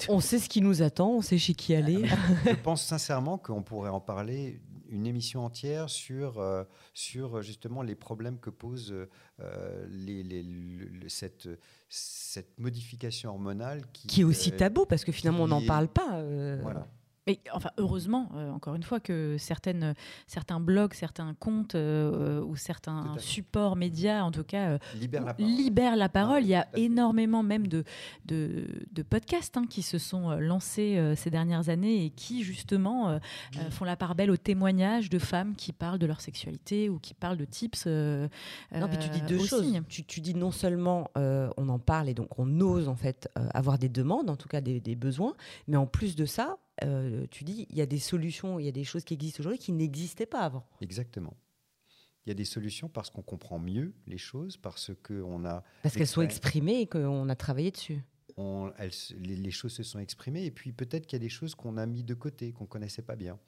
on, 0.09 0.21
sait 0.21 0.39
ce 0.39 0.49
qui 0.49 0.61
nous 0.61 0.83
attend, 0.83 1.11
on 1.11 1.23
sait 1.23 1.39
chez 1.39 1.55
qui 1.55 1.75
aller. 1.75 2.07
je 2.47 2.55
pense 2.55 2.85
sincèrement 2.85 3.39
qu'on 3.39 3.63
pourrait 3.63 3.91
en 3.91 4.01
parler 4.01 4.61
une 4.91 5.07
émission 5.07 5.45
entière 5.45 5.89
sur, 5.89 6.39
euh, 6.39 6.65
sur 6.93 7.43
justement 7.43 7.83
les 7.83 7.95
problèmes 7.95 8.39
que 8.39 8.51
pose 8.51 8.95
euh, 9.41 9.87
les, 9.89 10.45
cette, 11.09 11.49
cette 11.89 12.59
modification 12.59 13.31
hormonale. 13.31 13.83
Qui, 13.93 14.07
qui 14.09 14.21
est 14.23 14.25
aussi 14.25 14.53
tabou, 14.53 14.87
parce 14.87 15.05
que 15.05 15.13
finalement, 15.13 15.45
on 15.45 15.49
n'en 15.49 15.65
parle 15.65 15.89
pas. 15.89 16.17
Euh. 16.17 16.63
Voilà 17.27 17.37
enfin, 17.53 17.71
heureusement, 17.77 18.31
euh, 18.35 18.51
encore 18.51 18.75
une 18.75 18.83
fois, 18.83 19.01
que 19.01 19.37
certaines, 19.39 19.95
certains 20.27 20.61
blogs, 20.61 20.95
certains 20.95 21.35
comptes 21.35 21.75
euh, 21.75 22.43
ou 22.43 22.57
certains 22.57 23.15
supports 23.19 23.77
médias, 23.77 24.23
en 24.23 24.31
tout 24.31 24.45
cas, 24.45 24.71
euh, 24.71 24.79
libèrent 25.39 25.97
la 25.97 26.09
parole. 26.09 26.43
Il 26.43 26.49
y 26.49 26.55
a 26.55 26.69
énormément 26.75 27.43
même 27.43 27.67
de, 27.67 27.85
de, 28.27 29.03
podcasts 29.03 29.57
hein, 29.57 29.67
qui 29.69 29.83
se 29.83 29.99
sont 29.99 30.31
lancés 30.31 31.15
ces 31.17 31.31
dernières 31.31 31.69
années 31.69 32.05
et 32.05 32.11
qui, 32.11 32.43
justement, 32.43 33.19
font 33.71 33.85
la 33.85 33.97
part 33.97 34.15
belle 34.15 34.31
aux 34.31 34.37
témoignages 34.37 35.11
de 35.11 35.19
femmes 35.19 35.55
qui 35.57 35.73
parlent 35.73 35.99
de 35.99 36.07
leur 36.07 36.21
sexualité 36.21 36.89
ou 36.89 36.99
qui 36.99 37.15
parlent 37.15 37.39
de 37.39 37.45
tips. 37.45 37.87
non, 37.87 38.89
puis 38.89 38.99
tu 38.99 39.09
dis 39.09 39.23
deux 39.23 39.39
choses. 39.39 39.73
Tu, 39.89 40.05
tu, 40.05 40.21
dis 40.21 40.35
non 40.35 40.51
seulement 40.51 41.11
on 41.17 41.69
en 41.69 41.79
parle 41.79 42.09
et 42.09 42.15
donc 42.15 42.39
on 42.39 42.61
ose, 42.61 42.89
en 42.89 42.97
fait, 42.97 43.29
avoir 43.55 43.79
des 43.79 43.89
demandes, 43.89 44.31
en 44.31 44.37
tout 44.37 44.49
cas 44.49 44.61
des, 44.61 44.81
des 44.81 44.95
besoins, 44.95 45.35
mais 45.67 45.77
en 45.77 45.87
plus 45.87 46.15
de 46.15 46.27
ça, 46.27 46.59
euh, 46.85 47.27
tu 47.31 47.45
dis, 47.45 47.67
il 47.71 47.77
y 47.77 47.81
a 47.81 47.87
des 47.87 47.99
solutions, 47.99 48.59
il 48.59 48.67
y 48.67 48.69
a 48.69 48.73
des 48.73 48.85
choses 48.85 49.05
qui 49.05 49.15
existent 49.15 49.41
aujourd'hui 49.41 49.59
qui 49.59 49.73
n'existaient 49.73 50.27
pas 50.27 50.41
avant. 50.41 50.67
Exactement. 50.81 51.37
Il 52.27 52.31
y 52.31 52.33
a 52.33 52.35
des 52.35 52.45
solutions 52.45 52.89
parce 52.89 53.11
qu'on 53.11 53.23
comprend 53.23 53.59
mieux 53.59 53.95
les 54.07 54.19
choses, 54.19 54.57
parce 54.57 54.93
qu'on 55.03 55.45
a... 55.45 55.65
Parce 55.83 55.97
qu'elles 55.97 56.07
sont 56.07 56.23
exprimées 56.23 56.83
et 56.83 56.87
qu'on 56.87 57.29
a 57.29 57.37
travaillé 57.37 57.71
dessus. 57.71 58.03
les, 58.37 59.51
choses 59.51 59.73
se 59.73 59.83
sont 59.83 59.99
exprimées 59.99 60.45
et 60.45 60.51
puis 60.51 60.73
peut-être 60.73 61.07
qu'il 61.07 61.17
y 61.17 61.21
a 61.23 61.25
des 61.25 61.31
choses 61.31 61.55
qu'on 61.55 61.77
a 61.77 61.87
mis 61.87 62.05
de 62.05 62.15
côté, 62.15 62.53
qu'on 62.53 62.67
connaissait 62.67 63.03
pas 63.03 63.17
bien. 63.17 63.39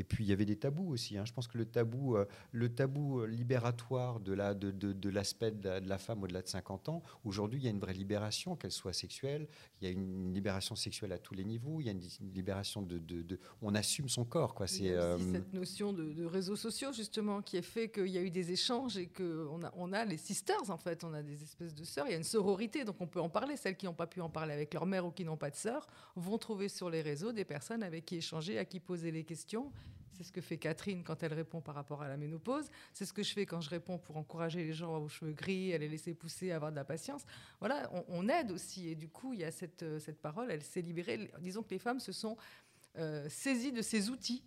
Et 0.00 0.04
puis 0.04 0.24
il 0.24 0.30
y 0.30 0.32
avait 0.32 0.46
des 0.46 0.56
tabous 0.56 0.90
aussi. 0.90 1.18
Hein. 1.18 1.26
Je 1.26 1.32
pense 1.34 1.46
que 1.46 1.58
le 1.58 1.66
tabou, 1.66 2.16
euh, 2.16 2.24
le 2.52 2.74
tabou 2.74 3.20
euh, 3.20 3.26
libératoire 3.26 4.18
de 4.18 4.32
la 4.32 4.54
de, 4.54 4.70
de, 4.70 5.10
l'aspect 5.10 5.50
de, 5.50 5.68
la 5.86 5.98
femme 5.98 6.22
au-delà 6.22 6.40
de 6.40 6.48
50 6.48 6.88
ans, 6.88 7.02
aujourd'hui 7.22 7.60
il 7.60 7.64
y 7.64 7.66
a 7.66 7.70
une 7.70 7.80
vraie 7.80 7.92
libération, 7.92 8.56
qu'elle 8.56 8.70
soit 8.70 8.94
sexuelle. 8.94 9.46
Il 9.80 9.84
y 9.86 9.90
a 9.90 9.92
une 9.92 10.32
libération 10.32 10.74
sexuelle 10.74 11.12
à 11.12 11.18
tous 11.18 11.34
les 11.34 11.44
niveaux. 11.44 11.82
Il 11.82 11.86
y 11.86 11.90
a 11.90 11.92
une, 11.92 12.00
libération 12.32 12.80
de, 12.80 12.96
de, 12.96 13.38
on 13.60 13.74
assume 13.74 14.08
son 14.08 14.24
corps 14.24 14.54
quoi. 14.54 14.66
C'est 14.66 14.88
euh, 14.88 15.18
cette 15.18 15.52
notion 15.52 15.92
de, 15.92 16.24
réseaux 16.24 16.56
sociaux 16.56 16.94
justement 16.94 17.42
qui 17.42 17.58
a 17.58 17.62
fait 17.62 17.90
qu'il 17.90 18.08
y 18.08 18.16
a 18.16 18.22
eu 18.22 18.30
des 18.30 18.52
échanges 18.52 18.96
et 18.96 19.06
qu'on 19.06 19.62
a 19.62 19.70
on 19.76 19.92
a 19.92 20.06
les 20.06 20.16
sisters 20.16 20.70
en 20.70 20.78
fait. 20.78 21.04
On 21.04 21.12
a 21.12 21.22
des 21.22 21.42
espèces 21.42 21.74
de 21.74 21.84
sœurs. 21.84 22.06
Il 22.06 22.12
y 22.12 22.14
a 22.14 22.18
une 22.18 22.24
sororité 22.24 22.84
donc 22.86 22.96
on 23.00 23.06
peut 23.06 23.20
en 23.20 23.28
parler. 23.28 23.58
Celles 23.58 23.76
qui 23.76 23.84
n'ont 23.84 23.92
pas 23.92 24.06
pu 24.06 24.22
en 24.22 24.30
parler 24.30 24.54
avec 24.54 24.72
leur 24.72 24.86
mère 24.86 25.04
ou 25.04 25.10
qui 25.10 25.26
n'ont 25.26 25.36
pas 25.36 25.50
de 25.50 25.56
sœurs 25.56 25.86
vont 26.16 26.38
trouver 26.38 26.70
sur 26.70 26.88
les 26.88 27.02
réseaux 27.02 27.32
des 27.32 27.44
personnes 27.44 27.82
avec 27.82 28.06
qui 28.06 28.16
échanger, 28.16 28.56
à 28.56 28.64
qui 28.64 28.80
poser 28.80 29.10
les 29.10 29.24
questions 29.24 29.70
c'est 30.20 30.28
ce 30.28 30.32
que 30.32 30.42
fait 30.42 30.58
Catherine 30.58 31.02
quand 31.02 31.22
elle 31.22 31.32
répond 31.32 31.62
par 31.62 31.74
rapport 31.74 32.02
à 32.02 32.08
la 32.08 32.18
ménopause. 32.18 32.68
C'est 32.92 33.06
ce 33.06 33.12
que 33.14 33.22
je 33.22 33.32
fais 33.32 33.46
quand 33.46 33.62
je 33.62 33.70
réponds 33.70 33.96
pour 33.96 34.18
encourager 34.18 34.62
les 34.62 34.74
gens 34.74 34.98
aux 34.98 35.08
cheveux 35.08 35.32
gris, 35.32 35.72
à 35.72 35.78
les 35.78 35.88
laisser 35.88 36.12
pousser, 36.12 36.50
à 36.52 36.56
avoir 36.56 36.70
de 36.70 36.76
la 36.76 36.84
patience. 36.84 37.24
Voilà, 37.58 37.90
on, 38.08 38.28
aide 38.28 38.50
aussi. 38.50 38.90
Et 38.90 38.94
du 38.94 39.08
coup, 39.08 39.32
il 39.32 39.40
y 39.40 39.44
a 39.44 39.50
cette, 39.50 39.82
euh, 39.82 39.98
cette 39.98 40.20
parole, 40.20 40.50
elle 40.50 40.62
s'est 40.62 40.82
libérée. 40.82 41.30
Disons 41.40 41.62
que 41.62 41.70
les 41.70 41.78
femmes 41.78 42.00
se 42.00 42.12
sont 42.12 42.36
euh, 42.98 43.30
saisies 43.30 43.72
de 43.72 43.80
ces 43.80 44.10
outils 44.10 44.44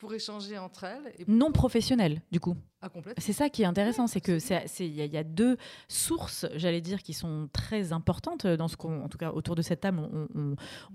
pour 0.00 0.14
échanger 0.14 0.58
entre 0.58 0.84
elles. 0.84 1.12
Et 1.18 1.24
Non 1.28 1.52
professionnels, 1.52 2.22
du 2.32 2.40
coup. 2.40 2.56
Ah, 2.82 2.88
c'est 3.18 3.34
ça 3.34 3.50
qui 3.50 3.60
est 3.60 3.66
intéressant, 3.66 4.06
c'est 4.06 4.22
que 4.22 4.38
il 4.80 4.94
y, 4.94 5.16
a 5.18 5.24
deux 5.24 5.58
sources, 5.86 6.46
j'allais 6.54 6.80
dire, 6.80 7.02
qui 7.02 7.12
sont 7.12 7.50
très 7.52 7.92
importantes 7.92 8.46
dans 8.46 8.68
ce 8.68 8.78
qu'on, 8.78 9.04
en 9.04 9.08
tout 9.08 9.18
cas 9.18 9.32
autour 9.32 9.54
de 9.54 9.60
cette 9.60 9.80
table, 9.80 10.00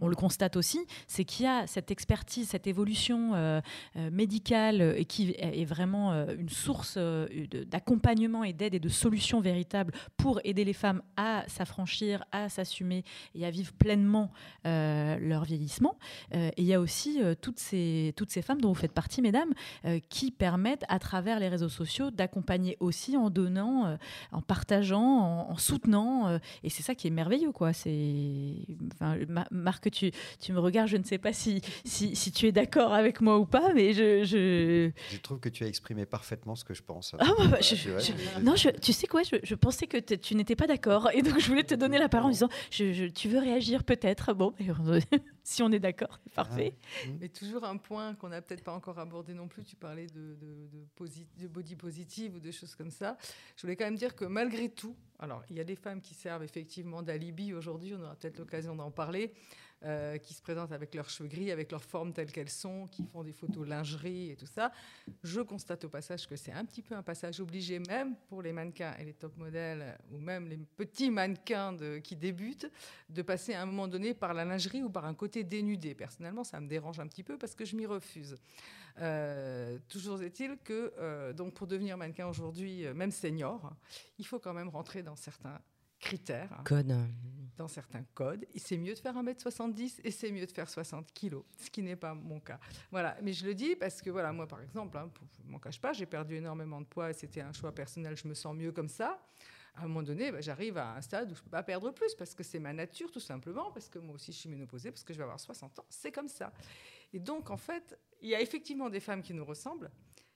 on, 0.02 0.08
le 0.08 0.16
constate 0.16 0.56
aussi, 0.56 0.80
c'est 1.08 1.26
qu'il 1.26 1.46
y 1.46 1.48
a 1.48 1.68
cette 1.68 1.92
expertise, 1.92 2.50
cette 2.50 2.66
évolution 2.66 3.36
euh, 3.36 3.62
euh, 3.98 4.10
médicale 4.10 4.96
et 4.98 5.06
qui 5.06 5.36
est 5.38 5.66
vraiment 5.66 6.12
euh, 6.12 6.36
une 6.36 6.50
source 6.50 6.98
d'accompagnement 7.68 8.44
et 8.44 8.54
d'aide 8.54 8.74
et 8.74 8.80
de 8.80 8.90
solutions 8.90 9.40
véritables 9.40 9.94
pour 10.18 10.42
aider 10.44 10.66
les 10.66 10.74
femmes 10.74 11.04
à 11.18 11.44
s'affranchir, 11.48 12.24
à 12.32 12.50
s'assumer 12.50 13.04
et 13.36 13.46
à 13.46 13.52
vivre 13.52 13.74
pleinement 13.74 14.32
leur 14.64 15.44
vieillissement. 15.44 16.00
et 16.32 16.52
il 16.58 16.66
y 16.66 16.74
a 16.74 16.80
aussi 16.80 17.22
toutes 17.42 17.60
ces 17.60 18.14
toutes 18.16 18.32
ces 18.32 18.42
femmes 18.42 18.60
dont 18.60 18.70
vous 18.70 18.80
faites 18.80 18.95
partie, 18.96 19.22
mesdames, 19.22 19.54
qui 20.10 20.32
permettent 20.32 20.86
à 20.90 21.00
travers 21.00 21.40
les 21.40 21.50
réseaux 21.50 21.70
sociaux 21.70 22.12
d'accompagner 22.12 22.78
aussi 22.80 23.18
en 23.18 23.30
donnant, 23.30 23.86
euh, 23.86 23.98
en 24.32 24.42
partageant, 24.42 25.48
en, 25.50 25.58
soutenant. 25.58 26.28
Euh, 26.28 26.40
et 26.64 26.70
c'est 26.70 26.84
ça 26.84 26.96
qui 26.96 27.08
est 27.08 27.12
merveilleux, 27.12 27.52
quoi. 27.52 27.74
C'est, 27.74 28.56
enfin, 28.94 29.18
Marc, 29.52 29.92
tu, 29.92 30.12
tu 30.40 30.54
me 30.54 30.60
regardes, 30.60 30.90
je 30.90 30.98
ne 30.98 31.04
sais 31.04 31.18
pas 31.18 31.34
si, 31.34 31.62
si, 31.84 32.16
si 32.16 32.32
tu 32.32 32.48
es 32.48 32.52
d'accord 32.52 32.94
avec 32.94 33.22
moi 33.22 33.38
ou 33.38 33.46
pas, 33.46 33.74
mais 33.74 33.94
je, 33.94 34.24
je... 34.24 34.92
je. 35.12 35.18
trouve 35.20 35.40
que 35.40 35.50
tu 35.50 35.64
as 35.64 35.68
exprimé 35.68 36.06
parfaitement 36.06 36.56
ce 36.56 36.64
que 36.64 36.74
je 36.74 36.84
pense. 36.84 37.16
Ah, 37.20 37.32
bah, 37.38 37.46
bah, 37.52 37.60
non, 38.42 38.54
tu 38.82 38.94
sais 38.94 39.08
quoi, 39.08 39.22
je, 39.24 39.56
pensais 39.56 39.88
que 39.88 39.98
tu 39.98 40.36
n'étais 40.36 40.56
pas 40.56 40.68
d'accord. 40.68 41.10
Et 41.14 41.22
donc, 41.22 41.40
je 41.40 41.48
voulais 41.48 41.64
te 41.64 41.76
donner 41.76 41.98
la 41.98 42.10
parole 42.10 42.30
en 42.30 42.32
disant 42.32 42.50
tu 42.70 43.30
veux 43.30 43.40
réagir 43.40 43.84
peut-être? 43.84 44.34
Bon, 44.34 44.54
si 45.46 45.62
on 45.62 45.72
est 45.72 45.80
d'accord, 45.80 46.20
c'est 46.24 46.34
parfait. 46.34 46.74
Ah. 46.76 47.10
Mais 47.22 47.30
toujours 47.30 47.66
un 47.66 47.78
point 47.78 48.16
qu'on 48.16 48.30
n'a 48.30 48.42
peut-être 48.42 48.64
pas 48.64 48.74
encore 48.74 48.98
abordé 48.98 49.36
non 49.36 49.48
plus. 49.48 49.64
Tu 49.64 49.76
parlais 49.76 50.08
de, 50.08 50.36
de, 50.42 50.68
de, 51.38 51.48
body 51.48 51.76
positive 51.76 52.36
ou 52.36 52.40
de 52.40 52.50
choses 52.50 52.74
comme 52.74 52.90
ça. 52.90 53.16
Je 53.56 53.62
voulais 53.62 53.76
quand 53.76 53.86
même 53.86 53.96
dire 53.96 54.16
que 54.16 54.26
malgré 54.26 54.70
tout, 54.70 54.96
alors 55.20 55.44
il 55.52 55.56
y 55.56 55.60
a 55.60 55.64
des 55.64 55.76
femmes 55.76 56.02
qui 56.02 56.16
servent 56.16 56.44
effectivement 56.44 57.04
d'alibi 57.04 57.54
aujourd'hui, 57.54 57.94
on 57.94 58.02
aura 58.04 58.16
peut-être 58.16 58.40
l'occasion 58.40 58.76
d'en 58.76 58.90
parler. 58.90 59.34
Euh, 59.86 60.18
qui 60.18 60.34
se 60.34 60.42
présentent 60.42 60.72
avec 60.72 60.96
leurs 60.96 61.12
cheveux 61.12 61.30
gris, 61.30 61.52
avec 61.52 61.70
leurs 61.70 61.84
formes 61.84 62.12
telles 62.12 62.32
qu'elles 62.32 62.50
sont, 62.50 62.88
qui 62.88 63.04
font 63.04 63.24
des 63.24 63.34
photos 63.34 63.68
lingerie 63.68 64.32
et 64.32 64.36
tout 64.36 64.48
ça. 64.48 64.72
Je 65.22 65.42
constate 65.42 65.84
au 65.84 65.90
passage 65.90 66.28
que 66.28 66.36
c'est 66.36 66.54
un 66.54 66.66
petit 66.66 66.82
peu 66.82 66.96
un 66.96 67.04
passage 67.04 67.40
obligé, 67.40 67.78
même 67.78 68.16
pour 68.28 68.42
les 68.42 68.52
mannequins 68.52 68.96
et 68.98 69.06
les 69.06 69.14
top 69.14 69.38
modèles, 69.38 69.96
ou 70.12 70.18
même 70.18 70.48
les 70.48 70.58
petits 70.58 71.12
mannequins 71.12 71.78
qui 72.04 72.16
débutent, 72.16 72.68
de 73.10 73.22
passer 73.22 73.54
à 73.54 73.62
un 73.62 73.68
moment 73.68 73.88
donné 73.88 74.16
par 74.16 74.34
la 74.34 74.44
lingerie 74.44 74.82
ou 74.82 74.90
par 74.90 75.06
un 75.06 75.14
côté 75.14 75.44
dénudé. 75.44 75.94
Personnellement, 75.94 76.44
ça 76.44 76.60
me 76.60 76.68
dérange 76.68 77.00
un 77.00 77.08
petit 77.08 77.24
peu 77.24 77.38
parce 77.38 77.54
que 77.54 77.64
je 77.64 77.76
m'y 77.76 77.86
refuse. 77.86 78.38
Euh, 79.02 79.78
toujours 79.88 80.24
est-il 80.24 80.58
que, 80.64 80.94
euh, 80.98 81.32
donc 81.32 81.54
pour 81.54 81.68
devenir 81.68 81.96
mannequin 81.96 82.28
aujourd'hui, 82.28 82.88
même 82.96 83.12
senior, 83.12 83.72
il 84.18 84.26
faut 84.26 84.40
quand 84.40 84.54
même 84.54 84.70
rentrer 84.70 85.04
dans 85.04 85.16
certains 85.16 85.62
critères. 86.00 86.62
Code. 86.64 86.94
Dans 87.58 87.68
certains 87.70 88.04
codes, 88.14 88.46
c'est 88.58 88.78
mieux 88.78 88.94
de 88.94 89.00
faire 89.00 89.16
1m70 89.16 90.02
et 90.04 90.12
c'est 90.12 90.30
mieux 90.30 90.46
de 90.46 90.52
faire 90.52 90.70
60 90.70 91.14
kg, 91.14 91.38
ce 91.58 91.70
qui 91.70 91.82
n'est 91.82 91.96
pas 91.96 92.14
mon 92.14 92.42
cas. 92.42 92.60
Voilà, 92.92 93.18
mais 93.22 93.32
je 93.32 93.46
le 93.46 93.56
dis 93.56 93.78
parce 93.78 94.02
que 94.02 94.10
voilà, 94.10 94.34
moi 94.34 94.46
par 94.46 94.62
exemple, 94.62 94.98
hein, 94.98 95.10
je 95.38 95.48
ne 95.48 95.52
m'en 95.52 95.60
cache 95.60 95.80
pas, 95.80 95.94
j'ai 95.94 96.06
perdu 96.06 96.36
énormément 96.36 96.82
de 96.82 96.86
poids 96.86 97.12
et 97.12 97.14
c'était 97.14 97.40
un 97.40 97.54
choix 97.54 97.72
personnel, 97.72 98.18
je 98.18 98.28
me 98.28 98.34
sens 98.34 98.54
mieux 98.54 98.74
comme 98.74 98.90
ça 98.90 99.22
à 99.76 99.84
un 99.84 99.88
moment 99.88 100.04
donné, 100.04 100.32
bah, 100.32 100.42
j'arrive 100.42 100.78
à 100.78 100.96
un 100.96 101.02
stade 101.02 101.32
où 101.32 101.36
je 101.36 101.40
ne 101.42 101.44
peux 101.44 101.50
pas 101.50 101.64
perdre 101.64 101.92
plus 101.92 102.16
parce 102.16 102.34
que 102.34 102.44
c'est 102.44 102.60
ma 102.60 102.74
nature 102.74 103.12
tout 103.12 103.20
simplement, 103.20 103.72
parce 103.72 103.90
que 103.90 104.00
moi 104.00 104.16
aussi 104.16 104.32
je 104.32 104.38
suis 104.38 104.50
ménopausée, 104.50 104.92
parce 104.92 105.04
que 105.04 105.14
je 105.14 105.18
vais 105.18 105.24
avoir 105.24 105.40
60 105.40 105.80
ans, 105.80 105.86
c'est 105.90 106.12
comme 106.12 106.30
ça. 106.30 106.54
Et 107.14 107.20
donc 107.20 107.50
en 107.50 107.58
fait, 107.58 107.98
il 108.22 108.30
y 108.30 108.36
a 108.36 108.42
effectivement 108.42 108.90
des 108.90 109.00
femmes 109.00 109.22
qui 109.22 109.34
nous 109.34 109.46
ressemblent, 109.46 109.92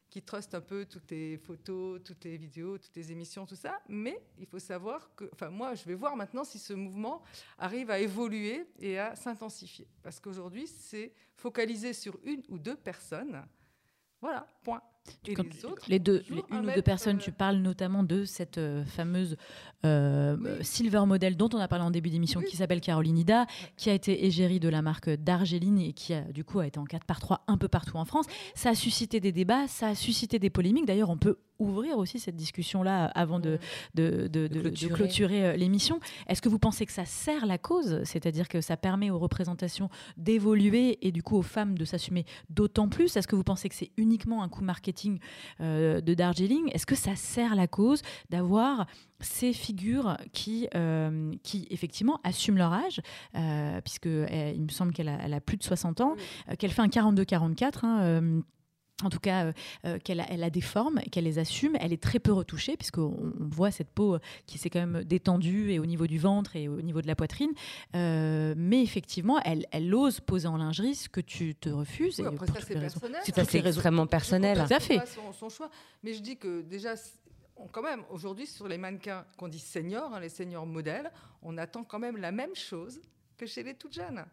qui 0.10 0.22
trustent 0.22 0.56
un 0.56 0.62
peu 0.62 0.86
toutes 0.86 1.12
les 1.12 1.38
photos, 1.38 2.02
toutes 2.04 2.24
les 2.24 2.38
vidéos, 2.38 2.78
toutes 2.78 2.96
les 2.96 3.12
émissions, 3.12 3.46
tout 3.46 3.56
ça, 3.56 3.82
mais 3.88 4.20
il 4.38 4.46
faut 4.46 4.60
savoir 4.60 5.14
que, 5.16 5.30
enfin 5.34 5.50
moi 5.50 5.76
je 5.76 5.84
vais 5.86 5.94
voir 5.94 6.16
maintenant 6.16 6.44
si 6.44 6.58
ce 6.58 6.74
mouvement 6.74 7.22
arrive 7.58 7.92
à 7.92 8.00
évoluer 8.00 8.66
et 8.80 8.98
à 8.98 9.16
s'intensifier, 9.16 9.88
parce 10.02 10.20
qu'aujourd'hui 10.20 10.68
c'est 10.68 11.14
focalisé 11.36 11.94
sur 11.94 12.20
une 12.24 12.44
ou 12.50 12.58
deux 12.58 12.76
personnes. 12.76 13.46
Voilà, 14.22 14.46
point 14.64 14.82
les, 15.88 16.00
deux, 16.00 16.24
une 16.30 16.68
ou 16.68 16.72
deux 16.74 16.82
personnes, 16.82 17.18
tu 17.18 17.32
parles 17.32 17.58
notamment 17.58 18.04
de 18.04 18.26
cette 18.26 18.58
euh, 18.58 18.84
fameuse 18.86 19.38
euh, 19.86 20.58
silver 20.62 21.06
model 21.06 21.38
dont 21.38 21.50
on 21.54 21.58
a 21.58 21.68
parlé 21.68 21.86
en 21.86 21.92
début 21.92 22.10
d'émission, 22.10 22.42
qui 22.42 22.58
s'appelle 22.58 22.82
Caroline 22.82 23.18
Ida, 23.18 23.46
qui 23.78 23.90
a 23.90 23.94
été 23.94 24.26
égérie 24.26 24.60
de 24.60 24.70
la 24.70 24.82
marque 24.82 25.10
d'Argeline 25.10 25.80
et 25.80 25.94
qui 25.94 26.14
a, 26.14 26.22
du 26.22 26.44
coup 26.44 26.60
a 26.60 26.68
été 26.68 26.80
en 26.80 26.86
4 26.86 27.06
par 27.06 27.20
3 27.20 27.44
un 27.48 27.58
peu 27.58 27.68
partout 27.68 27.98
en 27.98 28.06
France. 28.06 28.26
Ça 28.56 28.70
a 28.70 28.76
suscité 28.76 29.20
des 29.20 29.32
débats, 29.32 29.68
ça 29.68 29.88
a 29.88 29.96
suscité 29.96 30.40
des 30.40 30.50
polémiques. 30.50 30.86
D'ailleurs, 30.86 31.10
on 31.10 31.18
peut 31.18 31.38
ouvrir 31.60 31.98
aussi 31.98 32.20
cette 32.20 32.36
discussion-là 32.36 33.06
avant 33.16 33.40
de, 33.40 33.60
de, 33.96 34.28
de, 34.28 34.48
de 34.48 34.88
clôturer, 34.88 35.46
euh, 35.46 35.56
l'émission. 35.56 36.00
Est-ce 36.28 36.42
que 36.42 36.50
vous 36.50 36.60
pensez 36.60 36.86
que 36.86 36.92
ça 36.92 37.06
sert 37.06 37.46
la 37.46 37.58
cause? 37.58 38.02
C'est-à-dire 38.04 38.48
que 38.48 38.62
ça 38.62 38.78
permet 38.78 39.10
aux 39.10 39.20
représentations 39.20 39.90
d'évoluer 40.18 40.98
et 41.06 41.12
du 41.12 41.22
coup 41.22 41.38
aux 41.38 41.44
femmes 41.44 41.78
de 41.78 41.86
s'assumer 41.86 42.26
d'autant 42.50 42.88
plus? 42.88 43.16
Est-ce 43.18 43.28
que 43.28 43.36
vous 43.36 43.44
pensez 43.44 43.70
que 43.70 43.76
c'est 43.76 43.92
uniquement 43.98 44.42
un 44.42 44.50
coup 44.50 44.64
marketing 44.64 45.20
euh, 45.60 46.02
de 46.02 46.14
Darjeeling? 46.14 46.70
Est-ce 46.74 46.86
que 46.86 46.96
ça 46.96 47.16
sert 47.16 47.56
la 47.56 47.68
cause 47.68 48.02
d'avoir 48.30 48.88
ces 49.20 49.52
figures 49.52 50.16
qui, 50.32 50.70
euh, 50.76 51.34
qui 51.44 51.68
effectivement 51.72 52.22
assument 52.24 52.58
leur 52.58 52.72
âge, 52.72 53.02
puisque 53.84 54.06
il 54.06 54.62
me 54.62 54.70
semble 54.70 54.94
qu'elle 54.94 55.10
a, 55.10 55.18
a, 55.18 55.42
plus 55.42 55.58
de 55.58 55.64
60 55.64 56.00
ans, 56.00 56.16
qu'elle 56.58 56.72
fait 56.72 56.82
un 56.82 56.88
42-44. 56.88 57.86
Hein, 57.86 58.42
en 59.04 59.10
tout 59.10 59.20
cas, 59.20 59.46
euh, 59.46 59.54
euh, 59.86 60.00
qu'elle 60.00 60.20
a, 60.20 60.26
elle 60.30 60.44
a, 60.44 60.50
des 60.50 60.62
formes, 60.62 61.00
qu'elle 61.12 61.24
les 61.24 61.40
assume. 61.40 61.76
Elle 61.80 61.94
est 61.94 62.02
très 62.02 62.20
peu 62.20 62.32
retouchée, 62.32 62.78
puisqu'on 62.78 63.34
on 63.40 63.48
voit 63.48 63.72
cette 63.72 63.90
peau 63.90 64.16
euh, 64.16 64.20
qui 64.46 64.58
s'est 64.58 64.70
quand 64.70 64.86
même 64.86 65.04
détendue 65.04 65.72
et 65.72 65.80
au 65.80 65.86
niveau 65.86 66.08
du 66.08 66.20
ventre 66.20 66.56
et 66.56 66.68
au 66.68 66.82
niveau 66.82 67.02
de 67.02 67.08
la 67.08 67.16
poitrine. 67.16 67.52
mais 67.94 68.82
effectivement, 68.82 69.40
elle, 69.44 69.66
elle, 69.72 69.94
ose 69.94 70.20
poser 70.20 70.48
en 70.48 70.58
lingerie 70.58 70.96
ce 70.96 71.10
que 71.10 71.22
tu 71.22 71.56
te 71.56 71.70
refuses. 71.70 72.20
après, 72.20 72.48
ça, 72.48 72.54
c'est 72.62 72.80
personnel. 72.80 73.22
C'est 73.26 73.66
extrêmement 73.66 74.08
personnel. 74.08 74.66
Tout 74.68 74.74
à 74.74 74.80
fait. 74.80 75.00
Son, 75.08 75.34
son, 75.34 75.50
choix. 75.50 75.70
Mais 76.04 76.14
je 76.14 76.22
dis 76.22 76.38
que 76.38 76.62
déjà, 76.62 76.96
quand 77.72 77.84
même, 77.84 78.04
aujourd'hui, 78.10 78.48
sur 78.48 78.68
les 78.68 78.78
mannequins 78.78 79.26
qu'on 79.38 79.48
dit 79.48 79.60
seniors, 79.60 80.14
hein, 80.14 80.20
les 80.20 80.30
seniors 80.30 80.66
modèles, 80.66 81.12
on 81.42 81.58
attend 81.58 81.84
quand 81.84 82.00
même 82.00 82.18
la 82.18 82.32
même 82.32 82.56
chose 82.56 83.02
que 83.38 83.46
chez 83.46 83.64
les 83.64 83.74
toutes 83.74 83.94
jeunes. 83.94 84.26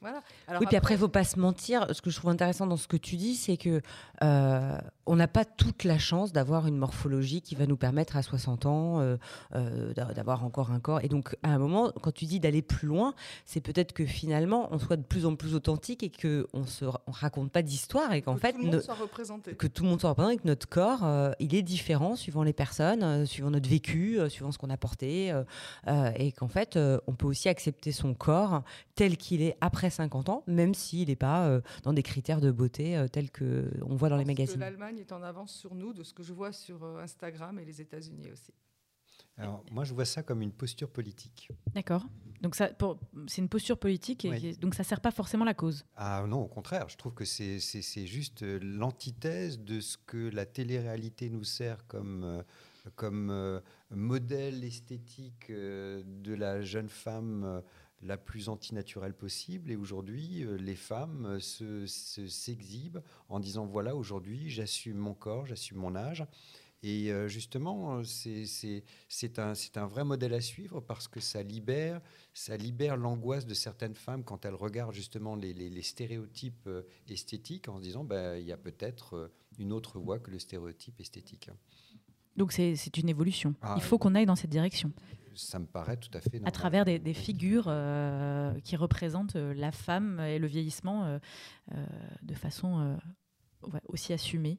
Voilà. 0.00 0.22
oui, 0.58 0.66
puis 0.66 0.76
après, 0.76 0.94
il 0.94 0.96
ne 0.96 1.02
faut 1.02 1.08
pas 1.08 1.24
se 1.24 1.38
mentir. 1.38 1.86
Ce 1.92 2.00
que 2.00 2.08
je 2.08 2.16
trouve 2.16 2.30
intéressant 2.30 2.66
dans 2.66 2.78
ce 2.78 2.88
que 2.88 2.96
tu 2.96 3.16
dis, 3.16 3.36
c'est 3.36 3.58
que 3.58 3.82
euh, 4.22 4.78
on 5.04 5.16
n'a 5.16 5.28
pas 5.28 5.44
toute 5.44 5.84
la 5.84 5.98
chance 5.98 6.32
d'avoir 6.32 6.66
une 6.66 6.76
morphologie 6.76 7.42
qui 7.42 7.54
va 7.54 7.66
nous 7.66 7.76
permettre 7.76 8.16
à 8.16 8.22
60 8.22 8.64
ans 8.64 9.00
euh, 9.00 9.16
euh, 9.54 9.92
d'avoir 9.92 10.44
encore 10.44 10.70
un 10.70 10.80
corps. 10.80 11.00
Et 11.02 11.08
donc, 11.08 11.36
à 11.42 11.50
un 11.50 11.58
moment, 11.58 11.92
quand 12.00 12.12
tu 12.12 12.24
dis 12.24 12.40
d'aller 12.40 12.62
plus 12.62 12.88
loin, 12.88 13.14
c'est 13.44 13.60
peut-être 13.60 13.92
que 13.92 14.06
finalement, 14.06 14.68
on 14.70 14.78
soit 14.78 14.96
de 14.96 15.02
plus 15.02 15.26
en 15.26 15.36
plus 15.36 15.54
authentique 15.54 16.02
et 16.02 16.10
qu'on 16.10 16.60
ne 16.60 16.66
se 16.66 16.86
raconte 17.06 17.52
pas 17.52 17.62
d'histoire 17.62 18.14
et 18.14 18.22
qu'en 18.22 18.36
fait, 18.36 18.52
tout 18.52 18.58
le 18.58 18.70
monde 18.70 18.80
soit 18.80 18.94
représenté. 18.94 19.52
que 19.52 19.66
tout 19.66 19.82
le 19.82 19.90
monde 19.90 20.00
soit 20.00 20.10
représenté, 20.10 20.36
et 20.36 20.38
que 20.38 20.48
notre 20.48 20.68
corps, 20.68 21.34
il 21.40 21.54
est 21.54 21.62
différent 21.62 22.16
suivant 22.16 22.42
les 22.42 22.54
personnes, 22.54 23.26
suivant 23.26 23.50
notre 23.50 23.68
vécu, 23.68 24.18
suivant 24.30 24.50
ce 24.50 24.58
qu'on 24.58 24.70
a 24.70 24.78
porté, 24.78 25.34
et 26.16 26.32
qu'en 26.32 26.48
fait, 26.48 26.78
on 27.06 27.12
peut 27.12 27.26
aussi 27.26 27.50
accepter 27.50 27.92
son 27.92 28.14
corps 28.14 28.62
tel 28.94 29.16
qu'il 29.16 29.42
est 29.42 29.56
après 29.60 29.89
50 29.90 30.28
ans, 30.28 30.44
même 30.46 30.74
s'il 30.74 31.08
n'est 31.08 31.16
pas 31.16 31.46
euh, 31.46 31.60
dans 31.82 31.92
des 31.92 32.02
critères 32.02 32.40
de 32.40 32.50
beauté 32.50 32.96
euh, 32.96 33.08
tels 33.08 33.30
qu'on 33.30 33.96
voit 33.96 34.08
dans 34.08 34.16
les 34.16 34.24
magazines. 34.24 34.60
L'Allemagne 34.60 34.98
est 34.98 35.12
en 35.12 35.22
avance 35.22 35.52
sur 35.52 35.74
nous, 35.74 35.92
de 35.92 36.02
ce 36.02 36.14
que 36.14 36.22
je 36.22 36.32
vois 36.32 36.52
sur 36.52 36.84
euh, 36.84 37.02
Instagram 37.02 37.58
et 37.58 37.64
les 37.64 37.80
États-Unis 37.80 38.30
aussi. 38.32 38.52
Alors, 39.36 39.64
moi, 39.70 39.84
je 39.84 39.94
vois 39.94 40.04
ça 40.04 40.22
comme 40.22 40.42
une 40.42 40.52
posture 40.52 40.90
politique. 40.90 41.48
D'accord. 41.72 42.04
Donc, 42.42 42.56
c'est 42.56 43.38
une 43.38 43.48
posture 43.48 43.78
politique, 43.78 44.26
et 44.26 44.52
donc 44.54 44.74
ça 44.74 44.82
ne 44.82 44.86
sert 44.86 45.00
pas 45.00 45.10
forcément 45.10 45.44
la 45.44 45.54
cause. 45.54 45.84
Ah 45.96 46.24
non, 46.28 46.42
au 46.42 46.48
contraire. 46.48 46.88
Je 46.88 46.96
trouve 46.96 47.14
que 47.14 47.24
c'est 47.24 47.58
juste 48.06 48.42
l'antithèse 48.42 49.60
de 49.60 49.80
ce 49.80 49.96
que 49.96 50.28
la 50.30 50.44
télé-réalité 50.44 51.30
nous 51.30 51.44
sert 51.44 51.86
comme, 51.86 52.44
comme 52.96 53.62
modèle 53.90 54.62
esthétique 54.62 55.50
de 55.50 56.34
la 56.34 56.60
jeune 56.60 56.88
femme 56.90 57.62
la 58.02 58.16
plus 58.16 58.48
antinaturelle 58.48 59.14
possible. 59.14 59.70
Et 59.70 59.76
aujourd'hui, 59.76 60.44
euh, 60.44 60.56
les 60.56 60.74
femmes 60.74 61.38
euh, 61.60 61.86
s'exhibent 61.86 63.02
en 63.28 63.40
disant 63.40 63.66
voilà, 63.66 63.94
aujourd'hui, 63.94 64.50
j'assume 64.50 64.96
mon 64.96 65.14
corps, 65.14 65.46
j'assume 65.46 65.78
mon 65.78 65.94
âge. 65.94 66.24
Et 66.82 67.12
euh, 67.12 67.28
justement, 67.28 68.02
c'est 68.04 69.38
un, 69.38 69.52
un, 69.74 69.86
vrai 69.86 70.02
modèle 70.02 70.32
à 70.32 70.40
suivre 70.40 70.80
parce 70.80 71.08
que 71.08 71.20
ça 71.20 71.42
libère, 71.42 72.00
ça 72.32 72.56
libère 72.56 72.96
l'angoisse 72.96 73.44
de 73.44 73.52
certaines 73.52 73.94
femmes 73.94 74.24
quand 74.24 74.46
elles 74.46 74.54
regardent 74.54 74.94
justement 74.94 75.36
les, 75.36 75.82
stéréotypes 75.82 76.70
esthétiques 77.06 77.68
en 77.68 77.76
se 77.76 77.82
disant 77.82 78.02
bah, 78.02 78.38
il 78.38 78.46
y 78.46 78.52
a 78.52 78.56
peut-être 78.56 79.30
une 79.58 79.74
autre 79.74 79.98
voie 79.98 80.18
que 80.18 80.30
le 80.30 80.38
stéréotype 80.38 80.98
esthétique. 81.00 81.50
Donc 82.38 82.52
c'est 82.52 82.96
une 82.96 83.10
évolution. 83.10 83.54
Ah 83.60 83.74
il 83.76 83.82
faut 83.82 83.98
qu'on 83.98 84.14
aille 84.14 84.24
dans 84.24 84.36
cette 84.36 84.48
direction 84.48 84.90
ça 85.34 85.58
me 85.58 85.66
paraît 85.66 85.96
tout 85.96 86.10
à 86.14 86.20
fait 86.20 86.34
normal. 86.34 86.48
À 86.48 86.52
travers 86.52 86.84
des, 86.84 87.14
figures 87.14 87.66
euh, 87.68 88.52
qui 88.60 88.76
représentent 88.76 89.36
euh, 89.36 89.54
la 89.54 89.72
femme 89.72 90.20
et 90.20 90.38
le 90.38 90.46
vieillissement 90.46 91.04
euh, 91.04 91.18
de 92.22 92.34
façon 92.34 92.98
aussi 93.88 94.12
assumée. 94.12 94.58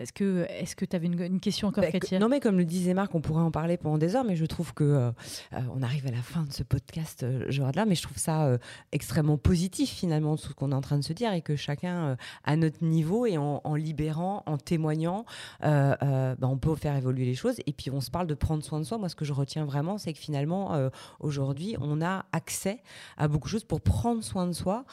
Est-ce 0.00 0.14
que 0.14 0.46
est-ce 0.48 0.74
que 0.74 0.86
tu 0.86 0.96
avais 0.96 1.06
une, 1.06 1.40
question 1.40 1.68
encore, 1.68 1.84
bah, 1.84 2.18
Non, 2.18 2.30
mais 2.30 2.40
comme 2.40 2.56
le 2.56 2.64
disait 2.64 2.94
Marc, 2.94 3.14
on 3.14 3.20
pourrait 3.20 3.42
en 3.42 3.50
parler 3.50 3.76
pendant 3.76 3.98
des 3.98 4.16
heures, 4.16 4.24
mais 4.24 4.34
je 4.34 4.46
trouve 4.46 4.72
que 4.72 4.82
euh, 4.82 5.10
euh, 5.52 5.58
on 5.74 5.82
arrive 5.82 6.06
à 6.06 6.10
la 6.10 6.22
fin 6.22 6.42
de 6.42 6.52
ce 6.52 6.62
podcast, 6.62 7.22
euh, 7.22 7.72
là, 7.74 7.84
mais 7.84 7.94
je 7.94 8.02
trouve 8.02 8.16
ça 8.16 8.56
extrêmement 8.92 9.36
positif 9.36 9.90
finalement 9.90 10.36
tout 10.36 10.48
ce 10.48 10.54
qu'on 10.54 10.72
est 10.72 10.74
en 10.74 10.80
train 10.80 10.96
de 10.96 11.04
se 11.04 11.12
dire 11.12 11.32
et 11.34 11.42
que 11.42 11.54
chacun 11.54 12.16
à 12.44 12.56
notre 12.56 12.82
niveau 12.82 13.26
et 13.26 13.36
en, 13.36 13.74
libérant, 13.74 14.42
en 14.46 14.56
témoignant, 14.56 15.26
bah, 15.60 16.36
on 16.42 16.56
peut 16.56 16.74
faire 16.76 16.96
évoluer 16.96 17.26
les 17.26 17.34
choses. 17.34 17.56
Et 17.66 17.72
puis 17.72 17.90
on 17.90 18.00
se 18.00 18.10
parle 18.10 18.26
de 18.26 18.34
prendre 18.34 18.64
soin 18.64 18.80
de 18.80 18.84
soi. 18.84 18.96
Moi, 18.96 19.10
ce 19.10 19.16
que 19.16 19.26
je 19.26 19.34
retiens 19.34 19.66
vraiment, 19.66 19.98
c'est 19.98 20.14
que 20.14 20.18
finalement 20.18 20.90
aujourd'hui, 21.20 21.76
on 21.80 22.00
a 22.00 22.24
accès 22.32 22.82
à 23.18 23.28
beaucoup 23.28 23.48
de 23.48 23.52
choses 23.52 23.64
pour 23.64 23.82
prendre 23.82 24.22
soin 24.24 24.46
de 24.46 24.52
soi 24.52 24.84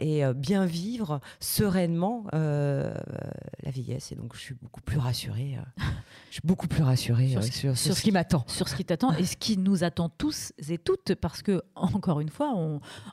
et 0.00 0.22
bien 0.34 0.66
vivre 0.66 1.20
sereinement 1.38 2.24
la 2.32 3.70
vieillesse. 3.70 4.10
Et 4.12 4.16
donc, 4.16 4.23
donc 4.24 4.34
je 4.36 4.40
suis 4.40 4.54
beaucoup 4.54 4.80
plus 4.80 4.96
rassurée. 4.96 5.58
Euh, 5.58 5.82
je 6.30 6.36
suis 6.36 6.42
beaucoup 6.44 6.66
plus 6.66 6.82
rassurée 6.82 7.28
sur, 7.28 7.72
euh, 7.72 7.74
ce, 7.74 8.00
qui 8.00 8.10
m'attend. 8.10 8.42
Sur 8.48 8.68
ce 8.68 8.74
qui 8.74 8.82
t'attend 8.82 9.12
et 9.12 9.26
ce 9.26 9.36
qui 9.36 9.58
nous 9.58 9.84
attend 9.84 10.08
tous 10.08 10.54
et 10.66 10.78
toutes, 10.78 11.14
parce 11.14 11.42
que 11.42 11.62
encore 11.74 12.20
une 12.20 12.30
fois, 12.30 12.54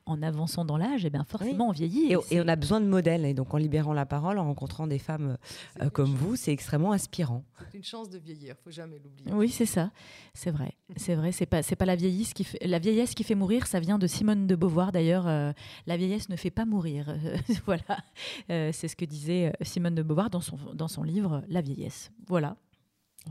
en 0.06 0.22
avançant 0.22 0.64
dans 0.64 0.78
l'âge, 0.78 1.04
et 1.04 1.08
eh 1.08 1.10
bien 1.10 1.26
forcément 1.26 1.68
on 1.68 1.72
vieillit. 1.72 2.14
Et, 2.32 2.40
on 2.40 2.48
a 2.48 2.56
besoin 2.56 2.80
de 2.80 2.86
modèles. 2.86 3.26
Et 3.26 3.34
donc 3.34 3.54
en 3.54 3.58
libérant 3.58 3.92
la 3.92 4.06
parole, 4.06 4.40
en 4.40 4.46
rencontrant 4.46 4.88
des 4.88 5.00
femmes 5.00 5.38
euh, 5.82 5.90
comme 5.90 6.16
vous, 6.16 6.38
c'est 6.38 6.54
extrêmement 6.54 6.94
inspirant. 6.94 7.44
C'est 7.72 7.78
une 7.78 7.84
chance 7.84 8.10
de 8.10 8.18
vieillir, 8.18 8.56
faut 8.64 8.72
jamais 8.72 8.98
l'oublier. 9.04 9.34
Oui, 9.34 9.50
c'est 9.50 9.66
ça. 9.66 9.92
C'est 10.34 10.52
vrai. 10.52 10.78
C'est 10.96 11.16
vrai. 11.16 11.34
C'est 11.34 11.46
pas, 11.46 11.62
c'est 11.62 11.76
pas 11.76 11.86
la 11.86 11.98
vieillesse 11.98 12.34
qui 12.34 12.46
fait, 12.46 12.66
la 12.66 12.80
vieillesse 12.80 13.16
qui 13.16 13.26
fait 13.26 13.36
mourir. 13.36 13.68
Ça 13.68 13.82
vient 13.82 14.00
de 14.00 14.08
Simone 14.08 14.48
de 14.48 14.56
Beauvoir 14.56 14.94
d'ailleurs. 14.94 15.26
la 15.26 15.98
vieillesse 15.98 16.30
ne 16.30 16.38
fait 16.38 16.52
pas 16.52 16.64
mourir. 16.64 17.14
voilà. 17.66 18.00
c'est 18.48 18.88
ce 18.88 18.96
que 18.96 19.04
disait 19.04 19.52
Simone 19.62 19.96
de 19.96 20.04
Beauvoir 20.04 20.30
dans 20.30 20.40
son 20.40 20.58
dans 20.74 20.88
son 20.88 21.01
livre 21.04 21.44
La 21.50 21.62
vieillesse. 21.62 22.12
Voilà. 22.28 22.58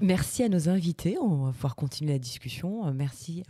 Merci 0.01 0.45
à 0.45 0.49
nos 0.49 0.69
invités. 0.69 1.19
On 1.19 1.47
va 1.47 1.53
pouvoir 1.53 1.75
continuer 1.75 2.13
la 2.13 2.19
discussion. 2.19 2.87
Euh, 2.87 2.93
merci 2.95 3.43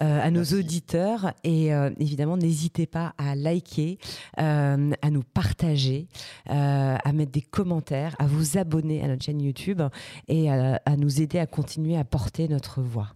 euh, 0.00 0.20
à 0.22 0.30
nos 0.30 0.44
auditeurs. 0.44 1.32
Et 1.42 1.74
euh, 1.74 1.90
évidemment, 1.98 2.36
n'hésitez 2.36 2.86
pas 2.86 3.14
à 3.18 3.34
liker, 3.34 3.98
à 4.36 4.76
nous 4.76 5.22
partager, 5.34 6.06
à 6.46 7.12
mettre 7.12 7.32
des 7.32 7.42
commentaires, 7.42 8.14
à 8.18 8.26
vous 8.26 8.56
abonner 8.56 9.02
à 9.02 9.08
notre 9.08 9.24
chaîne 9.24 9.40
YouTube 9.40 9.82
et 10.28 10.50
à 10.50 10.96
nous 10.96 11.20
aider 11.20 11.38
à 11.38 11.46
continuer 11.46 11.96
à 11.96 12.04
porter 12.04 12.48
notre 12.48 12.80
voix. 12.80 13.08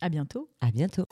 À 0.00 0.08
bientôt. 0.08 0.48
À 0.60 0.70
bientôt. 0.70 1.04